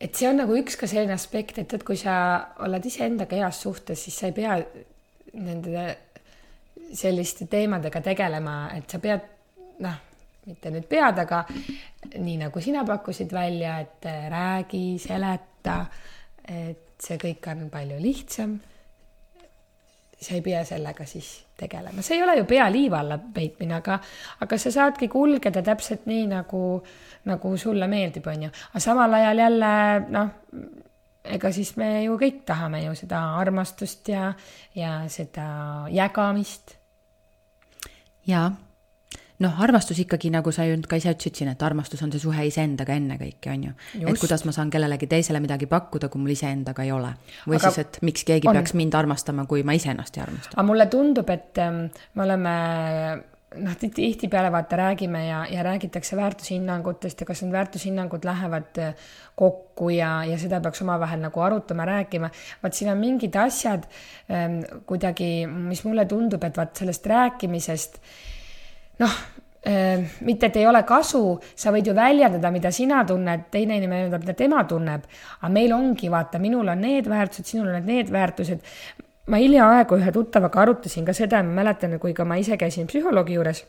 et 0.00 0.16
see 0.16 0.28
on 0.28 0.40
nagu 0.42 0.56
üks 0.58 0.76
ka 0.76 0.88
selline 0.90 1.14
aspekt, 1.16 1.58
et, 1.62 1.72
et 1.72 1.84
kui 1.86 1.96
sa 2.00 2.16
oled 2.66 2.84
iseendaga 2.84 3.38
heas 3.40 3.62
suhtes, 3.64 4.02
siis 4.02 4.18
sa 4.18 4.30
ei 4.30 4.36
pea 4.36 4.58
nende 5.36 5.86
selliste 6.96 7.48
teemadega 7.50 8.02
tegelema, 8.04 8.58
et 8.76 8.90
sa 8.90 9.00
pead 9.02 9.24
noh, 9.82 9.96
mitte 10.46 10.70
nüüd 10.70 10.86
pead, 10.88 11.18
aga 11.24 11.42
nii 12.14 12.36
nagu 12.44 12.62
sina 12.62 12.84
pakkusid 12.86 13.32
välja, 13.34 13.80
et 13.82 14.06
räägi, 14.30 14.84
seleta, 15.02 15.80
et 16.46 17.02
see 17.02 17.18
kõik 17.20 17.50
on 17.52 17.66
palju 17.72 17.98
lihtsam. 18.00 18.56
Sa 20.20 20.34
ei 20.34 20.42
pea 20.42 20.62
sellega 20.64 21.04
siis 21.06 21.28
tegelema, 21.56 22.02
see 22.02 22.16
ei 22.16 22.24
ole 22.24 22.36
ju 22.38 22.46
pea 22.48 22.66
liiva 22.72 23.00
alla 23.02 23.18
peitmine, 23.18 23.76
aga, 23.76 23.98
aga 24.44 24.58
sa 24.58 24.72
saadki 24.72 25.08
kulgeda 25.12 25.62
täpselt 25.64 26.06
nii 26.08 26.26
nagu 26.30 26.62
nagu 27.26 27.56
sulle 27.58 27.88
meeldib, 27.90 28.26
on 28.30 28.46
ju, 28.46 28.50
aga 28.70 28.82
samal 28.82 29.14
ajal 29.18 29.42
jälle 29.44 29.70
noh, 30.14 30.30
ega 31.36 31.50
siis 31.52 31.74
me 31.80 31.90
ju 32.04 32.16
kõik 32.20 32.44
tahame 32.48 32.84
ju 32.84 32.94
seda 32.98 33.22
armastust 33.40 34.08
ja, 34.12 34.30
ja 34.74 34.98
seda 35.12 35.48
jagamist. 35.92 36.76
jaa, 38.26 38.50
noh, 39.44 39.60
armastus 39.62 40.00
ikkagi, 40.02 40.30
nagu 40.34 40.52
sa 40.54 40.64
ju 40.68 40.78
ka 40.88 40.98
ise 41.00 41.12
ütlesid 41.14 41.40
siin, 41.40 41.52
et 41.52 41.62
armastus 41.66 42.02
on 42.04 42.12
see 42.14 42.22
suhe 42.22 42.46
iseendaga 42.48 42.96
ennekõike, 42.96 43.52
on 43.52 43.68
ju. 43.68 43.76
et 44.02 44.20
kuidas 44.22 44.46
ma 44.48 44.54
saan 44.56 44.72
kellelegi 44.72 45.08
teisele 45.10 45.40
midagi 45.44 45.68
pakkuda, 45.70 46.10
kui 46.12 46.22
mul 46.22 46.34
iseendaga 46.36 46.86
ei 46.86 46.92
ole. 46.94 47.12
või 47.46 47.60
aga 47.60 47.72
siis, 47.72 47.86
et 47.86 48.02
miks 48.06 48.26
keegi 48.28 48.48
on. 48.48 48.56
peaks 48.56 48.76
mind 48.78 48.96
armastama, 48.96 49.46
kui 49.50 49.64
ma 49.66 49.76
iseennast 49.76 50.16
ei 50.18 50.26
armasta. 50.26 50.54
aga 50.56 50.66
mulle 50.66 50.86
tundub, 50.92 51.32
et 51.32 51.62
ähm, 51.62 51.86
me 52.14 52.26
oleme 52.26 52.54
noh, 53.56 53.76
tihtipeale 53.80 54.50
vaata 54.52 54.76
räägime 54.76 55.26
ja, 55.26 55.46
ja 55.50 55.62
räägitakse 55.62 56.16
väärtushinnangutest 56.16 57.20
ja 57.20 57.26
kas 57.26 57.42
need 57.42 57.54
väärtushinnangud 57.54 58.24
lähevad 58.24 58.80
äh, 58.82 59.10
kokku 59.36 59.90
ja, 59.94 60.24
ja 60.24 60.38
seda 60.40 60.60
peaks 60.64 60.82
omavahel 60.82 61.20
nagu 61.22 61.40
arutama, 61.40 61.84
rääkima. 61.84 62.30
vaat 62.62 62.74
siin 62.74 62.90
on 62.92 62.98
mingid 62.98 63.36
asjad 63.40 63.84
ähm, 64.30 64.62
kuidagi, 64.86 65.46
mis 65.46 65.84
mulle 65.84 66.04
tundub, 66.08 66.44
et 66.44 66.56
vaat 66.56 66.76
sellest 66.76 67.06
rääkimisest 67.06 68.00
noh 69.02 69.16
äh,, 69.66 70.04
mitte 70.20 70.46
et 70.46 70.56
ei 70.60 70.66
ole 70.66 70.82
kasu, 70.86 71.22
sa 71.58 71.72
võid 71.74 71.90
ju 71.90 71.94
väljendada, 71.96 72.52
mida 72.54 72.70
sina 72.74 73.02
tunned, 73.08 73.48
teine 73.52 73.80
inimene 73.80 74.06
ütleb, 74.08 74.26
mida 74.26 74.36
tema 74.38 74.62
tunneb, 74.68 75.06
aga 75.40 75.52
meil 75.52 75.74
ongi, 75.76 76.10
vaata, 76.12 76.40
minul 76.42 76.68
on 76.72 76.84
need 76.86 77.08
väärtused, 77.10 77.48
sinul 77.50 77.72
on 77.74 77.86
need 77.86 78.12
väärtused. 78.14 78.62
Ma 79.26 79.40
hiljaaegu 79.42 79.98
ühe 79.98 80.12
tuttavaga 80.14 80.62
arutasin 80.62 81.06
ka 81.06 81.14
seda, 81.16 81.42
ma 81.42 81.62
mäletan, 81.62 81.98
kui 81.98 82.14
ka 82.14 82.24
ma 82.24 82.38
ise 82.38 82.54
käisin 82.60 82.86
psühholoogi 82.86 83.34
juures 83.34 83.64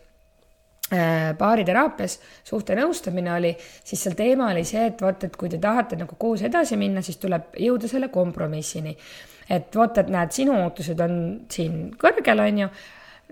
äh, 0.94 1.32
baariteraapias, 1.40 2.20
suhtenõustamine 2.46 3.34
oli, 3.34 3.56
siis 3.58 4.06
seal 4.06 4.14
teema 4.20 4.52
oli 4.52 4.62
see, 4.70 4.86
et 4.92 5.02
vot, 5.02 5.26
et 5.26 5.40
kui 5.40 5.50
te 5.50 5.58
tahate 5.64 5.98
nagu 5.98 6.20
koos 6.20 6.46
edasi 6.46 6.78
minna, 6.78 7.02
siis 7.02 7.18
tuleb 7.18 7.58
jõuda 7.58 7.90
selle 7.90 8.12
kompromissini. 8.14 8.94
et 9.50 9.76
vot, 9.76 9.98
et 9.98 10.14
näed, 10.14 10.32
sinu 10.36 10.54
ootused 10.62 11.00
on 11.02 11.18
siin 11.50 11.90
kõrgel, 11.98 12.44
on 12.44 12.64
ju, 12.66 12.70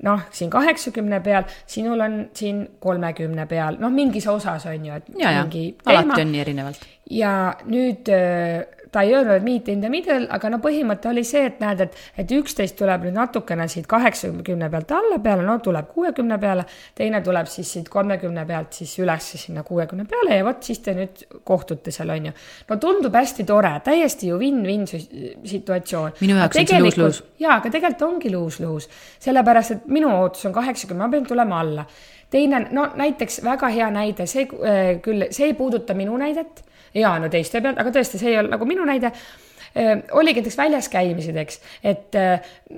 noh, 0.03 0.21
siin 0.31 0.49
kaheksakümne 0.51 1.19
peal, 1.23 1.47
sinul 1.67 1.99
on 2.03 2.17
siin 2.35 2.65
kolmekümne 2.83 3.45
peal, 3.47 3.79
noh, 3.79 3.93
mingis 3.93 4.27
osas 4.27 4.65
on 4.69 4.85
ju, 4.85 4.99
et 4.99 5.11
ja, 5.19 5.31
mingi 5.41 5.65
teema. 5.83 6.01
alati 6.01 6.25
on 6.25 6.31
nii 6.33 6.41
erinevalt. 6.43 6.87
ja 7.09 7.33
nüüd 7.69 8.11
äh, 8.11 8.65
ta 8.95 9.03
ei 9.03 9.11
öelnud, 9.15 9.35
et 9.35 9.43
meet 9.43 9.67
in 9.71 9.81
the 9.83 9.89
middle, 9.91 10.23
aga 10.31 10.49
no 10.53 10.61
põhimõte 10.63 11.09
oli 11.11 11.25
see, 11.27 11.43
et 11.49 11.59
näed, 11.59 11.81
et, 11.83 11.97
et 12.21 12.31
üksteist 12.37 12.77
tuleb 12.79 13.03
nüüd 13.03 13.17
natukene 13.17 13.67
siit 13.71 13.89
kaheksakümne 13.91 14.69
pealt 14.71 14.93
alla 14.95 15.19
peale, 15.23 15.43
no 15.43 15.57
tuleb 15.63 15.89
kuuekümne 15.91 16.37
peale, 16.39 16.63
teine 16.95 17.19
tuleb 17.25 17.49
siis 17.51 17.73
siit 17.75 17.89
kolmekümne 17.91 18.45
pealt 18.47 18.77
siis 18.79 18.93
üles 19.03 19.27
sinna 19.41 19.65
kuuekümne 19.67 20.07
peale 20.09 20.39
ja 20.39 20.45
vot 20.47 20.63
siis 20.63 20.79
te 20.85 20.95
nüüd 20.95 21.25
kohtute 21.43 21.91
seal, 21.91 22.13
on 22.15 22.29
ju. 22.29 22.35
no 22.69 22.77
tundub 22.81 23.17
hästi 23.19 23.43
tore, 23.49 23.73
täiesti 23.83 24.31
ju 24.31 24.39
win-win 24.39 24.87
situatsioon. 24.87 26.15
minu 26.21 26.39
jaoks 26.39 26.61
on 26.61 26.69
see 26.71 26.83
luus-luus. 26.85 27.23
jaa, 27.43 27.59
aga 27.59 27.73
tegelikult 27.73 28.05
ongi 28.07 28.31
luus-luus, 28.31 28.87
sellepärast 29.27 29.75
et 29.75 29.89
minu 29.91 30.13
ootus 30.21 30.47
on 30.47 30.55
kaheksakümmend, 30.55 31.03
ma 31.03 31.11
pean 31.11 31.27
tulema 31.27 31.59
alla 31.65 31.83
teine, 32.31 32.63
no 32.71 32.87
näiteks 32.95 33.41
väga 33.43 33.67
hea 33.75 33.89
näide, 33.93 34.25
see 34.29 34.47
äh, 34.47 34.95
küll, 35.03 35.27
see 35.35 35.51
ei 35.51 35.57
puuduta 35.57 35.93
minu 35.97 36.15
näidet 36.19 36.63
ja 36.95 37.17
no 37.19 37.29
teiste 37.29 37.61
pealt, 37.61 37.79
aga 37.81 37.91
tõesti, 37.95 38.21
see 38.21 38.33
ei 38.33 38.39
ole 38.39 38.51
nagu 38.53 38.65
minu 38.69 38.85
näide 38.87 39.11
oligi 40.15 40.39
näiteks 40.39 40.57
väljas 40.57 40.87
käimised, 40.87 41.35
eks, 41.35 41.57
et 41.83 42.15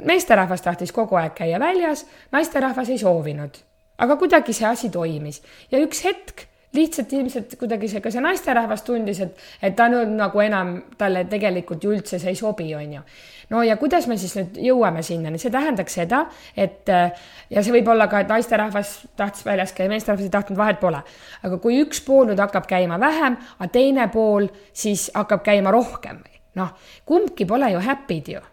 meesterahvas 0.09 0.63
tahtis 0.65 0.91
kogu 0.91 1.20
aeg 1.20 1.36
käia 1.38 1.59
väljas, 1.61 2.07
naisterahvas 2.34 2.89
ei 2.89 2.97
soovinud. 2.97 3.63
aga 3.97 4.15
kuidagi 4.18 4.53
see 4.53 4.65
asi 4.68 4.89
toimis 4.93 5.41
ja 5.72 5.80
üks 5.82 6.03
hetk 6.05 6.47
lihtsalt 6.74 7.13
ilmselt 7.13 7.55
kuidagi 7.59 7.89
see, 7.89 8.01
ka 8.03 8.11
see 8.11 8.22
naisterahvas 8.22 8.84
tundis, 8.86 9.22
et, 9.24 9.39
et 9.61 9.76
ta 9.76 9.88
nüüd 9.91 10.11
nagu 10.18 10.41
enam 10.43 10.76
talle 10.97 11.26
tegelikult 11.30 11.84
ju 11.84 11.93
üldse 11.95 12.20
see 12.20 12.34
ei 12.34 12.39
sobi, 12.39 12.68
on 12.76 12.97
ju. 12.97 13.03
No 13.50 13.64
ja 13.64 13.78
kuidas 13.80 14.08
me 14.08 14.18
siis 14.20 14.36
nüüd 14.38 14.58
jõuame 14.70 15.04
sinnani, 15.06 15.39
see 15.41 15.54
tähendaks 15.54 16.00
seda, 16.00 16.26
et 16.56 16.89
ja 16.89 17.64
see 17.64 17.76
võib 17.78 17.91
olla 17.93 18.10
ka, 18.12 18.24
et 18.24 18.34
naisterahvas 18.34 18.98
tahtis 19.20 19.45
väljas 19.48 19.74
käia, 19.78 19.91
meesterahvas 19.91 20.28
ei 20.28 20.34
tahtnud, 20.34 20.60
vahet 20.60 20.82
pole. 20.82 21.04
aga 21.43 21.62
kui 21.64 21.80
üks 21.84 22.04
pool 22.06 22.28
nüüd 22.32 22.43
hakkab 22.43 22.68
käima 22.70 23.00
vähem, 23.00 23.39
aga 23.60 23.72
teine 23.72 24.10
pool 24.14 24.50
siis 24.74 25.10
hakkab 25.16 25.45
käima 25.48 25.72
rohkem, 25.72 26.22
noh, 26.60 26.76
kumbki 27.06 27.48
pole 27.48 27.72
ju 27.72 27.84
happy'd 27.88 28.36
ju 28.36 28.43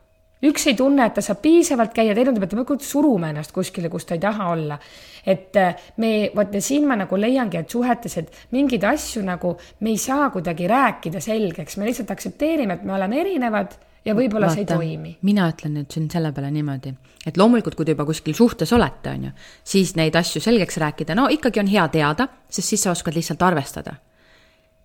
üks 0.45 0.67
ei 0.69 0.77
tunne, 0.77 1.07
et 1.07 1.15
ta 1.17 1.23
saab 1.25 1.41
piisavalt 1.45 1.95
käia, 1.97 2.15
teine 2.17 2.33
ütleb, 2.33 2.45
et 2.45 2.53
ta 2.53 2.59
peab 2.59 2.85
suruma 2.85 3.31
ennast 3.33 3.55
kuskile, 3.55 3.89
kus 3.93 4.05
ta 4.09 4.17
ei 4.17 4.23
taha 4.23 4.51
olla. 4.53 4.79
et 5.25 5.57
äh, 5.57 5.79
me, 5.97 6.31
vot 6.37 6.53
ja 6.53 6.61
siin 6.61 6.85
ma 6.85 6.99
nagu 7.01 7.17
leiangi, 7.17 7.57
et 7.63 7.71
suhetes, 7.71 8.19
et 8.21 8.35
mingeid 8.53 8.85
asju 8.85 9.23
nagu 9.25 9.55
me 9.81 9.95
ei 9.95 9.97
saa 9.97 10.29
kuidagi 10.31 10.69
rääkida 10.69 11.23
selgeks, 11.25 11.79
me 11.81 11.89
lihtsalt 11.89 12.11
aktsepteerime, 12.13 12.77
et 12.77 12.85
me 12.85 12.93
oleme 12.93 13.21
erinevad 13.23 13.73
ja 14.05 14.15
võib-olla 14.15 14.51
see 14.53 14.65
ei 14.65 14.69
toimi. 14.69 15.17
mina 15.23 15.49
ütlen 15.53 15.75
nüüd 15.79 15.93
siin 15.93 16.11
selle 16.13 16.33
peale 16.33 16.51
niimoodi, 16.55 16.95
et 17.27 17.37
loomulikult, 17.41 17.75
kui 17.75 17.87
te 17.87 17.95
juba 17.97 18.05
kuskil 18.09 18.35
suhtes 18.35 18.73
olete, 18.73 19.11
on 19.11 19.29
ju, 19.29 19.31
siis 19.65 19.95
neid 19.97 20.17
asju 20.17 20.43
selgeks 20.45 20.77
rääkida, 20.83 21.17
no 21.17 21.29
ikkagi 21.33 21.63
on 21.63 21.71
hea 21.73 21.87
teada, 21.89 22.29
sest 22.49 22.75
siis 22.75 22.85
sa 22.85 22.93
oskad 22.93 23.17
lihtsalt 23.17 23.43
arvestada. 23.43 23.95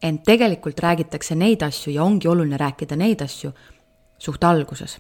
ent 0.02 0.24
tegelikult 0.24 0.80
räägitakse 0.80 1.36
neid 1.36 1.62
asju 1.62 1.92
ja 1.92 2.04
ongi 2.04 2.28
oluline 2.28 2.58
rääkida 2.58 2.96
neid 2.96 3.22
asju 3.22 3.52
suht 4.18 4.44
alguses 4.44 5.00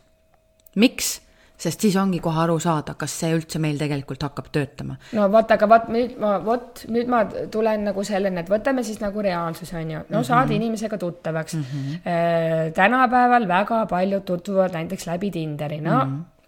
miks? 0.75 1.21
Sest 1.59 1.85
siis 1.85 1.97
ongi 1.99 2.21
kohe 2.23 2.39
aru 2.45 2.57
saada, 2.63 2.95
kas 2.99 3.17
see 3.21 3.33
üldse 3.35 3.59
meil 3.59 3.77
tegelikult 3.81 4.23
hakkab 4.27 4.49
töötama. 4.55 4.97
no 5.17 5.27
vot, 5.33 5.51
aga 5.51 5.69
vot 5.69 5.91
nüüd 5.93 6.17
ma, 6.21 6.37
vot 6.45 6.83
nüüd 6.87 7.11
ma 7.11 7.23
tulen 7.51 7.85
nagu 7.89 8.03
selleni, 8.07 8.43
et 8.43 8.51
võtame 8.51 8.85
siis 8.87 9.01
nagu 9.03 9.21
reaalsuse 9.25 9.77
on 9.77 9.91
ju, 9.91 9.99
no 9.99 10.03
mm 10.07 10.15
-hmm. 10.15 10.27
saad 10.31 10.51
inimesega 10.55 10.97
tuttavaks 10.97 11.53
mm. 11.53 11.63
-hmm. 11.63 12.73
tänapäeval 12.73 13.47
väga 13.47 13.85
paljud 13.85 14.25
tutvuvad 14.25 14.73
näiteks 14.73 15.07
läbi 15.07 15.31
Tinderi, 15.31 15.81
no 15.81 16.05
mm. 16.05 16.11
-hmm 16.11 16.39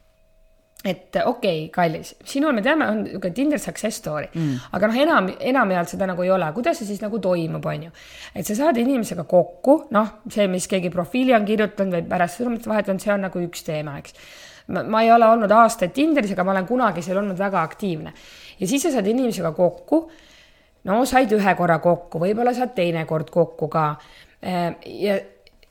et 0.85 1.15
okei 1.25 1.65
okay,, 1.65 1.69
kallis, 1.69 2.15
sinul 2.25 2.55
me 2.57 2.61
teame, 2.65 2.87
on 2.89 3.03
niisugune 3.03 3.33
Tinder 3.37 3.59
success 3.61 3.99
story 4.01 4.27
mm., 4.33 4.71
aga 4.73 4.89
noh, 4.89 4.99
enam, 5.03 5.27
enamjaolt 5.51 5.93
seda 5.93 6.07
nagu 6.09 6.25
ei 6.25 6.31
ole, 6.33 6.47
kuidas 6.55 6.81
see 6.81 6.89
siis 6.89 7.03
nagu 7.03 7.19
toimub, 7.21 7.65
on 7.69 7.83
ju. 7.87 7.91
et 8.35 8.47
sa 8.47 8.57
saad 8.57 8.79
inimesega 8.81 9.27
kokku, 9.29 9.77
noh, 9.93 10.15
see, 10.29 10.47
mis 10.51 10.65
keegi 10.71 10.89
profiili 10.93 11.35
on 11.37 11.45
kirjutanud 11.45 11.99
või 11.99 12.07
pärast 12.09 12.41
sõnumit 12.41 12.65
vahetanud, 12.71 13.03
see 13.03 13.13
on 13.13 13.27
nagu 13.27 13.43
üks 13.45 13.67
teema, 13.67 13.99
eks. 14.01 14.17
Ma 14.67 15.03
ei 15.03 15.11
ole 15.11 15.27
olnud 15.27 15.51
aastaid 15.51 15.93
Tinderis, 15.95 16.31
aga 16.35 16.43
ma 16.43 16.55
olen 16.55 16.67
kunagi 16.69 17.01
seal 17.01 17.17
olnud 17.21 17.37
väga 17.39 17.61
aktiivne. 17.61 18.13
ja 18.59 18.67
siis 18.67 18.83
sa 18.83 18.91
saad 18.91 19.07
inimesega 19.07 19.51
kokku, 19.51 20.01
no 20.83 21.03
said 21.05 21.31
ühe 21.31 21.55
korra 21.55 21.79
kokku, 21.79 22.19
võib-olla 22.19 22.53
saad 22.53 22.75
teine 22.75 23.05
kord 23.05 23.29
kokku 23.29 23.67
ka 23.67 23.85
ja 24.85 25.19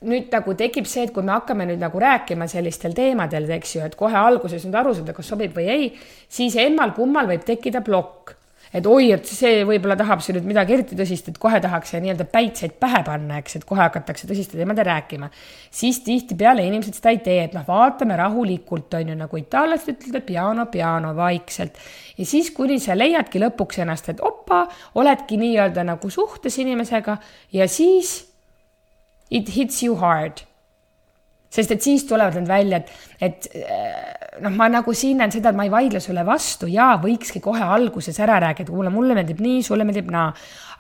nüüd 0.07 0.33
nagu 0.33 0.55
tekib 0.57 0.89
see, 0.89 1.05
et 1.07 1.15
kui 1.15 1.25
me 1.27 1.35
hakkame 1.35 1.67
nüüd 1.69 1.81
nagu 1.83 2.01
rääkima 2.01 2.49
sellistel 2.51 2.95
teemadel, 2.97 3.49
eks 3.57 3.77
ju, 3.77 3.85
et 3.85 3.97
kohe 3.99 4.17
alguses 4.17 4.65
nüüd 4.65 4.79
aru 4.81 4.95
saada, 4.97 5.15
kas 5.17 5.29
sobib 5.33 5.57
või 5.57 5.67
ei, 5.73 5.89
siis 6.29 6.57
emmal-kummal 6.61 7.29
võib 7.31 7.45
tekkida 7.47 7.85
plokk. 7.85 8.37
Et 8.75 8.87
oi, 8.87 9.11
et 9.15 9.27
see 9.27 9.65
võib-olla 9.67 9.97
tahab 9.99 10.23
siin 10.23 10.37
nüüd 10.39 10.47
midagi 10.53 10.77
eriti 10.77 10.99
tõsist, 10.99 11.31
et 11.33 11.39
kohe 11.43 11.59
tahaks 11.63 11.97
nii-öelda 11.97 12.27
päitseid 12.31 12.77
pähe 12.83 13.03
panna, 13.07 13.41
eks, 13.43 13.59
et 13.59 13.67
kohe 13.67 13.83
hakatakse 13.83 14.29
tõsiste 14.31 14.59
teemadel 14.59 14.87
rääkima. 14.87 15.31
siis 15.71 16.01
tihtipeale 16.07 16.65
inimesed 16.67 16.95
seda 16.95 17.15
ei 17.15 17.19
tee, 17.25 17.39
et 17.45 17.57
noh, 17.57 17.67
vaatame 17.67 18.17
rahulikult, 18.21 18.95
on 18.95 19.13
ju, 19.13 19.19
nagu 19.19 19.41
itaallased 19.43 19.97
ütlevad, 19.97 20.27
piano, 20.27 20.67
piano, 20.67 21.15
vaikselt. 21.17 21.79
ja 22.19 22.27
siis, 22.27 22.51
kuni 22.55 22.79
sa 22.81 22.99
leiadki 22.99 23.43
lõpuks 23.43 23.83
ennast, 23.83 24.13
et 24.15 24.23
opa, 24.23 24.67
oledki 24.95 25.41
nii-öelda 25.41 25.87
nagu 25.91 26.11
suhtes 26.11 26.59
inimesega 26.63 27.19
ja 27.53 27.69
siis 27.69 28.31
it 29.31 29.57
hits 29.57 29.83
you 29.83 29.97
hard. 29.97 30.47
Sest 31.51 31.73
et 31.75 31.83
siis 31.83 32.05
tulevad 32.07 32.37
need 32.39 32.49
välja, 32.49 32.79
et, 32.79 32.91
et 33.27 33.49
eh, 33.59 34.21
noh, 34.45 34.55
ma 34.55 34.69
nagu 34.71 34.95
siin 34.97 35.19
näen 35.21 35.33
seda, 35.35 35.51
et 35.51 35.59
ma 35.59 35.67
ei 35.67 35.73
vaidle 35.73 36.03
sulle 36.03 36.23
vastu 36.27 36.69
ja 36.71 36.93
võikski 37.03 37.43
kohe 37.43 37.65
alguses 37.67 38.21
ära 38.23 38.39
rääkida, 38.47 38.71
kuule, 38.71 38.93
mulle 38.95 39.17
meeldib 39.19 39.43
nii, 39.43 39.65
sulle 39.67 39.87
meeldib 39.87 40.13
naa. 40.15 40.31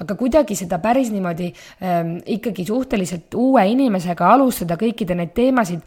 aga 0.00 0.16
kuidagi 0.16 0.56
seda 0.56 0.78
päris 0.80 1.10
niimoodi 1.12 1.50
ähm, 1.84 2.14
ikkagi 2.38 2.64
suhteliselt 2.68 3.34
uue 3.34 3.66
inimesega 3.72 4.30
alustada 4.36 4.78
kõikide 4.80 5.18
neid 5.18 5.34
teemasid. 5.34 5.82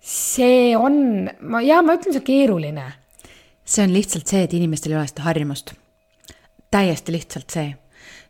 see 0.00 0.76
on, 0.76 1.30
ma, 1.40 1.64
jaa, 1.64 1.80
ma 1.82 1.96
ütlen, 1.96 2.12
see 2.12 2.22
on 2.22 2.28
keeruline. 2.28 2.86
see 3.64 3.88
on 3.88 3.96
lihtsalt 3.96 4.28
see, 4.28 4.44
et 4.44 4.54
inimestel 4.54 4.92
ei 4.92 5.00
ole 5.00 5.08
seda 5.08 5.26
harjumust. 5.30 5.74
täiesti 6.70 7.16
lihtsalt 7.16 7.50
see 7.56 7.72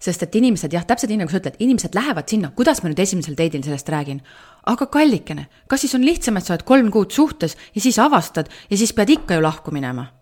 sest 0.03 0.23
et 0.27 0.37
inimesed 0.39 0.73
jah, 0.73 0.85
täpselt 0.87 1.13
nii 1.13 1.23
nagu 1.23 1.33
sa 1.33 1.41
ütled, 1.41 1.57
inimesed 1.63 1.97
lähevad 1.97 2.29
sinna, 2.31 2.53
kuidas 2.57 2.83
ma 2.83 2.91
nüüd 2.91 3.01
esimesel 3.03 3.37
date'il 3.39 3.65
sellest 3.65 3.89
räägin. 3.93 4.21
Aga 4.67 4.87
kallikene, 4.91 5.47
kas 5.71 5.85
siis 5.85 5.95
on 5.99 6.05
lihtsam, 6.07 6.37
et 6.39 6.47
sa 6.47 6.55
oled 6.55 6.67
kolm 6.67 6.91
kuud 6.95 7.15
suhtes 7.15 7.57
ja 7.75 7.83
siis 7.83 7.99
avastad 8.03 8.51
ja 8.71 8.79
siis 8.79 8.93
pead 8.97 9.13
ikka 9.15 9.39
ju 9.39 9.45
lahku 9.45 9.75
minema? 9.75 10.13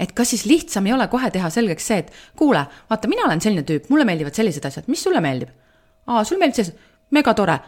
et 0.00 0.14
kas 0.16 0.30
siis 0.32 0.46
lihtsam 0.48 0.86
ei 0.88 0.94
ole 0.94 1.04
kohe 1.12 1.28
teha 1.30 1.50
selgeks 1.52 1.86
see, 1.86 1.98
et 2.00 2.12
kuule, 2.36 2.62
vaata, 2.90 3.08
mina 3.12 3.26
olen 3.26 3.42
selline 3.44 3.62
tüüp, 3.68 3.90
mulle 3.92 4.06
meeldivad 4.08 4.34
sellised 4.34 4.64
asjad, 4.64 4.88
mis 4.88 5.02
sulle 5.04 5.20
meeldib? 5.20 5.52
aa, 6.06 6.24
sulle 6.24 6.40
meeldib 6.40 6.58
sellised, 6.58 6.78
megatore, 7.12 7.58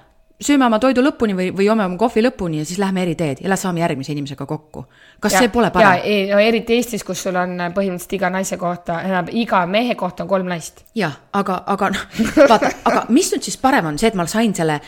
sööme 0.42 0.66
oma 0.66 0.78
toidu 0.82 1.02
lõpuni 1.04 1.34
või, 1.36 1.48
või 1.54 1.66
joome 1.68 1.84
oma 1.86 1.98
kohvi 1.98 2.22
lõpuni 2.24 2.58
ja 2.60 2.66
siis 2.66 2.78
lähme 2.82 3.04
eri 3.04 3.14
teed 3.18 3.42
ja 3.44 3.56
saame 3.56 3.80
järgmise 3.80 4.12
inimesega 4.12 4.46
kokku. 4.46 4.84
kas 5.20 5.36
ja, 5.36 5.44
see 5.44 5.48
pole 5.54 5.70
parem? 5.70 6.02
no, 6.30 6.40
eriti 6.42 6.74
Eestis, 6.74 7.04
kus 7.06 7.22
sul 7.22 7.38
on 7.38 7.54
põhimõtteliselt 7.74 8.16
iga 8.18 8.30
naise 8.34 8.58
kohta, 8.58 8.98
iga 9.30 9.64
mehe 9.66 9.94
kohta 9.94 10.24
on 10.24 10.28
kolm 10.28 10.50
naist. 10.50 10.84
jah, 10.94 11.14
aga, 11.32 11.62
aga 11.66 11.90
noh, 11.94 12.04
vaata, 12.50 12.72
aga 12.90 13.06
mis 13.14 13.30
nüüd 13.32 13.46
siis 13.46 13.58
parem 13.62 13.92
on 13.92 13.98
see, 13.98 14.10
et 14.10 14.18
ma 14.18 14.26
sain 14.30 14.54
selle, 14.54 14.80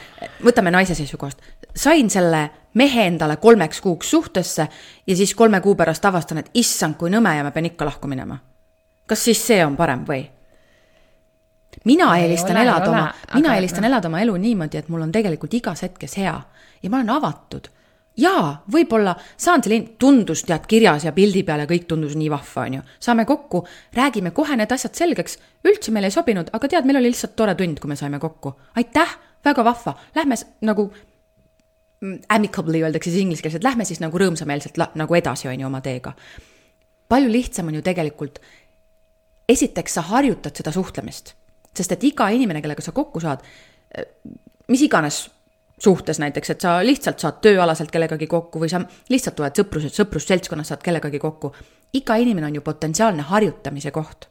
võtame 0.44 0.74
naise 0.74 0.99
seisukohast, 0.99 1.42
sain 1.74 2.11
selle 2.11 2.49
mehe 2.76 3.07
endale 3.07 3.38
kolmeks 3.40 3.80
kuuks 3.80 4.11
suhtesse 4.11 4.68
ja 5.07 5.16
siis 5.16 5.34
kolme 5.34 5.61
kuu 5.64 5.76
pärast 5.78 6.05
avastan, 6.05 6.42
et 6.42 6.51
issand, 6.55 6.99
kui 6.99 7.12
nõme 7.12 7.36
ja 7.38 7.47
ma 7.47 7.55
pean 7.55 7.70
ikka 7.70 7.86
lahku 7.86 8.11
minema. 8.11 8.38
kas 9.07 9.24
siis 9.24 9.47
see 9.47 9.64
on 9.64 9.76
parem 9.76 10.03
või? 10.09 10.24
Mina 11.85 12.16
eelistan 12.18 12.57
elada 12.57 12.91
oma, 12.91 13.14
mina 13.35 13.55
eelistan 13.55 13.83
no. 13.83 13.89
elada 13.89 14.09
oma 14.09 14.20
elu 14.20 14.37
niimoodi, 14.37 14.79
et 14.79 14.89
mul 14.89 15.03
on 15.07 15.12
tegelikult 15.12 15.55
igas 15.55 15.83
hetkes 15.83 16.16
hea 16.18 16.37
ja 16.83 16.91
ma 16.91 17.01
olen 17.01 17.11
avatud. 17.11 17.68
jaa, 18.16 18.62
võib-olla 18.72 19.12
saan 19.37 19.61
selle, 19.64 19.83
tundus 20.01 20.47
tead 20.49 20.64
kirjas 20.68 21.05
ja 21.05 21.12
pildi 21.12 21.43
peal 21.45 21.61
ja 21.61 21.66
kõik 21.68 21.85
tundus 21.89 22.14
nii 22.16 22.31
vahva, 22.33 22.64
on 22.64 22.79
ju. 22.79 22.85
saame 23.01 23.27
kokku, 23.29 23.66
räägime 23.97 24.33
kohe 24.37 24.57
need 24.57 24.72
asjad 24.72 24.97
selgeks, 24.97 25.39
üldse 25.68 25.93
meile 25.93 26.09
ei 26.09 26.14
sobinud, 26.14 26.51
aga 26.57 26.68
tead, 26.68 26.89
meil 26.89 27.03
oli 27.03 27.12
lihtsalt 27.12 27.37
tore 27.37 27.55
tund, 27.55 27.81
kui 27.81 27.93
me 27.93 27.97
saime 27.97 28.20
kokku. 28.22 28.55
aitäh, 28.77 29.16
väga 29.45 29.64
vahva, 29.64 29.97
lähme 30.16 30.41
nagu 30.64 30.91
mm, 32.01 32.18
amicably 32.29 32.83
öeldakse 32.83 33.11
siis 33.11 33.22
inglise 33.22 33.45
keeles, 33.45 33.61
et 33.61 33.68
lähme 33.68 33.85
siis 33.85 34.01
nagu 34.01 34.18
rõõmsameelselt 34.18 34.81
nagu 34.95 35.18
edasi, 35.20 35.49
on 35.53 35.61
ju, 35.61 35.66
oma 35.66 35.81
teega. 35.85 36.14
palju 37.09 37.33
lihtsam 37.33 37.68
on 37.68 37.79
ju 37.79 37.83
tegelikult, 37.83 38.41
esiteks 39.49 40.01
sa 40.01 40.09
harjutad 40.09 40.57
seda 40.57 40.72
suhtlemist 40.72 41.37
sest 41.77 41.97
et 41.97 42.05
iga 42.11 42.29
inimene, 42.35 42.62
kellega 42.64 42.85
sa 42.85 42.95
kokku 42.97 43.20
saad, 43.22 43.45
mis 44.68 44.83
iganes 44.83 45.27
suhtes 45.79 46.18
näiteks, 46.18 46.51
et 46.51 46.61
sa 46.64 46.77
lihtsalt 46.85 47.20
saad 47.20 47.41
tööalaselt 47.45 47.91
kellegagi 47.93 48.29
kokku 48.31 48.61
või 48.62 48.70
sa 48.72 48.81
lihtsalt 49.12 49.41
oled 49.43 49.59
sõprus, 49.61 49.89
sõprusseltskonnas 49.93 50.72
saad 50.72 50.85
kellegagi 50.85 51.20
kokku. 51.20 51.53
iga 51.93 52.16
inimene 52.16 52.47
on 52.47 52.55
ju 52.55 52.61
potentsiaalne 52.61 53.22
harjutamise 53.22 53.91
koht. 53.91 54.29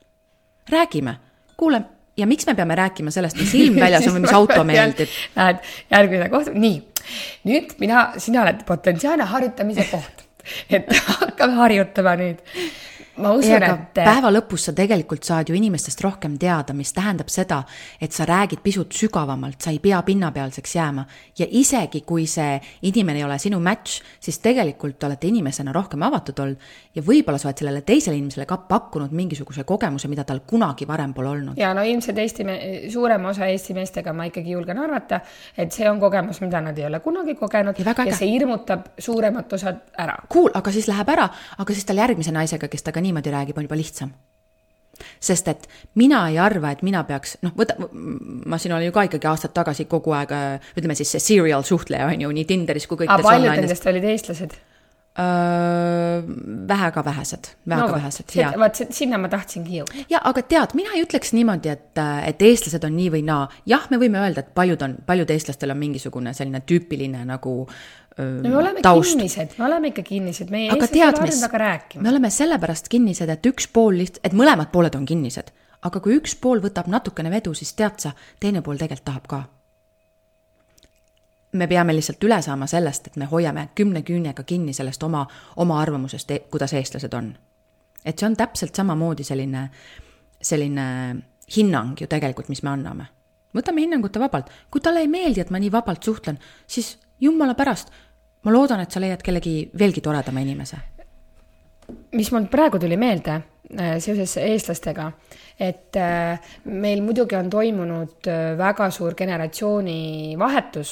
räägime, 0.69 1.15
kuule, 1.57 1.81
ja 2.17 2.27
miks 2.27 2.47
me 2.47 2.55
peame 2.55 2.75
rääkima 2.75 3.11
sellest, 3.11 3.37
mis 3.37 3.53
ilm 3.53 3.75
väljas 3.75 4.07
on 4.07 4.13
või 4.13 4.21
mis 4.21 4.33
auto 4.39 4.63
meeldib? 4.63 5.09
Näed, 5.35 5.61
järgmine 5.91 6.29
koht, 6.29 6.49
nii, 6.53 6.81
nüüd 7.43 7.75
mina, 7.79 8.11
sina 8.17 8.41
oled 8.41 8.65
potentsiaalne 8.65 9.29
harjutamise 9.29 9.85
koht, 9.91 10.25
et 10.75 10.89
hakkame 11.21 11.61
harjutama 11.61 12.15
nüüd 12.21 12.41
ma 13.17 13.31
usun, 13.35 13.63
et. 13.63 13.93
päeva 13.95 14.31
lõpus 14.33 14.67
sa 14.67 14.73
tegelikult 14.75 15.23
saad 15.27 15.49
ju 15.49 15.55
inimestest 15.57 16.01
rohkem 16.03 16.37
teada, 16.41 16.73
mis 16.77 16.93
tähendab 16.95 17.29
seda, 17.31 17.61
et 18.01 18.15
sa 18.15 18.27
räägid 18.27 18.63
pisut 18.63 18.93
sügavamalt, 18.95 19.61
sa 19.61 19.71
ei 19.73 19.79
pea 19.83 20.01
pinnapealseks 20.05 20.75
jääma. 20.75 21.05
ja 21.39 21.47
isegi, 21.49 22.01
kui 22.01 22.27
see 22.27 22.59
inimene 22.81 23.19
ei 23.19 23.27
ole 23.27 23.39
sinu 23.39 23.59
match, 23.59 24.01
siis 24.19 24.39
tegelikult 24.39 25.03
olete 25.03 25.27
inimesena 25.27 25.73
rohkem 25.73 26.03
avatud 26.03 26.39
olnud 26.39 26.57
ja 26.95 27.03
võib-olla 27.03 27.39
sa 27.41 27.49
oled 27.49 27.61
sellele 27.61 27.81
teisele 27.85 28.17
inimesele 28.19 28.45
ka 28.49 28.57
pakkunud 28.69 29.13
mingisuguse 29.15 29.65
kogemuse, 29.67 30.09
mida 30.11 30.23
tal 30.27 30.41
kunagi 30.47 30.87
varem 30.87 31.13
pole 31.13 31.31
olnud. 31.33 31.59
ja 31.59 31.73
no 31.75 31.83
ilmselt 31.83 32.17
Eesti, 32.23 32.45
suurema 32.93 33.29
osa 33.29 33.49
Eesti 33.51 33.75
meestega 33.77 34.13
ma 34.13 34.27
ikkagi 34.29 34.55
julgen 34.55 34.79
arvata, 34.81 35.21
et 35.57 35.75
see 35.75 35.89
on 35.89 35.99
kogemus, 35.99 36.41
mida 36.41 36.61
nad 36.63 36.77
ei 36.77 36.87
ole 36.89 37.01
kunagi 37.03 37.35
kogenud 37.39 37.79
ja, 37.79 37.95
ja 38.05 38.15
see 38.15 38.31
hirmutab 38.31 38.93
suuremat 38.99 39.53
osa 39.53 39.75
ära. 39.97 40.17
Cool, 40.31 40.51
aga 40.53 40.71
siis 40.71 40.87
läheb 40.91 41.11
ära, 41.15 41.27
aga 41.57 41.75
siis 41.75 41.85
tal 41.87 41.99
järgmise 41.99 42.33
naisega, 42.35 42.71
kes 42.71 42.85
temaga 42.85 43.03
niimoodi 43.03 43.35
räägib, 43.35 43.57
on 43.59 43.67
juba 43.67 43.77
lihtsam 43.79 44.15
sest 45.19 45.49
et 45.51 45.65
mina 45.99 46.21
ei 46.31 46.37
arva, 46.39 46.71
et 46.71 46.83
mina 46.85 47.01
peaks, 47.03 47.35
noh, 47.43 47.51
võta, 47.57 47.75
ma 47.91 48.59
siin 48.61 48.75
olen 48.75 48.87
ju 48.87 48.93
ka 48.95 49.03
ikkagi 49.09 49.27
aastad 49.27 49.51
tagasi 49.55 49.87
kogu 49.91 50.13
aeg, 50.15 50.31
ütleme 50.79 50.95
siis 50.95 51.11
see 51.15 51.23
serial 51.23 51.65
suhtleja 51.67 52.07
on 52.13 52.23
ju 52.23 52.31
nii 52.31 52.47
Tinderis 52.47 52.87
kui 52.87 53.01
kõikides. 53.03 53.25
paljud 53.25 53.59
nendest 53.59 53.91
olid 53.91 54.07
eestlased? 54.13 54.55
Väga 56.67 57.03
vähesed, 57.05 57.47
väga 57.63 57.87
no, 57.87 57.93
vähesed. 57.93 58.33
vaat 58.59 58.81
sinna 58.91 59.17
ma 59.17 59.29
tahtsingi 59.31 59.77
jõuda. 59.79 60.05
ja 60.11 60.19
aga 60.27 60.43
tead, 60.43 60.75
mina 60.75 60.91
ei 60.95 61.05
ütleks 61.05 61.31
niimoodi, 61.37 61.71
et, 61.71 62.01
et 62.27 62.41
eestlased 62.43 62.83
on 62.83 62.97
nii 62.97 63.13
või 63.13 63.21
naa. 63.23 63.45
jah, 63.65 63.85
me 63.93 63.99
võime 64.01 64.19
öelda, 64.19 64.43
et 64.43 64.51
paljud 64.57 64.83
on, 64.83 64.97
paljud 65.07 65.31
eestlastel 65.31 65.71
on 65.71 65.79
mingisugune 65.79 66.35
selline 66.35 66.65
tüüpiline 66.67 67.23
nagu 67.29 67.55
öö, 67.63 68.41
no 68.43 68.49
me 68.49 68.57
oleme 68.59 68.83
taust. 68.83 69.15
kinnised, 69.15 69.55
me 69.57 69.69
oleme 69.69 69.93
ikka 69.93 70.03
kinnised, 70.03 70.51
meie 70.51 70.67
aga 70.73 70.83
eestlased 70.83 70.99
ei 70.99 71.07
harjunud 71.07 71.47
väga 71.47 71.63
rääkima. 71.63 72.03
me 72.03 72.11
oleme 72.11 72.33
sellepärast 72.41 72.91
kinnised, 72.91 73.31
et 73.31 73.51
üks 73.53 73.71
pool 73.71 73.95
liht-, 74.03 74.19
et 74.19 74.35
mõlemad 74.35 74.73
pooled 74.75 74.99
on 74.99 75.07
kinnised. 75.07 75.55
aga 75.79 76.03
kui 76.03 76.19
üks 76.19 76.35
pool 76.35 76.59
võtab 76.59 76.91
natukene 76.91 77.31
vedu, 77.31 77.55
siis 77.55 77.71
tead 77.73 78.03
sa, 78.03 78.11
teine 78.43 78.59
pool 78.65 78.75
tegelikult 78.75 79.07
tahab 79.13 79.31
ka 79.31 79.45
me 81.57 81.67
peame 81.67 81.95
lihtsalt 81.95 82.23
üle 82.23 82.41
saama 82.41 82.67
sellest, 82.67 83.07
et 83.07 83.15
me 83.15 83.25
hoiame 83.29 83.69
kümne 83.75 84.01
küünega 84.05 84.43
kinni 84.43 84.73
sellest 84.73 85.03
oma, 85.03 85.25
oma 85.55 85.79
arvamusest, 85.81 86.31
e-, 86.31 86.43
kuidas 86.51 86.73
eestlased 86.73 87.13
on. 87.13 87.35
et 88.05 88.19
see 88.19 88.27
on 88.27 88.35
täpselt 88.37 88.75
samamoodi 88.75 89.23
selline, 89.23 89.69
selline 90.41 90.85
hinnang 91.57 92.01
ju 92.01 92.07
tegelikult, 92.07 92.49
mis 92.49 92.63
me 92.63 92.69
anname. 92.69 93.07
võtame 93.55 93.81
hinnangute 93.81 94.19
vabalt, 94.19 94.51
kui 94.71 94.81
talle 94.81 95.01
ei 95.05 95.07
meeldi, 95.07 95.41
et 95.41 95.49
ma 95.49 95.59
nii 95.59 95.71
vabalt 95.71 96.03
suhtlen, 96.03 96.39
siis 96.67 96.97
jumala 97.19 97.55
pärast, 97.55 97.91
ma 98.43 98.51
loodan, 98.51 98.79
et 98.79 98.91
sa 98.91 98.99
leiad 98.99 99.23
kellegi 99.23 99.71
veelgi 99.79 100.01
toredama 100.01 100.39
inimese. 100.39 100.77
mis 102.11 102.31
mul 102.31 102.47
praegu 102.51 102.79
tuli 102.79 102.97
meelde 102.97 103.41
seoses 103.99 104.35
eestlastega, 104.37 105.09
et 105.59 105.95
äh, 105.97 106.39
meil 106.65 107.01
muidugi 107.03 107.37
on 107.37 107.49
toimunud 107.49 108.27
äh, 108.29 108.57
väga 108.57 108.89
suur 108.93 109.15
generatsioonivahetus 109.17 110.91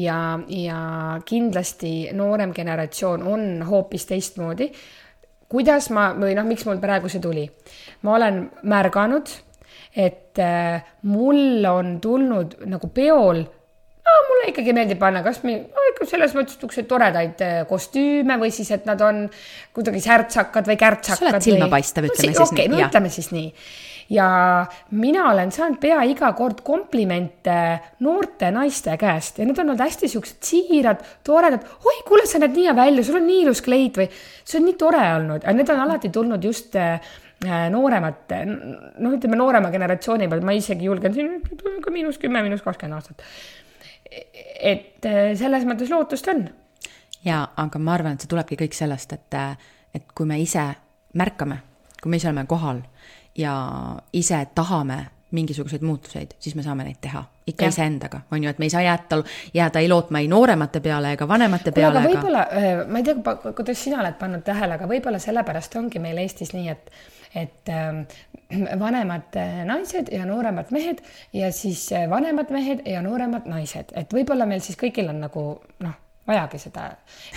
ja, 0.00 0.38
ja 0.48 0.80
kindlasti 1.24 2.10
noorem 2.16 2.54
generatsioon 2.56 3.22
on 3.22 3.46
hoopis 3.68 4.08
teistmoodi. 4.10 4.72
kuidas 5.50 5.90
ma 5.90 6.10
või 6.14 6.34
noh, 6.38 6.46
miks 6.46 6.66
mul 6.66 6.80
praegu 6.82 7.08
see 7.08 7.20
tuli? 7.20 7.46
ma 8.02 8.16
olen 8.16 8.42
märganud, 8.62 9.30
et 9.96 10.38
mul 11.02 11.66
on 11.66 11.98
tulnud 12.00 12.60
nagu 12.70 12.88
peol 12.94 13.44
no 14.06 14.16
mulle 14.28 14.48
ikkagi 14.52 14.74
meeldib 14.76 15.00
panna 15.00 15.22
kas 15.24 15.40
või 15.44 15.58
no, 15.60 16.08
selles 16.08 16.34
mõttes 16.36 16.56
niisuguseid 16.56 16.88
toredaid 16.90 17.44
äh, 17.44 17.60
kostüüme 17.68 18.38
või 18.40 18.52
siis, 18.54 18.70
et 18.74 18.88
nad 18.88 19.00
on 19.04 19.22
kuidagi 19.76 20.02
särtsakad 20.04 20.68
või 20.70 20.80
kärtsakad. 20.80 21.20
sa 21.20 21.30
oled 21.34 21.46
silmapaistev, 21.46 22.10
ütleme 22.10 22.32
no, 22.34 22.40
siis 22.40 22.52
okay, 22.54 22.66
nii. 22.66 22.76
no 22.76 22.88
ütleme 22.88 23.12
siis 23.12 23.30
nii. 23.34 23.46
ja 24.16 24.26
mina 24.96 25.28
olen 25.30 25.52
saanud 25.54 25.80
pea 25.82 26.02
iga 26.10 26.32
kord 26.38 26.64
komplimente 26.66 27.56
noorte 28.06 28.50
naiste 28.54 28.96
käest 29.00 29.40
ja 29.40 29.48
need 29.48 29.58
on 29.60 29.68
olnud 29.68 29.84
hästi 29.84 30.10
siuksed 30.14 30.50
siirad, 30.50 31.04
toredad. 31.26 31.66
oi, 31.84 31.96
kuule, 32.08 32.26
sa 32.28 32.42
näed 32.42 32.56
nii 32.56 32.68
hea 32.70 32.76
välja, 32.78 33.06
sul 33.06 33.20
on 33.20 33.26
nii 33.28 33.42
ilus 33.46 33.64
kleit 33.66 34.00
või 34.00 34.08
see 34.10 34.60
on 34.60 34.68
nii 34.70 34.78
tore 34.80 35.04
olnud, 35.20 35.44
aga 35.44 35.58
need 35.58 35.74
on 35.76 35.84
alati 35.86 36.12
tulnud 36.14 36.50
just 36.50 36.76
äh, 36.80 37.12
äh, 37.46 37.68
nooremate, 37.72 38.42
noh, 38.48 39.14
ütleme 39.14 39.38
noorema 39.38 39.70
generatsiooni 39.72 40.28
pealt, 40.32 40.46
ma 40.46 40.56
isegi 40.56 40.88
julgen 40.88 41.16
siin 41.16 41.40
ka 41.84 41.92
miinus 41.94 42.18
kümme, 42.22 42.42
miinus 42.46 42.64
kakskümmend 42.66 42.98
aastat 42.98 43.26
et 44.10 45.06
äh, 45.06 45.20
selles 45.38 45.66
mõttes 45.68 45.90
lootust 45.92 46.28
on. 46.32 46.48
ja, 47.24 47.44
aga 47.56 47.78
ma 47.78 47.94
arvan, 47.94 48.16
et 48.16 48.24
see 48.24 48.30
tulebki 48.30 48.58
kõik 48.60 48.76
sellest, 48.76 49.12
et, 49.16 49.38
äh, 49.38 49.72
et 49.94 50.12
kui 50.14 50.26
me 50.26 50.38
ise 50.40 50.66
märkame, 51.18 51.60
kui 52.02 52.10
me 52.10 52.20
ise 52.20 52.30
oleme 52.30 52.46
kohal 52.50 52.82
ja 53.38 53.54
ise 54.12 54.42
tahame 54.54 55.04
mingisuguseid 55.30 55.82
muutuseid, 55.86 56.34
siis 56.42 56.56
me 56.58 56.64
saame 56.66 56.84
neid 56.84 56.98
teha 57.00 57.22
ikka 57.46 57.68
iseendaga, 57.70 58.20
on 58.34 58.42
ju, 58.44 58.50
et 58.50 58.58
me 58.58 58.66
ei 58.66 58.72
saa 58.72 58.82
jääda, 58.82 59.20
jääda 59.54 59.82
ei 59.82 59.88
lootma 59.88 60.22
ei 60.22 60.28
nooremate 60.30 60.80
peale 60.82 61.12
ega 61.14 61.28
vanemate 61.28 61.72
peale. 61.74 61.98
aga 61.98 62.08
võib-olla, 62.08 62.42
äh, 62.50 62.82
ma 62.90 62.98
ei 62.98 63.06
tea, 63.06 63.36
kuidas 63.54 63.84
sina 63.84 64.02
oled 64.02 64.18
pannud 64.18 64.42
tähele, 64.46 64.78
aga 64.78 64.90
võib-olla 64.90 65.22
sellepärast 65.22 65.76
ongi 65.78 66.02
meil 66.02 66.18
Eestis 66.22 66.54
nii, 66.56 66.68
et 66.74 66.90
et 67.34 67.68
ähm, 67.70 68.02
vanemad 68.80 69.36
äh, 69.38 69.64
naised 69.68 70.10
ja 70.12 70.26
nooremad 70.26 70.72
mehed 70.74 71.02
ja 71.32 71.52
siis 71.54 71.86
äh, 71.92 72.08
vanemad 72.10 72.50
mehed 72.50 72.86
ja 72.86 73.02
nooremad 73.02 73.46
naised, 73.50 73.92
et 73.94 74.14
võib-olla 74.14 74.48
meil 74.50 74.62
siis 74.64 74.78
kõigil 74.80 75.10
on 75.12 75.20
nagu 75.28 75.44
noh 75.86 75.98
vajagi 76.30 76.60
seda, 76.62 76.84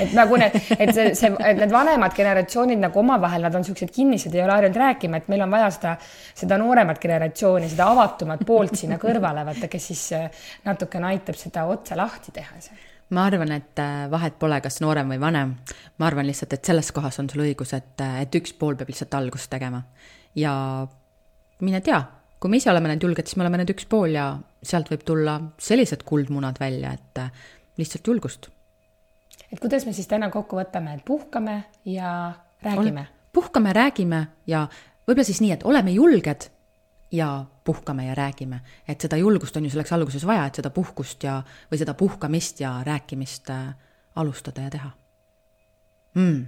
et 0.02 0.14
nagu 0.14 0.38
need, 0.38 0.56
et 0.76 0.91
see, 0.94 1.14
see, 1.18 1.32
et 1.39 1.58
need 1.58 1.72
vanemad 1.74 2.14
generatsioonid 2.18 2.82
nagu 2.84 3.02
omavahel, 3.02 3.46
nad 3.46 3.56
on 3.56 3.64
niisugused 3.64 3.94
kinnised, 3.96 4.36
ei 4.36 4.44
ole 4.44 4.54
harjunud 4.58 4.80
rääkima, 4.84 5.22
et 5.22 5.30
meil 5.32 5.46
on 5.46 5.54
vaja 5.56 5.72
seda, 5.74 5.94
seda 6.38 6.60
nooremat 6.62 7.02
generatsiooni, 7.02 7.72
seda 7.74 7.89
avatumat 7.94 8.44
poolt 8.48 8.78
sinna 8.78 9.00
kõrvale, 9.02 9.46
vaata, 9.50 9.70
kes 9.72 9.91
siis 9.94 10.08
äh, 10.18 10.44
natukene 10.68 11.14
aitab 11.14 11.39
seda 11.39 11.66
otsa 11.72 11.98
lahti 12.00 12.36
teha 12.36 12.60
ma 13.14 13.28
arvan, 13.30 13.51
et 13.55 13.80
äh, 13.82 14.05
vahet 14.11 14.36
pole, 14.39 14.59
kas 14.64 14.80
noorem 14.84 15.14
või 15.14 15.20
vanem. 15.22 15.55
ma 15.97 16.09
arvan 16.09 16.28
lihtsalt, 16.28 16.53
et 16.57 16.66
selles 16.66 16.91
kohas 16.95 17.20
on 17.22 17.30
sul 17.30 17.45
õigus, 17.45 17.74
et, 17.78 17.95
äh, 18.01 18.22
et 18.26 18.36
üks 18.39 18.55
pool 18.59 18.78
peab 18.80 18.91
lihtsalt 18.91 19.14
algust 19.20 19.49
tegema. 19.51 19.84
ja 20.36 20.53
mine 21.61 21.82
tea, 21.82 22.01
kui 22.39 22.51
me 22.51 22.59
ise 22.59 22.72
oleme 22.72 22.91
need 22.91 23.03
julged, 23.03 23.28
siis 23.28 23.38
me 23.39 23.45
oleme 23.45 23.61
need 23.61 23.74
üks 23.76 23.88
pool 23.89 24.16
ja 24.18 24.28
sealt 24.64 24.89
võib 24.91 25.03
tulla 25.07 25.38
sellised 25.61 26.03
kuldmunad 26.07 26.59
välja, 26.59 26.93
et 26.93 27.22
äh, 27.22 27.45
lihtsalt 27.78 28.07
julgust. 28.07 28.49
et 29.51 29.59
kuidas 29.59 29.86
me 29.86 29.93
siis 29.93 30.09
täna 30.09 30.30
kokku 30.34 30.59
võtame, 30.59 30.97
et 30.97 31.05
puhkame 31.05 31.64
ja 31.86 32.34
räägime? 32.64 33.07
puhkame, 33.34 33.74
räägime 33.74 34.26
ja 34.47 34.68
võib-olla 35.07 35.28
siis 35.28 35.41
nii, 35.41 35.53
et 35.57 35.64
oleme 35.66 35.93
julged 35.95 36.49
ja 37.14 37.45
puhkame 37.64 38.05
ja 38.05 38.16
räägime. 38.16 38.59
et 38.88 39.01
seda 39.01 39.18
julgust 39.18 39.57
on 39.57 39.64
ju 39.66 39.70
selleks 39.70 39.91
alguses 39.93 40.26
vaja, 40.26 40.45
et 40.45 40.55
seda 40.55 40.70
puhkust 40.70 41.24
ja, 41.24 41.43
või 41.72 41.78
seda 41.78 41.93
puhkamist 41.93 42.59
ja 42.59 42.74
rääkimist 42.86 43.49
äh, 43.49 43.76
alustada 44.16 44.61
ja 44.61 44.70
teha 44.70 44.89
mm.. 46.14 46.45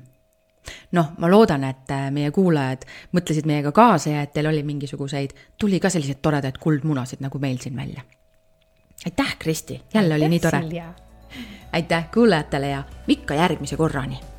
noh, 0.91 1.11
ma 1.17 1.29
loodan, 1.29 1.63
et 1.63 1.91
äh, 1.93 2.09
meie 2.11 2.31
kuulajad 2.31 2.85
mõtlesid 3.13 3.45
meiega 3.45 3.71
kaasa 3.71 4.09
ja 4.09 4.25
et 4.25 4.33
teil 4.33 4.49
oli 4.49 4.63
mingisuguseid, 4.63 5.37
tuli 5.57 5.79
ka 5.79 5.89
selliseid 5.89 6.21
toredaid 6.21 6.57
kuldmunasid 6.57 7.21
nagu 7.21 7.39
meil 7.39 7.61
siin 7.61 7.75
välja. 7.77 8.01
aitäh, 9.05 9.37
Kristi, 9.39 9.81
jälle 9.93 10.13
aitäh, 10.13 10.25
oli 10.25 10.29
nii 10.29 10.39
tore. 10.39 10.63
aitäh 11.73 12.11
kuulajatele 12.13 12.69
ja 12.69 12.83
ikka 13.07 13.33
järgmise 13.33 13.77
korrani 13.77 14.34